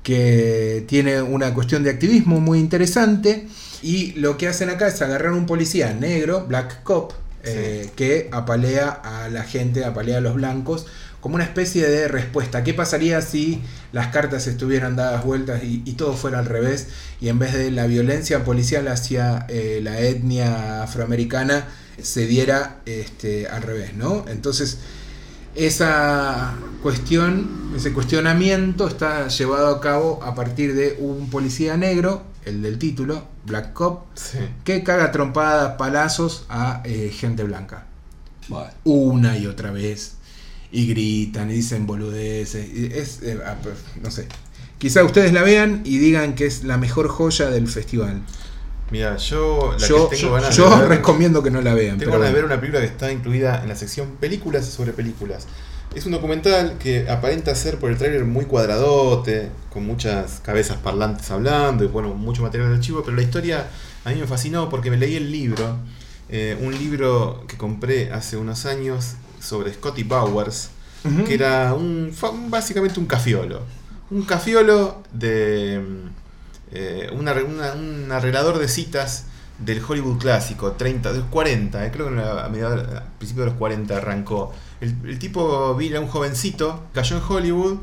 que 0.07 0.85
tiene 0.87 1.21
una 1.21 1.53
cuestión 1.53 1.83
de 1.83 1.91
activismo 1.91 2.39
muy 2.39 2.61
interesante 2.61 3.49
y 3.83 4.13
lo 4.13 4.37
que 4.37 4.47
hacen 4.47 4.71
acá 4.71 4.87
es 4.87 5.03
agarrar 5.03 5.33
un 5.33 5.47
policía 5.47 5.93
negro, 5.95 6.47
Black 6.47 6.85
Cop, 6.85 7.13
eh, 7.43 7.91
que 7.97 8.29
apalea 8.31 8.89
a 8.89 9.29
la 9.31 9.43
gente, 9.43 9.85
apalea 9.85 10.19
a 10.19 10.21
los 10.21 10.37
blancos, 10.37 10.87
como 11.21 11.35
una 11.35 11.43
especie 11.43 11.89
de 11.89 12.07
respuesta. 12.07 12.63
¿Qué 12.63 12.73
pasaría 12.73 13.21
si 13.21 13.61
las 13.91 14.07
cartas 14.13 14.47
estuvieran 14.47 14.95
dadas 14.95 15.25
vueltas 15.25 15.65
y, 15.65 15.83
y 15.85 15.95
todo 15.95 16.13
fuera 16.13 16.39
al 16.39 16.47
revés? 16.47 16.87
Y 17.21 17.29
en 17.29 17.41
vez 17.41 17.55
de 17.55 17.73
la 17.73 17.89
violencia 17.89 18.45
policial 18.45 18.87
hacia 18.87 19.45
eh, 19.49 19.81
la 19.83 19.99
etnia 19.99 20.85
afroamericana 20.85 21.67
se 22.01 22.29
diera 22.29 22.77
este, 22.87 23.49
al 23.49 23.63
revés, 23.63 23.95
¿no? 23.95 24.25
Entonces, 24.29 24.79
esa 25.57 26.55
cuestión, 26.83 27.73
ese 27.77 27.93
cuestionamiento 27.93 28.87
está 28.89 29.29
llevado 29.29 29.69
a 29.69 29.81
cabo 29.81 30.21
a 30.23 30.35
partir 30.35 30.75
de 30.75 30.97
un 31.01 31.31
policía 31.31 31.77
negro, 31.77 32.23
el 32.45 32.63
del 32.63 32.79
título, 32.79 33.25
Black 33.45 33.73
Cop, 33.73 34.05
Sí. 34.15 34.39
que 34.65 34.83
caga 34.85 35.11
trompadas, 35.13 35.77
palazos 35.77 36.45
a 36.49 36.83
eh, 36.85 37.11
gente 37.13 37.43
blanca. 37.45 37.87
Bueno, 38.49 38.71
Una 38.85 39.37
y 39.37 39.47
otra 39.47 39.71
vez. 39.73 40.13
Y 40.71 40.87
gritan 40.89 41.51
y 41.51 41.55
dicen 41.55 41.87
boludeces. 41.87 42.69
y 42.73 42.87
Es, 42.93 43.23
eh, 43.23 43.39
ah, 43.45 43.57
pues, 43.63 43.77
no 44.03 44.11
sé. 44.11 44.29
Quizá 44.79 45.03
ustedes 45.05 45.33
la 45.33 45.43
vean 45.43 45.81
y 45.85 45.99
digan 45.99 46.35
que 46.35 46.47
es 46.47 46.65
la 46.65 46.77
mejor 46.77 47.09
joya 47.09 47.51
del 47.51 47.67
festival. 47.67 48.23
Mira, 48.91 49.17
yo 49.17 49.75
la 49.79 49.87
Yo, 49.87 50.09
que 50.09 50.17
tengo 50.17 50.29
yo, 50.29 50.35
ganas 50.35 50.57
yo 50.57 50.71
de 50.71 50.77
ver, 50.81 50.89
recomiendo 50.89 51.43
que 51.43 51.51
no 51.51 51.61
la 51.61 51.75
vean. 51.75 51.99
tengo 51.99 52.13
pero 52.13 52.21
ganas 52.21 52.29
de 52.29 52.35
ver 52.35 52.45
una 52.45 52.61
película 52.61 52.81
que 52.81 52.87
está 52.87 53.11
incluida 53.11 53.63
en 53.63 53.69
la 53.69 53.77
sección 53.77 54.13
películas 54.21 54.65
sobre 54.67 54.93
películas. 54.93 55.47
Es 55.95 56.05
un 56.05 56.13
documental 56.13 56.77
que 56.79 57.09
aparenta 57.09 57.55
ser 57.55 57.79
por 57.79 57.91
el 57.91 57.97
tráiler 57.97 58.25
muy 58.25 58.45
cuadradote, 58.45 59.51
con 59.73 59.87
muchas 59.87 60.41
cabezas 60.41 60.77
parlantes 60.77 61.31
hablando 61.31 61.85
y 61.85 61.87
bueno, 61.87 62.15
mucho 62.15 62.43
material 62.43 62.71
de 62.71 62.77
archivo, 62.77 63.03
pero 63.03 63.17
la 63.17 63.23
historia 63.23 63.67
a 64.05 64.11
mí 64.11 64.17
me 64.21 64.27
fascinó 64.27 64.69
porque 64.69 64.91
me 64.91 64.99
leí 64.99 65.17
el 65.17 65.33
libro, 65.33 65.79
eh, 66.29 66.57
un 66.61 66.73
libro 66.77 67.45
que 67.49 67.57
compré 67.57 68.13
hace 68.13 68.37
unos 68.37 68.67
años 68.67 69.15
sobre 69.41 69.73
Scotty 69.73 70.03
Bowers, 70.03 70.71
que 71.25 71.35
era 71.35 71.73
un 71.73 72.13
básicamente 72.49 73.01
un 73.01 73.07
cafiolo. 73.07 73.63
Un 74.11 74.23
cafiolo 74.23 75.03
de 75.13 75.81
eh, 76.73 77.11
un, 77.13 77.29
arreglador 77.29 78.59
de 78.59 78.69
citas 78.69 79.27
del 79.59 79.83
Hollywood 79.87 80.19
clásico, 80.19 80.73
30, 80.73 81.13
de 81.13 81.19
los 81.21 81.29
40, 81.29 81.87
eh, 81.87 81.91
creo 81.91 82.09
que 82.09 82.21
a, 82.21 82.49
mediados- 82.49 82.87
a 82.95 83.05
principios 83.19 83.47
de 83.47 83.51
los 83.53 83.55
40 83.59 83.97
arrancó. 83.97 84.53
El, 84.81 85.19
tipo 85.19 85.75
vino 85.75 86.01
un 86.01 86.09
jovencito, 86.09 86.85
cayó 86.93 87.17
en 87.17 87.23
Hollywood 87.27 87.79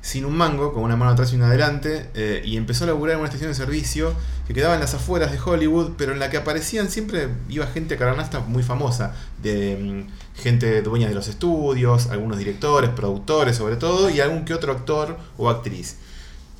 sin 0.00 0.24
un 0.24 0.36
mango, 0.36 0.72
con 0.72 0.82
una 0.82 0.96
mano 0.96 1.12
atrás 1.12 1.32
y 1.32 1.36
una 1.36 1.46
adelante, 1.46 2.10
eh, 2.14 2.42
y 2.44 2.56
empezó 2.56 2.82
a 2.84 2.88
laburar 2.88 3.14
en 3.14 3.20
una 3.20 3.28
estación 3.28 3.50
de 3.50 3.54
servicio 3.54 4.12
que 4.48 4.52
quedaba 4.52 4.74
en 4.74 4.80
las 4.80 4.94
afueras 4.94 5.30
de 5.30 5.38
Hollywood, 5.38 5.92
pero 5.96 6.12
en 6.12 6.18
la 6.18 6.28
que 6.28 6.38
aparecían 6.38 6.90
siempre, 6.90 7.28
iba 7.48 7.66
gente 7.68 7.96
caranasta 7.96 8.40
muy 8.40 8.64
famosa, 8.64 9.14
de 9.40 10.04
mm, 10.04 10.40
gente 10.42 10.82
dueña 10.82 11.06
de 11.06 11.14
los 11.14 11.28
estudios, 11.28 12.08
algunos 12.08 12.36
directores, 12.36 12.90
productores 12.90 13.56
sobre 13.56 13.76
todo, 13.76 14.10
y 14.10 14.18
algún 14.20 14.44
que 14.44 14.54
otro 14.54 14.72
actor 14.72 15.16
o 15.38 15.48
actriz. 15.48 15.98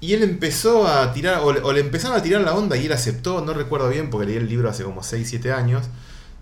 Y 0.03 0.13
él 0.15 0.23
empezó 0.23 0.87
a 0.87 1.13
tirar, 1.15 1.41
o, 1.43 1.53
le- 1.53 1.61
o 1.61 1.73
le 1.73 1.81
empezaron 1.81 2.17
a 2.19 2.23
tirar 2.23 2.43
la 2.43 2.55
onda 2.55 2.77
y 2.77 2.85
él 2.87 2.93
aceptó, 2.93 3.41
no 3.41 3.55
recuerdo 3.55 3.89
bien 3.89 4.11
porque 4.11 4.27
leí 4.27 4.37
el 4.37 4.49
libro 4.49 4.69
hace 4.69 4.83
como 4.85 5.03
6, 5.03 5.27
7 5.31 5.53
años, 5.53 5.85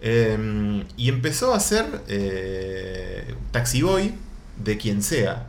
eh, 0.00 0.82
y 0.96 1.08
empezó 1.10 1.52
a 1.54 1.60
ser 1.60 1.84
eh, 2.08 3.34
taxi 3.52 3.82
boy 3.82 4.14
de 4.64 4.78
quien 4.78 5.02
sea, 5.02 5.46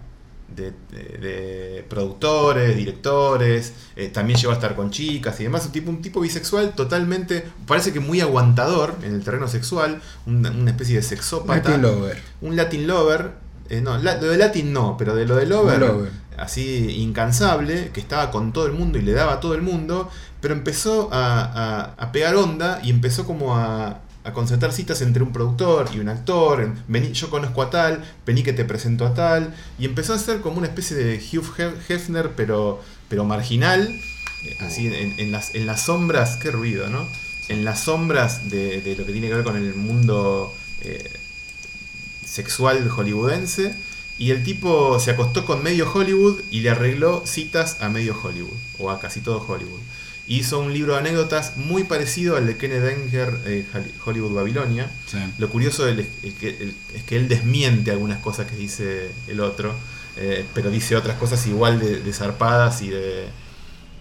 de, 0.53 0.73
de- 0.91 1.17
de 1.19 1.85
productores, 1.87 2.75
directores, 2.75 3.71
eh, 3.95 4.09
también 4.09 4.37
llegó 4.37 4.51
a 4.51 4.55
estar 4.55 4.75
con 4.75 4.91
chicas 4.91 5.39
y 5.39 5.43
demás, 5.43 5.65
un 5.67 5.71
tipo, 5.71 5.89
un 5.89 6.01
tipo 6.01 6.19
bisexual 6.19 6.73
totalmente, 6.75 7.45
parece 7.65 7.93
que 7.93 8.01
muy 8.01 8.19
aguantador 8.19 8.95
en 9.03 9.15
el 9.15 9.23
terreno 9.23 9.47
sexual, 9.47 10.01
una, 10.25 10.51
una 10.51 10.71
especie 10.71 10.97
de 10.97 11.03
sexópata, 11.03 11.69
Latin 11.69 11.81
Lover. 11.81 12.21
un 12.41 12.55
Latin 12.57 12.87
lover, 12.87 13.31
eh, 13.69 13.79
no, 13.79 13.97
la- 13.97 14.19
lo 14.21 14.27
de 14.27 14.37
Latin 14.37 14.73
no, 14.73 14.97
pero 14.97 15.15
de 15.15 15.25
lo 15.25 15.37
de 15.37 15.45
lover, 15.45 15.79
Lover. 15.79 16.11
Así 16.41 16.89
incansable, 17.01 17.91
que 17.93 17.99
estaba 17.99 18.31
con 18.31 18.51
todo 18.53 18.65
el 18.65 18.73
mundo 18.73 18.97
y 18.97 19.01
le 19.03 19.13
daba 19.13 19.33
a 19.33 19.39
todo 19.39 19.53
el 19.55 19.61
mundo, 19.61 20.09
pero 20.41 20.53
empezó 20.53 21.09
a, 21.13 21.93
a- 21.97 22.11
pegar 22.11 22.35
onda 22.35 22.79
y 22.83 22.89
empezó 22.89 23.25
como 23.25 23.55
a, 23.55 24.01
a 24.23 24.33
concertar 24.33 24.71
citas 24.73 25.01
entre 25.01 25.23
un 25.23 25.31
productor 25.31 25.89
y 25.93 25.99
un 25.99 26.09
actor, 26.09 26.61
en, 26.61 26.83
vení, 26.87 27.11
yo 27.13 27.29
conozco 27.29 27.61
a 27.61 27.69
tal, 27.69 28.03
vení 28.25 28.43
que 28.43 28.53
te 28.53 28.65
presento 28.65 29.05
a 29.05 29.13
tal, 29.13 29.53
y 29.79 29.85
empezó 29.85 30.13
a 30.13 30.19
ser 30.19 30.41
como 30.41 30.57
una 30.57 30.67
especie 30.67 30.95
de 30.97 31.15
Hugh 31.17 31.45
Hef- 31.57 31.75
Hefner, 31.89 32.31
pero, 32.35 32.81
pero 33.09 33.23
marginal, 33.25 33.87
eh, 34.45 34.57
así 34.61 34.87
en, 34.87 35.19
en 35.19 35.31
las, 35.31 35.55
en 35.55 35.65
las 35.65 35.83
sombras, 35.85 36.37
qué 36.41 36.51
ruido, 36.51 36.89
¿no? 36.89 37.07
En 37.49 37.65
las 37.65 37.81
sombras 37.83 38.49
de, 38.49 38.81
de 38.81 38.95
lo 38.95 39.05
que 39.05 39.11
tiene 39.11 39.27
que 39.27 39.35
ver 39.35 39.43
con 39.43 39.57
el 39.57 39.73
mundo 39.75 40.53
eh, 40.81 41.09
sexual 42.25 42.87
hollywoodense. 42.89 43.75
Y 44.21 44.29
el 44.29 44.43
tipo 44.43 44.99
se 44.99 45.09
acostó 45.11 45.45
con 45.45 45.63
medio 45.63 45.91
Hollywood 45.91 46.41
y 46.51 46.59
le 46.61 46.69
arregló 46.69 47.23
citas 47.25 47.77
a 47.81 47.89
medio 47.89 48.13
Hollywood, 48.21 48.57
o 48.77 48.91
a 48.91 48.99
casi 48.99 49.19
todo 49.21 49.43
Hollywood. 49.47 49.79
Hizo 50.27 50.59
un 50.59 50.71
libro 50.73 50.93
de 50.93 50.99
anécdotas 50.99 51.57
muy 51.57 51.83
parecido 51.85 52.37
al 52.37 52.45
de 52.45 52.55
Kenneth 52.55 52.85
Enger, 52.85 53.39
eh, 53.45 53.65
Hol- 53.73 53.91
Hollywood 54.05 54.33
Babilonia. 54.35 54.91
sí. 55.07 55.17
Lo 55.39 55.49
curioso 55.49 55.87
es, 55.87 56.05
que, 56.39 56.73
es 56.93 57.03
que 57.03 57.15
él 57.15 57.27
desmiente 57.27 57.89
algunas 57.89 58.19
cosas 58.19 58.45
que 58.49 58.55
dice 58.55 59.09
el 59.27 59.39
otro, 59.39 59.73
eh, 60.17 60.45
pero 60.53 60.69
dice 60.69 60.95
otras 60.95 61.17
cosas 61.17 61.47
igual 61.47 61.79
de, 61.79 61.99
de 62.01 62.13
zarpadas 62.13 62.83
y 62.83 62.89
de, 62.89 63.25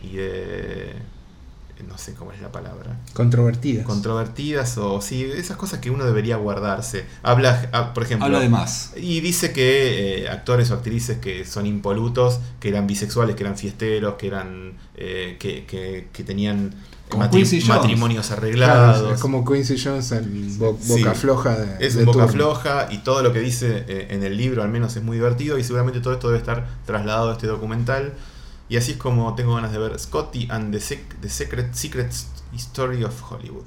y 0.05 0.17
de... 0.17 0.93
no 1.83 1.99
sé 1.99 2.15
cómo 2.15 2.33
es 2.33 2.41
la 2.41 2.51
palabra 2.53 2.97
Controvertidas. 3.15 3.85
controvertidas 3.87 4.77
o 4.79 5.01
sí, 5.01 5.25
esas 5.25 5.57
cosas 5.57 5.81
que 5.81 5.91
uno 5.91 6.05
debería 6.05 6.37
guardarse. 6.37 7.05
Habla, 7.23 7.69
ah, 7.73 7.93
por 7.95 8.03
ejemplo, 8.03 8.27
Habla 8.27 8.41
de 8.41 8.49
más. 8.49 8.93
y 8.97 9.21
dice 9.21 9.53
que 9.53 10.25
eh, 10.25 10.29
actores 10.29 10.71
o 10.71 10.75
actrices 10.75 11.19
que 11.19 11.45
son 11.45 11.67
impolutos, 11.67 12.41
que 12.61 12.69
eran 12.69 12.87
bisexuales, 12.87 13.37
que 13.37 13.43
eran 13.43 13.57
fiesteros, 13.57 14.15
que 14.15 14.27
eran 14.27 14.75
eh, 14.97 15.37
que, 15.39 15.65
que- 15.67 16.09
que 16.13 16.25
tenían 16.25 16.75
matri- 17.11 17.67
matrimonios 17.67 18.27
Claro, 18.29 18.43
arreglados. 18.43 19.15
es 19.15 19.21
como 19.21 19.45
Quincy 19.45 19.77
Jones, 19.83 20.13
el 20.13 20.29
bo- 20.59 20.79
Sí. 20.81 20.99
boca 21.03 21.15
floja 21.15 21.57
de, 21.59 21.85
Es 21.87 21.95
de 21.95 22.01
un 22.01 22.07
boca 22.07 22.27
turno. 22.27 22.33
floja 22.33 22.89
y 22.91 22.99
todo 22.99 23.23
lo 23.23 23.33
que 23.33 23.41
dice 23.41 23.85
eh, 23.89 24.09
en 24.11 24.23
el 24.23 24.37
libro 24.37 24.63
al 24.63 24.69
menos 24.69 24.95
es 24.97 25.03
muy 25.03 25.17
divertido 25.17 25.59
y 25.59 25.65
seguramente 25.65 26.01
todo 26.01 26.13
esto 26.15 26.29
debe 26.29 26.39
estar 26.39 26.67
trasladado 26.87 27.31
a 27.31 27.33
este 27.33 27.47
documental. 27.47 28.13
Y 28.71 28.77
así 28.79 28.93
es 28.93 28.97
como 28.97 29.35
tengo 29.35 29.57
ganas 29.57 29.73
de 29.73 29.79
ver 29.79 29.99
Scotty 29.99 30.47
and 30.51 30.73
the, 30.73 30.79
Sec- 30.81 31.21
the 31.21 31.29
Secret, 31.29 31.75
Secret 31.75 32.11
of 33.05 33.33
Hollywood. 33.33 33.65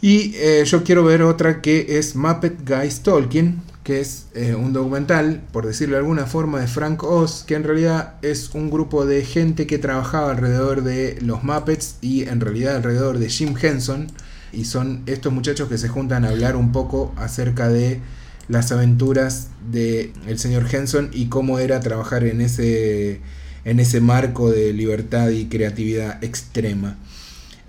Y 0.00 0.36
eh, 0.36 0.64
yo 0.64 0.84
quiero 0.84 1.04
ver 1.04 1.22
otra 1.22 1.60
que 1.60 1.98
es 1.98 2.14
Muppet 2.14 2.66
Guys 2.66 3.00
Talking, 3.02 3.60
que 3.82 4.00
es 4.00 4.26
eh, 4.34 4.54
un 4.54 4.72
documental, 4.72 5.42
por 5.52 5.66
decirlo 5.66 5.96
de 5.96 6.00
alguna 6.02 6.26
forma, 6.26 6.60
de 6.60 6.68
Frank 6.68 7.02
Oz, 7.02 7.42
que 7.44 7.56
en 7.56 7.64
realidad 7.64 8.14
es 8.22 8.50
un 8.54 8.70
grupo 8.70 9.04
de 9.04 9.24
gente 9.24 9.66
que 9.66 9.78
trabajaba 9.78 10.30
alrededor 10.30 10.84
de 10.84 11.18
los 11.20 11.42
Muppets 11.42 11.96
y 12.00 12.22
en 12.28 12.40
realidad 12.40 12.76
alrededor 12.76 13.18
de 13.18 13.28
Jim 13.28 13.54
Henson. 13.60 14.06
Y 14.52 14.64
son 14.66 15.02
estos 15.06 15.32
muchachos 15.32 15.68
que 15.68 15.76
se 15.76 15.88
juntan 15.88 16.24
a 16.24 16.28
hablar 16.28 16.54
un 16.54 16.70
poco 16.70 17.12
acerca 17.16 17.68
de 17.68 18.00
las 18.46 18.70
aventuras 18.72 19.48
del 19.70 20.12
el 20.26 20.38
señor 20.38 20.66
Henson 20.72 21.10
y 21.12 21.26
cómo 21.26 21.58
era 21.58 21.80
trabajar 21.80 22.24
en 22.24 22.40
ese, 22.40 23.20
en 23.68 23.80
ese 23.80 24.00
marco 24.00 24.50
de 24.50 24.72
libertad 24.72 25.28
y 25.28 25.44
creatividad 25.44 26.24
extrema. 26.24 26.96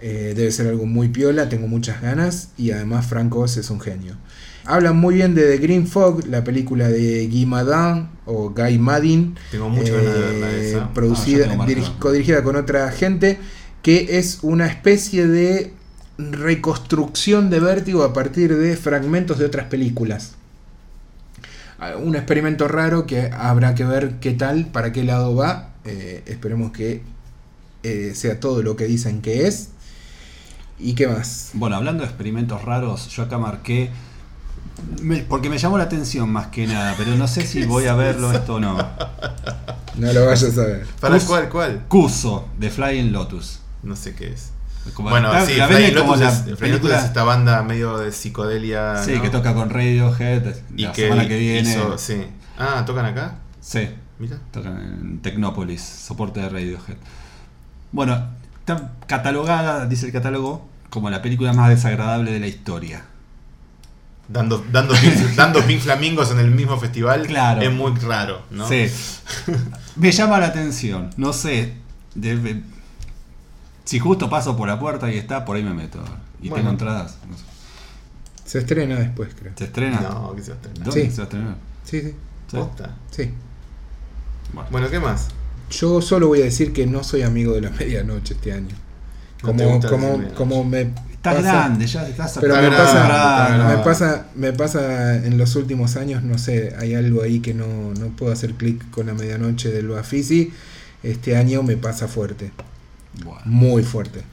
Eh, 0.02 0.34
debe 0.34 0.50
ser 0.54 0.68
algo 0.68 0.86
muy 0.86 1.10
piola, 1.10 1.50
tengo 1.50 1.68
muchas 1.68 2.02
ganas 2.02 2.52
y 2.58 2.72
además 2.72 3.06
Frank 3.06 3.36
Oz 3.36 3.58
es 3.58 3.70
un 3.70 3.82
genio. 3.82 4.16
Hablan 4.64 4.96
muy 4.96 5.16
bien 5.16 5.36
de 5.36 5.46
The 5.46 5.58
Green 5.58 5.88
Fog, 5.88 6.26
la 6.28 6.46
película 6.46 6.88
de 6.88 7.28
Guy 7.28 7.46
Madin 7.46 8.08
o 8.26 8.52
Guy 8.52 8.78
Madin, 8.78 9.36
Tengo 9.52 9.70
muchas 9.70 9.96
ganas 9.96 10.14
de 10.14 10.20
verla 10.22 10.52
eh, 10.52 10.70
esa. 10.70 10.84
Ah, 10.86 10.94
producida, 10.94 11.54
marcado. 11.54 12.00
codirigida 12.00 12.44
con 12.44 12.56
otra 12.56 12.90
gente, 12.94 13.38
que 13.82 14.20
es 14.20 14.40
una 14.42 14.68
especie 14.68 15.28
de 15.28 15.74
reconstrucción 16.18 17.50
de 17.50 17.60
vértigo 17.60 18.04
a 18.04 18.14
partir 18.14 18.56
de 18.56 18.78
fragmentos 18.78 19.38
de 19.38 19.46
otras 19.46 19.66
películas. 19.66 20.36
Ah, 21.78 21.96
Un 21.98 22.16
experimento 22.16 22.70
raro 22.70 23.06
que 23.06 23.32
habrá 23.34 23.76
que 23.76 23.84
ver 23.84 24.20
qué 24.22 24.32
tal, 24.32 24.68
para 24.68 24.94
qué 24.94 25.04
lado 25.04 25.36
va. 25.36 25.70
Eh, 25.86 26.24
esperemos 26.28 26.72
que 26.72 27.02
eh, 27.84 28.12
sea 28.16 28.40
todo 28.40 28.62
lo 28.64 28.76
que 28.76 28.86
dicen 28.86 29.22
que 29.22 29.48
es. 29.48 29.70
¿Y 30.78 30.94
qué 30.94 31.08
más? 31.08 31.52
Bueno, 31.54 31.76
hablando 31.76 32.04
de 32.04 32.10
experimentos 32.10 32.64
raros, 32.64 33.08
yo 33.10 33.24
acá 33.24 33.38
marqué. 33.38 33.90
me- 35.02 35.18
porque 35.24 35.50
me 35.50 35.58
llamó 35.58 35.78
la 35.78 35.84
atención 35.86 36.30
más 36.32 36.48
que 36.48 36.66
nada, 36.68 36.96
pero 36.98 37.16
no 37.16 37.28
sé 37.28 37.46
si 37.48 37.64
voy 37.66 37.86
a 37.88 37.96
verlo 37.96 38.32
esto 38.32 38.56
o 38.56 38.60
no. 38.60 38.78
No 39.96 40.14
lo 40.14 40.26
vayas 40.26 40.58
a 40.58 40.62
ver. 40.66 40.86
¿Para 41.02 41.16
Cus- 41.16 41.26
cuál? 41.26 41.50
¿Cuál? 41.50 41.86
Cuso, 41.88 42.48
de 42.58 42.70
Flying 42.70 43.12
Lotus. 43.12 43.60
No 43.84 43.96
sé 43.96 44.16
qué 44.16 44.32
es. 44.34 44.52
Como- 44.94 45.10
bueno, 45.10 45.32
la- 45.34 45.46
sí, 45.46 45.56
la 45.56 45.68
Flying 45.68 45.94
como 45.96 46.16
Lotus, 46.16 46.22
la 46.46 46.52
es, 46.54 46.58
película- 46.58 46.98
es 47.00 47.06
esta 47.06 47.24
banda 47.24 47.62
medio 47.64 47.98
de 47.98 48.12
psicodelia. 48.14 49.04
Sí, 49.04 49.14
¿no? 49.16 49.22
que 49.22 49.30
toca 49.30 49.54
con 49.54 49.70
Radiohead 49.70 50.56
Y 50.76 50.84
la 50.84 50.92
que, 50.94 51.04
semana 51.10 51.28
que 51.28 51.38
viene. 51.38 51.70
hizo- 51.70 51.98
sí. 51.98 52.24
Ah, 52.58 52.84
¿tocan 52.86 53.06
acá? 53.06 53.36
Sí, 53.62 53.90
Mira. 54.20 54.38
tocan 54.52 54.78
en 55.02 55.20
Tecnópolis, 55.22 55.82
soporte 55.82 56.40
de 56.42 56.50
Radiohead. 56.50 56.98
Bueno, 57.92 58.22
está 58.60 58.92
catalogada, 59.08 59.86
dice 59.88 60.06
el 60.08 60.12
catálogo, 60.12 60.68
como 60.90 61.10
la 61.10 61.22
película 61.22 61.54
más 61.54 61.70
desagradable 61.70 62.32
de 62.32 62.40
la 62.40 62.48
historia. 62.48 63.04
Dando, 64.28 64.64
dando, 64.72 64.94
pink, 64.94 65.14
dando 65.36 65.66
pink 65.66 65.80
flamingos 65.82 66.30
en 66.32 66.40
el 66.40 66.52
mismo 66.52 66.78
festival 66.78 67.26
Claro. 67.26 67.62
es 67.62 67.72
muy 67.72 67.94
raro, 67.96 68.44
¿no? 68.52 68.68
Sí. 68.68 68.86
Me 69.96 70.12
llama 70.12 70.38
la 70.40 70.48
atención. 70.48 71.10
No 71.18 71.34
sé. 71.34 71.74
si 73.86 73.98
justo 74.00 74.30
paso 74.30 74.56
por 74.56 74.68
la 74.68 74.80
puerta 74.80 75.12
y 75.12 75.18
está, 75.18 75.46
por 75.46 75.56
ahí 75.56 75.64
me 75.64 75.74
meto. 75.74 76.00
Y 76.42 76.50
Bueno. 76.50 76.56
tengo 76.64 76.70
entradas. 76.72 77.18
no 77.28 77.36
sé. 77.36 77.44
Se 78.46 78.60
estrena 78.60 78.96
después, 78.96 79.34
creo. 79.38 79.52
¿Se 79.56 79.66
estrena? 79.66 80.00
No, 80.02 80.34
que 80.36 80.42
se 80.44 80.52
va 80.52 80.56
a 80.56 80.60
estrenar. 80.62 80.84
¿Dónde 80.86 81.02
Sí. 81.06 81.10
se 81.12 81.18
va 81.18 81.22
a 81.22 81.26
estrenar? 81.26 81.56
Sí, 81.84 82.02
sí. 82.02 82.08
Sí. 82.48 82.58
Posta. 82.58 82.96
Sí. 83.12 83.34
Bueno. 84.54 84.70
Bueno, 84.72 84.90
¿qué 84.90 85.00
más? 85.00 85.28
Yo 85.72 86.02
solo 86.02 86.28
voy 86.28 86.42
a 86.42 86.46
decir 86.46 86.74
que 86.74 86.86
no 86.88 87.04
soy 87.04 87.22
amigo 87.22 87.54
de 87.54 87.62
la 87.62 87.70
medianoche 87.80 88.34
este 88.34 88.54
año. 88.54 88.76
Como, 89.42 89.80
como, 89.82 90.22
como 90.36 90.64
me 90.66 90.82
Estás 91.20 91.36
pasa- 91.36 91.52
grande, 91.52 91.88
ya 91.88 92.08
estás 92.08 92.38
Pero 92.42 92.56
Está 92.56 92.62
me 92.70 92.76
grande, 92.76 92.94
pasa, 92.94 93.68
me 93.78 93.84
pasa, 93.84 94.26
me 94.36 94.54
pasa 94.54 95.16
en 95.26 95.38
los 95.38 95.56
últimos 95.56 95.96
años, 95.98 96.24
no 96.24 96.38
sé, 96.38 96.76
hay 96.78 96.94
algo 96.96 97.22
ahí 97.24 97.40
que 97.40 97.54
no, 97.54 97.66
no 97.98 98.08
puedo 98.16 98.32
hacer 98.34 98.54
clic 98.56 98.90
con 98.92 99.08
la 99.08 99.14
medianoche 99.14 99.70
del 99.70 99.88
Bafisi. 99.90 100.52
Este 101.04 101.36
año 101.38 101.64
me 101.64 101.78
pasa 101.78 102.08
fuerte, 102.10 102.52
Bueno. 103.24 103.42
muy 103.46 103.84
fuerte. 103.84 104.24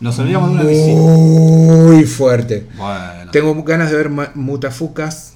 Nos 0.00 0.18
olvidamos 0.18 0.50
de 0.50 0.54
una 0.56 0.64
visita. 0.64 1.00
Muy 1.00 2.04
fuerte. 2.04 2.66
Bueno. 2.76 3.30
Tengo 3.30 3.62
ganas 3.62 3.90
de 3.90 3.96
ver 3.96 4.10
Mutafucas, 4.34 5.34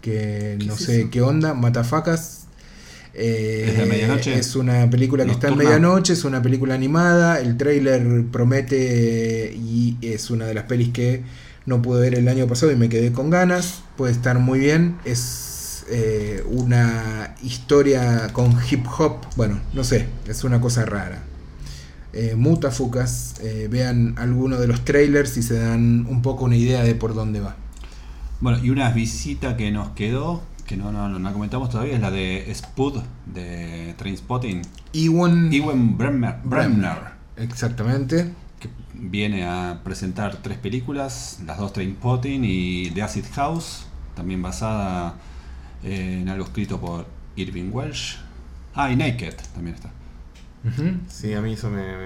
que 0.00 0.56
¿Qué 0.60 0.66
no 0.66 0.74
es 0.74 0.80
sé 0.84 1.00
eso? 1.02 1.10
qué 1.10 1.22
onda, 1.22 1.54
Matafacas. 1.54 2.41
Eh, 3.14 3.66
¿Es 3.68 3.76
de 3.76 3.86
medianoche? 3.86 4.38
es 4.38 4.56
una 4.56 4.88
película 4.88 5.24
que 5.24 5.32
está 5.32 5.48
en 5.48 5.58
medianoche, 5.58 6.14
es 6.14 6.24
una 6.24 6.40
película 6.40 6.74
animada, 6.74 7.40
el 7.40 7.56
trailer 7.56 8.24
promete 8.30 9.54
y 9.54 9.98
es 10.00 10.30
una 10.30 10.46
de 10.46 10.54
las 10.54 10.64
pelis 10.64 10.90
que 10.90 11.22
no 11.66 11.82
pude 11.82 12.00
ver 12.00 12.14
el 12.14 12.28
año 12.28 12.46
pasado 12.46 12.72
y 12.72 12.76
me 12.76 12.88
quedé 12.88 13.12
con 13.12 13.30
ganas, 13.30 13.82
puede 13.96 14.12
estar 14.12 14.38
muy 14.38 14.58
bien, 14.58 14.96
es 15.04 15.84
eh, 15.90 16.42
una 16.46 17.34
historia 17.42 18.30
con 18.32 18.56
hip 18.70 18.86
hop, 18.98 19.18
bueno, 19.36 19.60
no 19.72 19.84
sé, 19.84 20.06
es 20.26 20.44
una 20.44 20.60
cosa 20.60 20.84
rara. 20.84 21.22
Eh, 22.12 22.34
Mutafucas, 22.36 23.34
eh, 23.42 23.68
vean 23.70 24.14
alguno 24.18 24.58
de 24.58 24.66
los 24.66 24.84
trailers 24.84 25.36
y 25.38 25.42
se 25.42 25.58
dan 25.58 26.06
un 26.08 26.20
poco 26.20 26.44
una 26.44 26.56
idea 26.56 26.82
de 26.82 26.94
por 26.94 27.14
dónde 27.14 27.40
va. 27.40 27.56
Bueno, 28.40 28.62
y 28.62 28.70
una 28.70 28.90
visita 28.90 29.56
que 29.56 29.70
nos 29.70 29.90
quedó, 29.90 30.42
que 30.66 30.76
no, 30.76 30.92
no, 30.92 31.08
no 31.08 31.18
la 31.18 31.32
comentamos 31.32 31.70
todavía, 31.70 31.94
es 31.94 32.00
la 32.00 32.10
de 32.10 32.50
Spud 32.54 33.00
de 33.26 33.94
Trainspotting. 33.98 34.62
Ewan 34.92 35.52
Ewan 35.52 35.96
Bremner, 35.98 36.36
Bremner, 36.44 36.98
Exactamente. 37.36 38.32
que 38.60 38.68
viene 38.94 39.44
a 39.44 39.80
presentar 39.84 40.36
tres 40.36 40.58
películas, 40.58 41.40
las 41.46 41.58
dos 41.58 41.72
Trainspotting 41.72 42.44
y 42.44 42.90
The 42.90 43.02
Acid 43.02 43.24
House, 43.34 43.86
también 44.14 44.42
basada 44.42 45.14
en 45.82 46.28
algo 46.28 46.44
escrito 46.44 46.80
por 46.80 47.06
Irving 47.36 47.70
Welsh. 47.72 48.16
Ah, 48.74 48.90
y 48.90 48.96
Naked 48.96 49.34
también 49.54 49.74
está. 49.76 49.90
Sí, 51.08 51.34
a 51.34 51.40
mí 51.40 51.54
eso 51.54 51.68
me, 51.70 51.82
me 51.82 52.04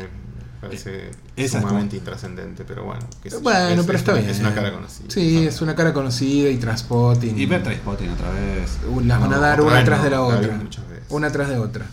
parece 0.60 1.10
Esa 1.36 1.58
es 1.58 1.62
sumamente 1.62 1.96
intrascendente, 1.96 2.64
pero 2.64 2.84
bueno. 2.84 3.06
Bueno, 3.42 3.80
Es- 3.80 3.86
pero 3.86 3.92
es 3.96 4.00
está 4.02 4.12
una- 4.12 4.20
bien. 4.20 4.30
Es 4.30 4.40
una 4.40 4.54
cara 4.54 4.72
conocida. 4.72 5.04
Sí, 5.08 5.46
es 5.46 5.60
una 5.60 5.74
cara 5.74 5.92
conocida 5.92 6.48
y 6.50 6.56
Transpotting. 6.56 7.38
Y 7.38 7.46
ver 7.46 7.62
Trainspotting 7.62 8.10
otra 8.10 8.30
vez. 8.30 8.78
Uh, 8.90 9.00
Las 9.00 9.20
van 9.20 9.32
a 9.34 9.38
dar 9.38 9.60
una 9.60 9.84
tras 9.84 9.98
no, 9.98 10.04
de 10.04 10.10
la 10.10 10.22
otra. 10.22 10.52
muchas 10.56 10.88
veces. 10.88 11.04
Una 11.10 11.30
tras 11.30 11.48
de 11.48 11.58
otra. 11.58 11.86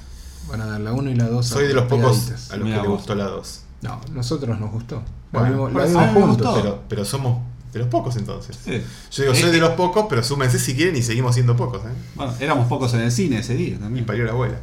Van 0.49 0.61
a 0.61 0.65
dar 0.65 0.81
la 0.81 0.93
1 0.93 1.09
y 1.09 1.15
la 1.15 1.27
2. 1.27 1.45
Soy 1.47 1.67
de 1.67 1.73
los 1.73 1.85
pocos 1.85 2.17
pegaditas. 2.17 2.51
a 2.51 2.57
los 2.57 2.65
Mira 2.65 2.77
que 2.77 2.83
le 2.83 2.87
gustó 2.89 3.15
la 3.15 3.25
2. 3.25 3.61
No, 3.81 3.99
nosotros 4.11 4.59
nos 4.59 4.71
gustó. 4.71 5.01
La 5.31 5.39
Bueno, 5.39 5.67
vimos, 5.67 5.73
la 5.73 5.85
vimos 5.87 6.13
juntos. 6.13 6.27
gustó. 6.47 6.53
Pero, 6.55 6.81
pero 6.89 7.05
somos 7.05 7.41
de 7.73 7.79
los 7.79 7.87
pocos 7.87 8.15
entonces. 8.17 8.57
Sí. 8.63 8.71
Yo 9.11 9.23
digo, 9.23 9.33
Eh, 9.33 9.41
soy 9.41 9.51
de 9.51 9.57
eh, 9.57 9.61
los 9.61 9.71
pocos, 9.71 10.05
pero 10.07 10.21
súmense 10.23 10.59
si 10.59 10.75
quieren 10.75 10.95
y 10.95 11.01
seguimos 11.01 11.33
siendo 11.33 11.55
pocos. 11.55 11.81
¿eh? 11.85 11.89
Bueno, 12.15 12.33
éramos 12.39 12.67
pocos 12.67 12.93
en 12.93 12.99
el 13.01 13.11
cine 13.11 13.39
ese 13.39 13.55
día 13.55 13.75
Y 13.75 13.77
también. 13.77 14.05
parió 14.05 14.25
la 14.25 14.31
abuela. 14.31 14.59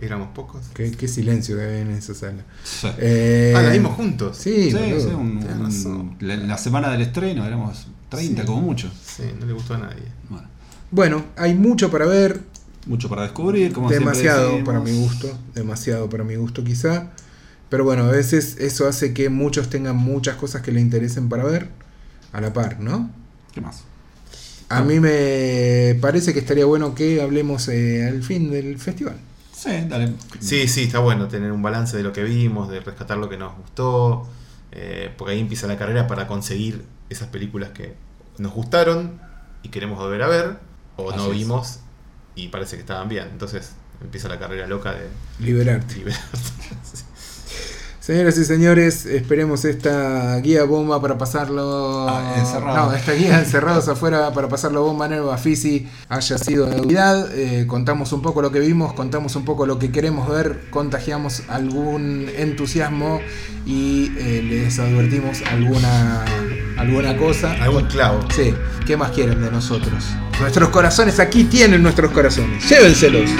Éramos 0.00 0.28
pocos. 0.34 0.62
Qué, 0.74 0.90
qué 0.90 1.08
silencio 1.08 1.56
que 1.56 1.62
había 1.64 1.80
en 1.80 1.90
esa 1.92 2.14
sala. 2.14 2.42
Sí. 2.64 2.88
Eh, 2.98 3.54
ah, 3.56 3.62
la 3.62 3.70
vimos 3.70 3.94
juntos. 3.94 4.36
Sí, 4.36 4.70
Sí, 4.70 4.76
un- 5.14 5.38
un- 5.86 6.16
la, 6.20 6.36
la 6.36 6.58
semana 6.58 6.90
del 6.90 7.02
estreno 7.02 7.46
éramos 7.46 7.86
30 8.08 8.42
Sí. 8.42 8.46
como 8.46 8.60
mucho. 8.60 8.90
Sí, 9.04 9.22
no 9.38 9.46
le 9.46 9.52
gustó 9.52 9.74
a 9.74 9.78
nadie. 9.78 10.02
Bueno, 10.28 10.48
Bueno, 10.90 11.24
hay 11.36 11.54
mucho 11.54 11.90
para 11.90 12.06
ver. 12.06 12.40
mucho 12.86 13.08
para 13.08 13.22
descubrir, 13.22 13.72
como 13.72 13.88
demasiado 13.88 14.62
para 14.64 14.80
mi 14.80 14.92
gusto. 14.92 15.38
Demasiado 15.54 16.10
para 16.10 16.22
mi 16.24 16.34
gusto, 16.36 16.62
quizá. 16.64 17.12
Pero 17.70 17.84
bueno, 17.84 18.04
a 18.04 18.10
veces 18.10 18.56
eso 18.58 18.86
hace 18.86 19.14
que 19.14 19.28
muchos 19.30 19.70
tengan 19.70 19.96
muchas 19.96 20.36
cosas 20.36 20.60
que 20.62 20.70
le 20.72 20.80
interesen 20.80 21.28
para 21.28 21.44
ver. 21.44 21.68
A 22.32 22.40
la 22.40 22.52
par, 22.52 22.80
¿no? 22.80 23.10
¿Qué 23.52 23.60
más? 23.60 23.84
A 24.68 24.82
mí 24.82 24.98
me 25.00 25.96
parece 26.00 26.32
que 26.32 26.40
estaría 26.40 26.64
bueno 26.66 26.94
que 26.94 27.22
hablemos 27.22 27.68
eh, 27.68 28.06
al 28.06 28.22
fin 28.22 28.50
del 28.50 28.78
festival. 28.78 29.16
Sí, 29.64 29.70
dale. 29.88 30.12
Sí, 30.40 30.68
sí, 30.68 30.82
está 30.82 30.98
bueno 30.98 31.26
tener 31.28 31.50
un 31.50 31.62
balance 31.62 31.96
de 31.96 32.02
lo 32.02 32.12
que 32.12 32.22
vimos, 32.22 32.68
de 32.68 32.80
rescatar 32.80 33.16
lo 33.16 33.30
que 33.30 33.38
nos 33.38 33.56
gustó, 33.56 34.28
eh, 34.72 35.10
porque 35.16 35.32
ahí 35.32 35.40
empieza 35.40 35.66
la 35.66 35.78
carrera 35.78 36.06
para 36.06 36.26
conseguir 36.26 36.84
esas 37.08 37.28
películas 37.28 37.70
que 37.70 37.94
nos 38.36 38.52
gustaron 38.52 39.20
y 39.62 39.70
queremos 39.70 39.98
volver 39.98 40.22
a 40.22 40.28
ver, 40.28 40.58
o 40.96 41.10
Así 41.10 41.18
no 41.18 41.32
es. 41.32 41.38
vimos 41.38 41.80
y 42.34 42.48
parece 42.48 42.76
que 42.76 42.82
estaban 42.82 43.08
bien. 43.08 43.28
Entonces 43.32 43.72
empieza 44.02 44.28
la 44.28 44.38
carrera 44.38 44.66
loca 44.66 44.92
de 44.92 45.08
Liberarte. 45.40 45.94
liberar. 45.98 46.20
Señoras 48.04 48.36
y 48.36 48.44
señores, 48.44 49.06
esperemos 49.06 49.64
esta 49.64 50.38
guía 50.40 50.64
bomba 50.64 51.00
para 51.00 51.16
pasarlo. 51.16 52.06
Ah, 52.06 52.34
encerrado. 52.36 52.90
No, 52.90 52.94
esta 52.94 53.12
guía 53.12 53.38
encerrados 53.38 53.88
afuera 53.88 54.30
para 54.34 54.46
pasarlo 54.46 54.82
bomba 54.82 55.06
en 55.06 55.14
el 55.14 55.22
Bafisi 55.22 55.88
haya 56.10 56.36
sido 56.36 56.66
de 56.66 56.76
utilidad. 56.80 57.34
Eh, 57.34 57.66
contamos 57.66 58.12
un 58.12 58.20
poco 58.20 58.42
lo 58.42 58.52
que 58.52 58.60
vimos, 58.60 58.92
contamos 58.92 59.36
un 59.36 59.46
poco 59.46 59.64
lo 59.64 59.78
que 59.78 59.90
queremos 59.90 60.28
ver, 60.28 60.66
contagiamos 60.68 61.44
algún 61.48 62.28
entusiasmo 62.36 63.22
y 63.64 64.12
eh, 64.18 64.42
les 64.46 64.78
advertimos 64.78 65.40
alguna, 65.40 66.26
alguna 66.76 67.16
cosa. 67.16 67.54
Algún 67.54 67.86
clavo. 67.86 68.20
Sí, 68.36 68.52
¿qué 68.86 68.98
más 68.98 69.12
quieren 69.12 69.40
de 69.40 69.50
nosotros? 69.50 70.04
Nuestros 70.40 70.68
corazones 70.68 71.20
aquí 71.20 71.44
tienen 71.44 71.82
nuestros 71.82 72.10
corazones. 72.10 72.68
Llévenselos. 72.68 73.30